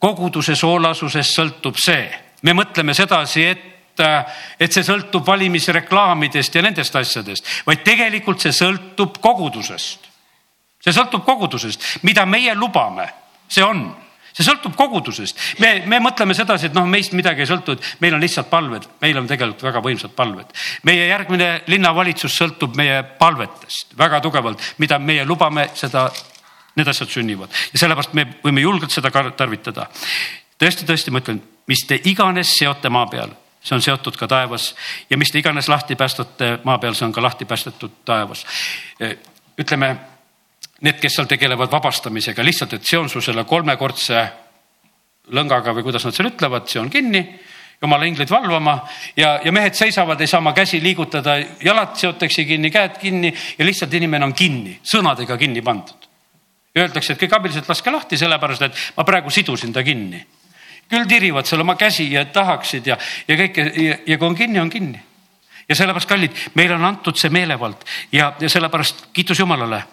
koguduse 0.00 0.54
soolasusest 0.56 1.34
sõltub 1.36 1.76
see, 1.76 2.08
me 2.42 2.52
mõtleme 2.56 2.94
sedasi, 2.94 3.44
et 3.44 3.66
et 4.00 4.72
see 4.72 4.84
sõltub 4.86 5.26
valimisreklaamidest 5.26 6.54
ja 6.54 6.62
nendest 6.64 6.94
asjadest, 6.96 7.44
vaid 7.66 7.82
tegelikult 7.84 8.40
see 8.40 8.52
sõltub 8.56 9.18
kogudusest. 9.20 10.08
see 10.80 10.92
sõltub 10.92 11.24
kogudusest, 11.24 11.98
mida 12.02 12.24
meie 12.24 12.54
lubame 12.54 13.10
see 13.50 13.64
on, 13.66 13.82
see 14.30 14.46
sõltub 14.46 14.76
kogudusest. 14.78 15.38
me, 15.60 15.72
me 15.90 16.00
mõtleme 16.02 16.34
sedasi, 16.36 16.70
et 16.70 16.76
noh, 16.76 16.86
meist 16.88 17.14
midagi 17.16 17.44
ei 17.44 17.50
sõltu, 17.50 17.76
et 17.76 18.02
meil 18.02 18.16
on 18.16 18.22
lihtsalt 18.22 18.50
palved, 18.50 18.86
meil 19.02 19.18
on 19.20 19.28
tegelikult 19.30 19.66
väga 19.66 19.82
võimsad 19.84 20.14
palved. 20.16 20.54
meie 20.88 21.06
järgmine 21.10 21.50
linnavalitsus 21.66 22.36
sõltub 22.36 22.78
meie 22.78 23.02
palvetest 23.18 23.96
väga 23.98 24.22
tugevalt, 24.24 24.74
mida 24.78 24.98
meie 24.98 25.26
lubame, 25.26 25.68
seda, 25.74 26.08
need 26.78 26.88
asjad 26.88 27.10
sünnivad 27.10 27.50
ja 27.72 27.82
sellepärast 27.82 28.14
me 28.14 28.26
võime 28.44 28.64
julgelt 28.64 28.94
seda 28.94 29.10
tarvitada. 29.12 29.88
tõesti, 30.58 30.86
tõesti, 30.86 31.10
ma 31.10 31.24
ütlen, 31.24 31.42
mis 31.66 31.86
te 31.86 32.00
iganes 32.04 32.56
seote 32.58 32.88
maa 32.88 33.06
peal 33.10 33.34
see 33.60 33.76
on 33.76 33.82
seotud 33.84 34.16
ka 34.16 34.28
taevas 34.28 34.74
ja 35.10 35.18
mis 35.20 35.30
te 35.30 35.38
iganes 35.38 35.68
lahti 35.68 35.96
päästate 35.96 36.58
maa 36.64 36.78
peal, 36.80 36.94
see 36.96 37.04
on 37.04 37.12
ka 37.12 37.22
lahti 37.22 37.44
päästetud 37.44 38.00
taevas. 38.04 38.46
ütleme 39.60 39.96
need, 40.80 41.00
kes 41.00 41.16
seal 41.18 41.28
tegelevad 41.28 41.72
vabastamisega 41.72 42.44
lihtsalt, 42.44 42.78
et 42.78 42.86
see 42.86 42.98
on 42.98 43.08
su 43.12 43.22
selle 43.24 43.44
kolmekordse 43.48 44.24
lõngaga 45.36 45.74
või 45.76 45.86
kuidas 45.86 46.06
nad 46.06 46.16
seal 46.16 46.30
ütlevad, 46.32 46.68
see 46.70 46.80
on 46.80 46.90
kinni 46.92 47.24
jumala 47.80 48.04
inglid 48.04 48.28
valvama 48.28 48.74
ja, 49.16 49.38
ja 49.44 49.52
mehed 49.52 49.74
seisavad, 49.76 50.20
ei 50.20 50.28
saa 50.28 50.40
oma 50.42 50.52
käsi 50.56 50.82
liigutada, 50.84 51.38
jalad 51.64 51.94
seotakse 51.96 52.44
kinni, 52.44 52.70
käed 52.72 52.98
kinni 53.00 53.32
ja 53.32 53.64
lihtsalt 53.64 53.94
inimene 53.96 54.28
on 54.28 54.34
kinni, 54.36 54.76
sõnadega 54.84 55.38
kinni 55.40 55.62
pandud. 55.64 56.08
Öeldakse, 56.76 57.14
et 57.14 57.22
kõik 57.22 57.32
abilised 57.34 57.68
laske 57.68 57.90
lahti, 57.90 58.18
sellepärast 58.20 58.66
et 58.68 58.82
ma 58.96 59.04
praegu 59.08 59.32
sidusin 59.32 59.72
ta 59.72 59.82
kinni. 59.82 60.20
küll 60.90 61.06
tirivad 61.06 61.46
seal 61.46 61.60
oma 61.62 61.76
käsi 61.78 62.08
ja 62.12 62.24
tahaksid 62.24 62.86
ja, 62.86 62.96
ja 63.28 63.36
kõike 63.38 63.64
ja, 63.78 63.96
ja 64.06 64.18
kui 64.18 64.26
on 64.26 64.34
kinni, 64.34 64.58
on 64.58 64.70
kinni 64.70 64.98
ja 65.70 65.76
sellepärast, 65.76 66.08
kallid, 66.08 66.36
meile 66.58 66.74
on 66.74 66.84
antud 66.84 67.16
see 67.16 67.30
meelevald 67.30 67.84
ja, 68.12 68.32
ja 68.40 68.48
sellepärast 68.50 69.06
kiitus 69.12 69.38
Jumalale. 69.38 69.84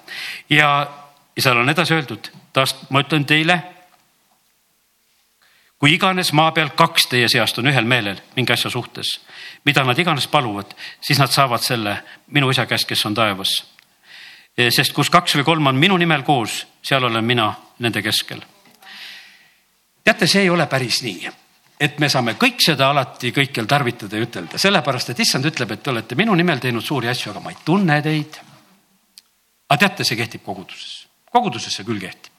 ja, 0.49 0.69
ja 1.35 1.41
seal 1.41 1.57
on 1.57 1.69
edasi 1.69 1.93
öeldud, 1.93 2.31
taas 2.53 2.75
ma 2.89 3.03
ütlen 3.05 3.25
teile. 3.29 3.59
kui 5.77 5.93
iganes 5.93 6.33
maa 6.33 6.51
peal 6.51 6.73
kaks 6.73 7.05
teie 7.13 7.29
seast 7.29 7.59
on 7.61 7.69
ühel 7.69 7.85
meelel 7.85 8.17
mingi 8.35 8.53
asja 8.53 8.73
suhtes, 8.73 9.19
mida 9.65 9.83
nad 9.85 9.99
iganes 9.99 10.27
paluvad, 10.27 10.73
siis 11.01 11.19
nad 11.21 11.29
saavad 11.29 11.61
selle 11.61 11.99
minu 12.33 12.49
isa 12.49 12.65
käest, 12.65 12.89
kes 12.89 13.05
on 13.05 13.13
taevas. 13.13 13.53
sest 14.57 14.93
kus 14.93 15.13
kaks 15.13 15.37
või 15.37 15.43
kolm 15.45 15.67
on 15.67 15.75
minu 15.77 15.97
nimel 15.97 16.23
koos, 16.23 16.65
seal 16.81 17.03
olen 17.03 17.23
mina 17.23 17.53
nende 17.79 18.01
keskel. 18.01 18.41
teate, 20.03 20.27
see 20.27 20.41
ei 20.41 20.49
ole 20.49 20.65
päris 20.65 21.03
nii 21.03 21.29
et 21.79 21.99
me 22.01 22.09
saame 22.09 22.33
kõik 22.39 22.61
seda 22.63 22.89
alati 22.91 23.31
kõikjal 23.35 23.67
tarvitada 23.69 24.17
ja 24.17 24.25
ütelda, 24.25 24.61
sellepärast 24.61 25.13
et 25.13 25.19
issand 25.21 25.45
ütleb, 25.45 25.75
et 25.75 25.83
te 25.83 25.91
olete 25.93 26.17
minu 26.17 26.35
nimel 26.35 26.61
teinud 26.61 26.85
suuri 26.85 27.09
asju, 27.11 27.31
aga 27.31 27.43
ma 27.43 27.53
ei 27.53 27.59
tunne 27.65 27.99
teid. 28.01 28.39
aga 29.69 29.79
teate, 29.83 30.03
see 30.07 30.17
kehtib 30.17 30.43
koguduses, 30.45 31.07
koguduses 31.31 31.75
see 31.75 31.85
küll 31.85 31.99
kehtib. 32.01 32.33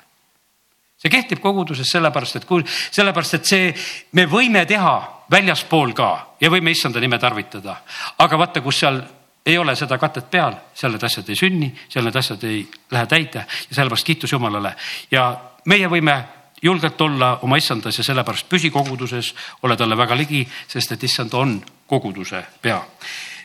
see 0.99 1.11
kehtib 1.11 1.39
koguduses 1.41 1.87
sellepärast, 1.93 2.37
et 2.37 2.49
kui, 2.49 2.65
sellepärast, 2.67 3.35
et 3.35 3.45
see, 3.45 3.75
me 4.13 4.27
võime 4.27 4.67
teha 4.67 4.97
väljaspool 5.31 5.95
ka 5.95 6.11
ja 6.41 6.51
võime 6.51 6.73
issanda 6.75 7.01
nime 7.01 7.19
tarvitada, 7.19 7.83
aga 8.19 8.39
vaata, 8.39 8.61
kus 8.61 8.81
seal 8.81 9.03
ei 9.47 9.59
ole 9.59 9.77
seda 9.77 9.99
katet 9.99 10.27
peal, 10.31 10.57
seal 10.75 10.93
need 10.93 11.05
asjad 11.05 11.29
ei 11.31 11.39
sünni, 11.39 11.69
seal 11.89 12.05
need 12.05 12.17
asjad 12.17 12.43
ei 12.45 12.65
lähe 12.91 13.07
täide 13.07 13.47
ja 13.47 13.71
sellepärast 13.71 14.07
kiitus 14.07 14.33
Jumalale 14.33 14.75
ja 15.11 15.31
meie 15.65 15.89
võime 15.89 16.19
julgelt 16.63 17.01
olla 17.01 17.39
oma 17.43 17.57
issandas 17.57 17.99
ja 17.99 18.05
sellepärast 18.05 18.49
püsi 18.49 18.71
koguduses, 18.71 19.35
ole 19.63 19.77
talle 19.77 19.97
väga 19.97 20.17
ligi, 20.17 20.47
sest 20.69 20.93
et 20.93 21.05
issand 21.05 21.35
on 21.35 21.59
koguduse 21.87 22.45
pea. 22.63 22.83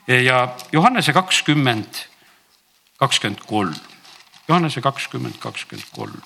ja 0.08 0.56
Johannese 0.72 1.14
kakskümmend, 1.14 2.06
kakskümmend 2.98 3.40
kolm, 3.48 3.76
Johannese 4.48 4.82
kakskümmend, 4.82 5.38
kakskümmend 5.40 5.88
kolm 5.92 6.22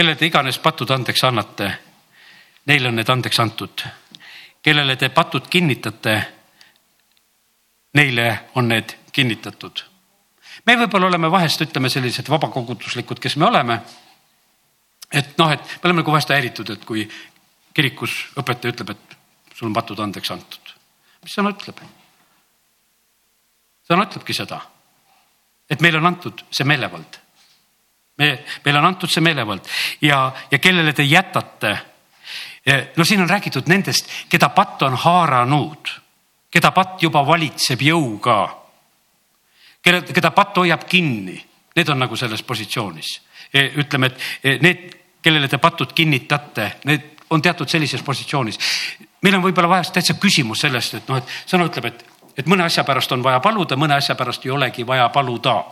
kelle 0.00 0.14
te 0.16 0.30
iganes 0.30 0.56
patud 0.58 0.90
andeks 0.94 1.24
annate, 1.28 1.66
neile 2.70 2.88
on 2.88 2.96
need 2.96 3.10
andeks 3.12 3.40
antud. 3.42 3.82
Kellele 4.62 4.96
te 4.96 5.08
patud 5.08 5.48
kinnitate, 5.50 6.16
neile 7.94 8.26
on 8.54 8.68
need 8.68 8.96
kinnitatud. 9.12 9.84
me 10.66 10.76
võib-olla 10.76 11.06
oleme 11.06 11.30
vahest, 11.30 11.62
ütleme 11.64 11.88
sellised 11.90 12.28
vabakoguduslikud, 12.28 13.18
kes 13.18 13.36
me 13.36 13.46
oleme. 13.46 13.80
et 15.12 15.38
noh, 15.38 15.52
et 15.52 15.60
me 15.60 15.88
oleme 15.88 16.02
nagu 16.02 16.12
vahest 16.12 16.30
häiritud, 16.30 16.70
et 16.70 16.84
kui 16.84 17.08
kirikus 17.74 18.26
õpetaja 18.36 18.74
ütleb, 18.74 18.90
et 18.90 19.16
sul 19.54 19.68
on 19.68 19.74
patud 19.74 19.98
andeks 19.98 20.30
antud. 20.30 20.76
mis 21.22 21.34
sõna 21.34 21.54
ütleb? 21.56 21.80
sõna 23.88 24.06
ütlebki 24.06 24.34
seda, 24.34 24.60
et 25.70 25.80
meile 25.80 25.98
on 25.98 26.06
antud 26.06 26.44
see 26.50 26.64
meelevald 26.64 27.20
me, 28.20 28.30
meile 28.64 28.80
on 28.80 28.90
antud 28.90 29.10
see 29.10 29.24
meelevald 29.24 29.68
ja, 30.04 30.20
ja 30.50 30.58
kellele 30.58 30.92
te 30.96 31.06
jätate. 31.08 31.76
No 32.96 33.04
siin 33.04 33.20
on 33.20 33.30
räägitud 33.30 33.68
nendest, 33.68 34.08
keda 34.28 34.48
patt 34.48 34.82
on 34.82 34.96
haaranud, 34.96 35.90
keda 36.50 36.70
patt 36.70 37.02
juba 37.02 37.26
valitseb 37.26 37.82
jõuga. 37.82 38.56
kelle, 39.82 40.02
keda 40.02 40.30
patt 40.30 40.56
hoiab 40.56 40.84
kinni, 40.84 41.38
need 41.76 41.88
on 41.88 41.98
nagu 41.98 42.16
selles 42.16 42.42
positsioonis. 42.42 43.20
Ütleme, 43.54 44.06
et 44.06 44.44
e, 44.44 44.58
need, 44.62 44.82
kellele 45.22 45.48
te 45.48 45.58
patud 45.58 45.92
kinnitate, 45.92 46.72
need 46.84 47.24
on 47.30 47.42
teatud 47.42 47.68
sellises 47.68 48.02
positsioonis. 48.02 48.58
meil 49.22 49.34
on 49.34 49.42
võib-olla 49.42 49.68
vahest 49.68 49.92
täitsa 49.92 50.14
küsimus 50.14 50.60
sellest, 50.60 50.94
et 50.94 51.08
noh, 51.08 51.16
et 51.16 51.24
sõna 51.46 51.66
ütleb, 51.68 51.84
et, 51.84 52.04
et 52.38 52.46
mõne 52.46 52.64
asja 52.64 52.84
pärast 52.84 53.12
on 53.12 53.22
vaja 53.22 53.40
paluda, 53.40 53.76
mõne 53.76 53.94
asja 53.94 54.14
pärast 54.14 54.44
ei 54.46 54.50
olegi 54.50 54.86
vaja 54.86 55.08
paluda. 55.08 55.64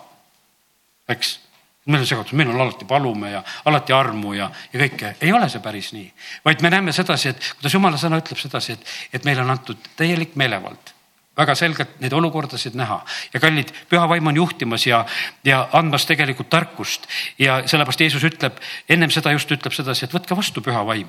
eks 1.09 1.48
meil 1.89 2.05
on 2.05 2.09
segadus, 2.09 2.35
meil 2.37 2.51
on 2.53 2.61
alati 2.61 2.85
palume 2.89 3.33
ja 3.33 3.41
alati 3.69 3.95
armu 3.97 4.35
ja, 4.37 4.51
ja 4.73 4.81
kõike. 4.85 5.15
ei 5.25 5.33
ole 5.33 5.49
see 5.49 5.63
päris 5.65 5.91
nii, 5.97 6.07
vaid 6.45 6.63
me 6.65 6.71
näeme 6.73 6.93
sedasi, 6.93 7.33
et 7.33 7.51
kuidas 7.57 7.75
jumala 7.75 8.01
sõna 8.01 8.21
ütleb 8.21 8.41
sedasi, 8.41 8.77
et, 8.77 8.95
et 9.19 9.29
meile 9.29 9.45
on 9.45 9.53
antud 9.57 9.91
täielik 9.97 10.37
meelevald. 10.39 10.95
Väga 11.39 11.55
selgelt 11.55 12.01
neid 12.03 12.13
olukordasid 12.19 12.75
näha. 12.75 12.97
Ja 13.31 13.39
kallid, 13.39 13.71
püha 13.87 14.09
vaim 14.11 14.27
on 14.27 14.37
juhtimas 14.41 14.89
ja, 14.89 15.05
ja 15.47 15.61
andmas 15.79 16.03
tegelikult 16.09 16.49
tarkust. 16.51 17.07
Ja 17.39 17.61
sellepärast 17.63 18.03
Jeesus 18.03 18.25
ütleb, 18.27 18.59
ennem 18.91 19.13
seda 19.15 19.31
just 19.37 19.53
ütleb 19.55 19.77
sedasi, 19.77 20.09
et 20.09 20.17
võtke 20.17 20.35
vastu 20.35 20.65
püha 20.67 20.83
vaim. 20.87 21.07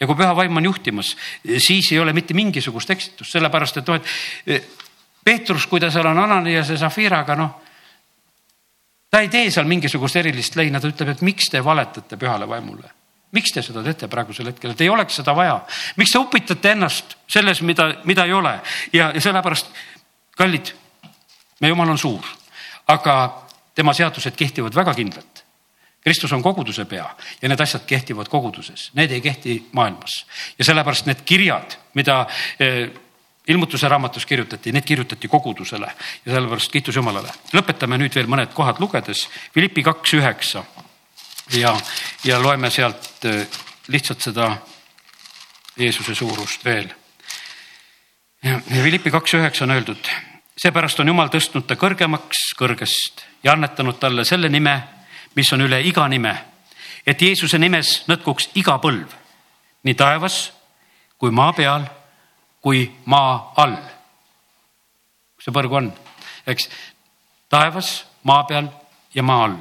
Ja 0.00 0.08
kui 0.10 0.18
püha 0.18 0.32
vaim 0.34 0.58
on 0.58 0.66
juhtimas, 0.66 1.12
siis 1.62 1.92
ei 1.94 2.02
ole 2.02 2.12
mitte 2.12 2.34
mingisugust 2.34 2.90
eksitust, 2.90 3.30
sellepärast 3.30 3.78
et 3.78 3.92
noh, 3.92 4.02
et 4.50 4.84
Peetrus, 5.24 5.68
kui 5.70 5.78
ta 5.78 5.92
seal 5.94 6.10
on 6.10 6.18
Ananias 6.26 6.74
ja 6.74 6.80
Zafiraga, 6.82 7.38
noh 7.38 7.67
ta 9.10 9.20
ei 9.20 9.28
tee 9.32 9.50
seal 9.50 9.68
mingisugust 9.68 10.16
erilist 10.20 10.56
leina, 10.56 10.80
ta 10.80 10.90
ütleb, 10.90 11.14
et 11.14 11.24
miks 11.26 11.50
te 11.52 11.62
valetate 11.64 12.18
pühale 12.20 12.48
vaimule. 12.48 12.90
miks 13.32 13.52
te 13.52 13.62
seda 13.62 13.82
teete 13.84 14.08
praegusel 14.08 14.48
hetkel, 14.48 14.72
et 14.72 14.80
ei 14.80 14.88
oleks 14.88 15.18
seda 15.20 15.34
vaja. 15.36 15.60
miks 15.96 16.12
te 16.12 16.18
upitate 16.18 16.70
ennast 16.72 17.16
selles, 17.28 17.62
mida, 17.62 17.94
mida 18.04 18.24
ei 18.24 18.32
ole 18.32 18.60
ja, 18.92 19.10
ja 19.14 19.20
sellepärast, 19.20 19.66
kallid, 20.36 20.72
meie 21.60 21.74
jumal 21.74 21.90
on 21.90 21.98
suur, 21.98 22.24
aga 22.86 23.18
tema 23.74 23.92
seadused 23.94 24.36
kehtivad 24.36 24.74
väga 24.74 24.94
kindlalt. 24.94 25.44
Kristus 26.04 26.32
on 26.32 26.42
koguduse 26.42 26.84
pea 26.84 27.04
ja 27.42 27.48
need 27.48 27.60
asjad 27.60 27.84
kehtivad 27.86 28.28
koguduses, 28.32 28.90
need 28.94 29.12
ei 29.12 29.20
kehti 29.20 29.58
maailmas 29.72 30.24
ja 30.58 30.64
sellepärast 30.64 31.06
need 31.06 31.24
kirjad, 31.26 31.76
mida 31.94 32.22
eh, 32.60 32.88
ilmutuse 33.48 33.88
raamatus 33.88 34.26
kirjutati, 34.26 34.72
need 34.72 34.84
kirjutati 34.84 35.28
kogudusele 35.28 35.86
ja 36.26 36.32
sellepärast 36.32 36.72
kiitus 36.72 36.96
Jumalale. 36.96 37.32
lõpetame 37.52 37.98
nüüd 37.98 38.14
veel 38.14 38.28
mõned 38.28 38.52
kohad 38.54 38.80
lugedes. 38.80 39.28
Philippi 39.52 39.82
kaks 39.82 40.14
üheksa 40.14 40.64
ja, 41.56 41.76
ja 42.24 42.42
loeme 42.42 42.70
sealt 42.70 43.24
äh, 43.24 43.46
lihtsalt 43.88 44.20
seda 44.20 44.56
Jeesuse 45.78 46.14
suurust 46.14 46.64
veel. 46.64 46.90
Philippi 48.68 49.10
kaks 49.10 49.34
üheksa 49.34 49.64
on 49.64 49.74
öeldud, 49.74 50.10
seepärast 50.58 51.00
on 51.00 51.08
Jumal 51.08 51.30
tõstnud 51.32 51.66
ta 51.66 51.74
kõrgemaks 51.78 52.52
kõrgest 52.58 53.24
ja 53.42 53.54
annetanud 53.54 53.98
talle 53.98 54.24
selle 54.24 54.48
nime, 54.48 54.76
mis 55.34 55.52
on 55.52 55.64
üle 55.64 55.80
iga 55.86 56.06
nime, 56.08 56.34
et 57.06 57.22
Jeesuse 57.22 57.58
nimes 57.58 58.02
nõtkuks 58.10 58.50
iga 58.60 58.76
põlv, 58.82 59.14
nii 59.82 59.94
taevas 59.98 60.48
kui 61.18 61.30
maa 61.34 61.52
peal 61.56 61.86
kui 62.60 62.92
maa 63.04 63.52
all. 63.56 63.76
kus 65.36 65.46
see 65.46 65.54
põrgu 65.54 65.78
on, 65.78 65.92
eks 66.46 66.68
taevas, 67.48 68.04
maa 68.22 68.44
peal 68.44 68.68
ja 69.14 69.22
maa 69.22 69.44
all. 69.44 69.58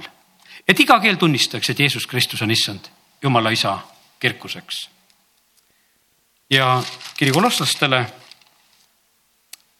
et 0.68 0.80
iga 0.80 1.00
keel 1.00 1.16
tunnistaks, 1.16 1.70
et 1.70 1.80
Jeesus 1.80 2.08
Kristus 2.08 2.41
on 2.41 2.52
issand, 2.52 2.89
Jumala 3.22 3.50
isa 3.50 3.80
kirkuseks. 4.20 4.89
ja 6.50 6.84
kiri 7.18 7.32
kolosslastele 7.32 8.06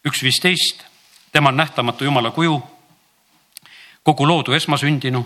üks 0.06 0.24
viisteist, 0.24 0.84
tema 1.32 1.50
on 1.50 1.58
nähtamatu 1.58 2.04
Jumala 2.04 2.32
kuju, 2.32 2.62
kogu 4.04 4.28
loodu 4.28 4.54
esmasündinu, 4.54 5.26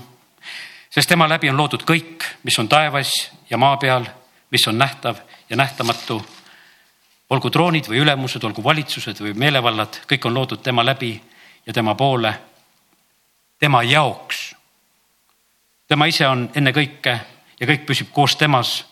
sest 0.89 1.09
tema 1.09 1.29
läbi 1.29 1.49
on 1.49 1.57
loodud 1.57 1.83
kõik, 1.85 2.25
mis 2.43 2.57
on 2.59 2.69
taevas 2.69 3.13
ja 3.49 3.57
maa 3.57 3.77
peal, 3.77 4.05
mis 4.51 4.67
on 4.67 4.77
nähtav 4.77 5.21
ja 5.49 5.55
nähtamatu 5.55 6.21
olgu 7.31 7.49
troonid 7.49 7.87
või 7.87 8.01
ülemused, 8.03 8.43
olgu 8.43 8.63
valitsused 8.63 9.21
või 9.23 9.33
meelevallad, 9.39 10.01
kõik 10.09 10.25
on 10.27 10.35
loodud 10.35 10.61
tema 10.63 10.83
läbi 10.83 11.13
ja 11.65 11.73
tema 11.73 11.95
poole, 11.95 12.33
tema 13.59 13.83
jaoks. 13.83 14.55
tema 15.87 16.05
ise 16.05 16.27
on 16.27 16.49
enne 16.55 16.71
kõike 16.71 17.19
ja 17.59 17.67
kõik 17.67 17.85
püsib 17.85 18.11
koos 18.11 18.35
temas. 18.35 18.85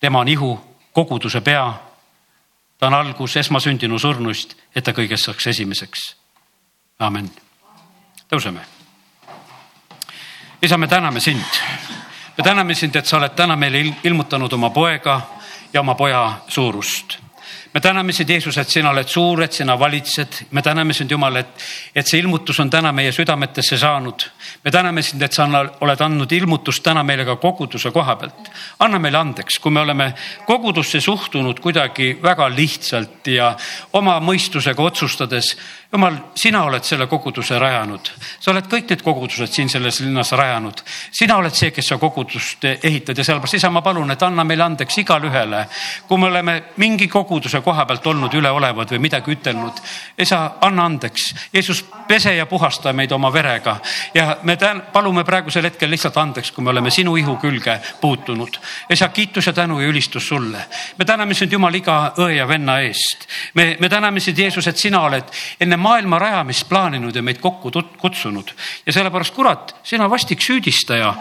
tema 0.00 0.18
on 0.18 0.28
ihu, 0.28 0.60
koguduse 0.92 1.40
pea. 1.40 1.74
ta 2.78 2.86
on 2.86 2.94
algus 2.94 3.36
esmasündinu 3.36 3.98
surnuist, 3.98 4.56
et 4.74 4.84
ta 4.84 4.92
kõigest 4.92 5.24
saaks 5.24 5.46
esimeseks. 5.46 6.16
amen. 6.98 7.30
tõuseme. 8.32 8.60
isa, 10.62 10.78
me 10.78 10.86
täname 10.86 11.20
sind. 11.20 11.44
me 12.38 12.44
täname 12.44 12.74
sind, 12.74 12.96
et 12.96 13.06
sa 13.06 13.16
oled 13.16 13.34
täna 13.36 13.56
meile 13.56 13.96
ilmutanud 14.04 14.52
oma 14.52 14.70
poega 14.70 15.20
ja 15.72 15.80
oma 15.80 15.94
poja 15.94 16.40
suurust 16.48 17.24
me 17.74 17.80
täname 17.80 18.12
sind, 18.12 18.28
Jeesus, 18.30 18.56
et 18.58 18.68
sina 18.70 18.90
oled 18.90 19.08
suur, 19.08 19.42
et 19.42 19.52
sina 19.52 19.74
valitsed. 19.78 20.46
me 20.50 20.62
täname 20.62 20.94
sind, 20.94 21.10
Jumal, 21.10 21.36
et, 21.36 21.62
et 21.94 22.06
see 22.06 22.20
ilmutus 22.22 22.60
on 22.62 22.70
täna 22.70 22.92
meie 22.92 23.12
südametesse 23.12 23.78
saanud. 23.78 24.26
me 24.64 24.70
täname 24.70 25.02
sind, 25.02 25.22
et 25.22 25.32
sa 25.32 25.48
oled 25.80 26.00
andnud 26.00 26.32
ilmutust 26.32 26.84
täna 26.84 27.02
meile 27.02 27.24
ka 27.24 27.36
koguduse 27.36 27.90
koha 27.90 28.16
pealt. 28.16 28.50
anna 28.78 28.98
meile 28.98 29.18
andeks, 29.18 29.58
kui 29.58 29.72
me 29.72 29.80
oleme 29.80 30.12
kogudusse 30.46 31.00
suhtunud 31.00 31.60
kuidagi 31.60 32.18
väga 32.22 32.48
lihtsalt 32.48 33.26
ja 33.26 33.56
oma 33.92 34.20
mõistusega 34.20 34.82
otsustades 34.82 35.56
jumal, 35.94 36.16
sina 36.34 36.64
oled 36.66 36.82
selle 36.84 37.06
koguduse 37.06 37.58
rajanud, 37.58 38.08
sa 38.42 38.50
oled 38.50 38.66
kõik 38.70 38.88
need 38.90 39.02
kogudused 39.06 39.50
siin 39.54 39.70
selles 39.70 40.00
linnas 40.02 40.32
rajanud. 40.34 40.82
sina 41.10 41.36
oled 41.38 41.54
see, 41.54 41.70
kes 41.70 41.92
sa 41.92 41.98
kogudust 41.98 42.64
ehitad 42.74 43.18
ja 43.18 43.24
sellepärast, 43.24 43.58
isa, 43.58 43.70
ma 43.70 43.82
palun, 43.82 44.10
et 44.10 44.22
anna 44.22 44.44
meile 44.44 44.66
andeks 44.66 44.98
igale 44.98 45.30
ühele, 45.30 45.64
kui 46.08 46.18
me 46.18 46.30
oleme 46.30 46.56
mingi 46.82 47.08
koguduse 47.08 47.62
koha 47.64 47.86
pealt 47.88 48.06
olnud 48.06 48.34
üleolevad 48.34 48.92
või 48.94 49.00
midagi 49.06 49.32
ütelnud. 49.34 49.80
isa, 50.18 50.40
anna 50.60 50.84
andeks, 50.84 51.34
Jeesus, 51.52 51.84
pese 52.08 52.34
ja 52.36 52.46
puhasta 52.46 52.92
meid 52.92 53.12
oma 53.12 53.32
verega 53.32 53.76
ja 54.14 54.36
me 54.42 54.56
tän-, 54.60 54.82
palume 54.92 55.24
praegusel 55.24 55.64
hetkel 55.64 55.90
lihtsalt 55.90 56.16
andeks, 56.16 56.52
kui 56.52 56.64
me 56.64 56.70
oleme 56.70 56.90
sinu 56.90 57.16
ihu 57.16 57.36
külge 57.42 57.78
puutunud. 58.00 58.58
isa, 58.90 59.08
kiitus 59.08 59.46
ja 59.46 59.52
tänu 59.52 59.80
ja 59.80 59.88
ülistus 59.88 60.28
sulle. 60.28 60.66
me 60.98 61.04
täname 61.04 61.34
sind, 61.34 61.52
Jumal, 61.52 61.74
iga 61.74 62.12
õe 62.18 62.36
ja 62.36 62.48
venna 62.48 62.78
eest. 62.80 63.28
me, 63.54 63.76
me 63.80 63.88
täname 63.88 64.20
sind, 64.20 64.38
Jeesus, 64.38 64.66
et 64.66 64.76
sina 64.76 65.00
oled 65.00 65.24
enne 65.60 65.76
maailma 65.76 66.18
rajamist 66.18 66.68
plaaninud 66.68 67.16
ja 67.16 67.22
meid 67.22 67.40
kokku 67.40 67.70
kutsunud 67.98 68.54
ja 68.86 68.92
sellepärast, 68.92 69.34
kurat, 69.34 69.76
sina 69.82 70.10
vastik 70.10 70.42
süüdistaja 70.42 71.14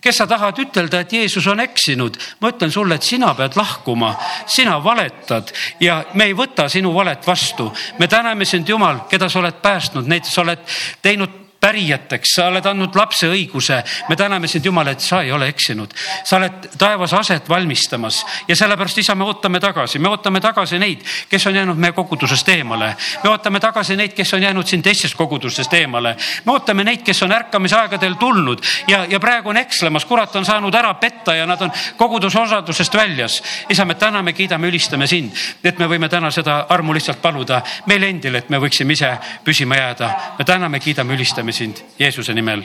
kes 0.00 0.20
sa 0.20 0.26
tahad 0.26 0.58
ütelda, 0.58 1.00
et 1.02 1.12
Jeesus 1.12 1.46
on 1.50 1.60
eksinud, 1.60 2.18
ma 2.40 2.52
ütlen 2.52 2.70
sulle, 2.70 2.98
et 2.98 3.06
sina 3.06 3.32
pead 3.34 3.56
lahkuma, 3.58 4.14
sina 4.46 4.78
valetad 4.84 5.50
ja 5.80 6.02
me 6.14 6.28
ei 6.30 6.36
võta 6.38 6.68
sinu 6.68 6.94
valet 6.94 7.26
vastu. 7.26 7.72
me 7.98 8.08
täname 8.08 8.44
sind, 8.44 8.68
Jumal, 8.68 9.04
keda 9.10 9.28
sa 9.28 9.38
oled 9.38 9.60
päästnud, 9.62 10.06
neid 10.06 10.24
sa 10.24 10.42
oled 10.42 10.64
teinud 11.02 11.47
pärijateks, 11.60 12.34
sa 12.36 12.46
oled 12.52 12.66
andnud 12.66 12.94
lapse 12.96 13.26
õiguse. 13.26 13.82
me 14.08 14.16
täname 14.16 14.48
sind, 14.48 14.64
Jumal, 14.64 14.86
et 14.86 15.00
sa 15.00 15.22
ei 15.22 15.32
ole 15.32 15.48
eksinud. 15.48 15.90
sa 16.24 16.36
oled 16.36 16.68
taevas 16.78 17.12
aset 17.12 17.48
valmistamas 17.48 18.24
ja 18.48 18.56
sellepärast, 18.56 18.98
isa, 18.98 19.14
me 19.14 19.24
ootame 19.24 19.60
tagasi, 19.60 19.98
me 19.98 20.08
ootame 20.08 20.40
tagasi 20.40 20.78
neid, 20.78 21.02
kes 21.28 21.46
on 21.46 21.54
jäänud 21.54 21.76
meie 21.76 21.92
kogudusest 21.92 22.48
eemale. 22.48 22.96
me 23.24 23.30
ootame 23.30 23.60
tagasi 23.60 23.96
neid, 23.96 24.12
kes 24.12 24.34
on 24.34 24.42
jäänud 24.42 24.66
siin 24.66 24.82
teistest 24.82 25.14
kogudustest 25.14 25.74
eemale. 25.74 26.16
me 26.44 26.52
ootame 26.52 26.84
neid, 26.84 27.02
kes 27.02 27.22
on 27.22 27.32
ärkamisaegadel 27.32 28.14
tulnud 28.14 28.62
ja, 28.88 29.04
ja 29.10 29.20
praegu 29.20 29.48
on 29.48 29.56
ekslemas, 29.56 30.04
kurat 30.04 30.36
on 30.36 30.44
saanud 30.44 30.74
ära 30.74 30.94
petta 30.94 31.34
ja 31.34 31.46
nad 31.46 31.62
on 31.62 31.72
koguduse 31.96 32.38
osadusest 32.38 32.94
väljas. 32.94 33.42
isa, 33.68 33.84
me 33.84 33.94
täname, 33.94 34.32
kiidame, 34.32 34.68
ülistame 34.68 35.06
sind, 35.06 35.34
et 35.64 35.78
me 35.78 35.86
võime 35.86 36.08
täna 36.08 36.30
seda 36.30 36.66
armu 36.68 36.94
lihtsalt 36.94 37.22
paluda 37.22 37.62
meile 37.86 38.08
endile, 38.08 38.38
et 38.38 38.50
me 38.50 38.58
võiksime 38.62 38.92
ise 38.92 39.10
püsima 39.44 39.76
jääda. 39.76 40.14
me 40.38 40.44
täname, 40.44 40.80
kiidame, 40.80 41.14
ülistame 41.14 41.47
sind 41.52 41.84
Jeesuse 41.98 42.34
nimel. 42.34 42.64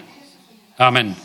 amen 0.77 1.15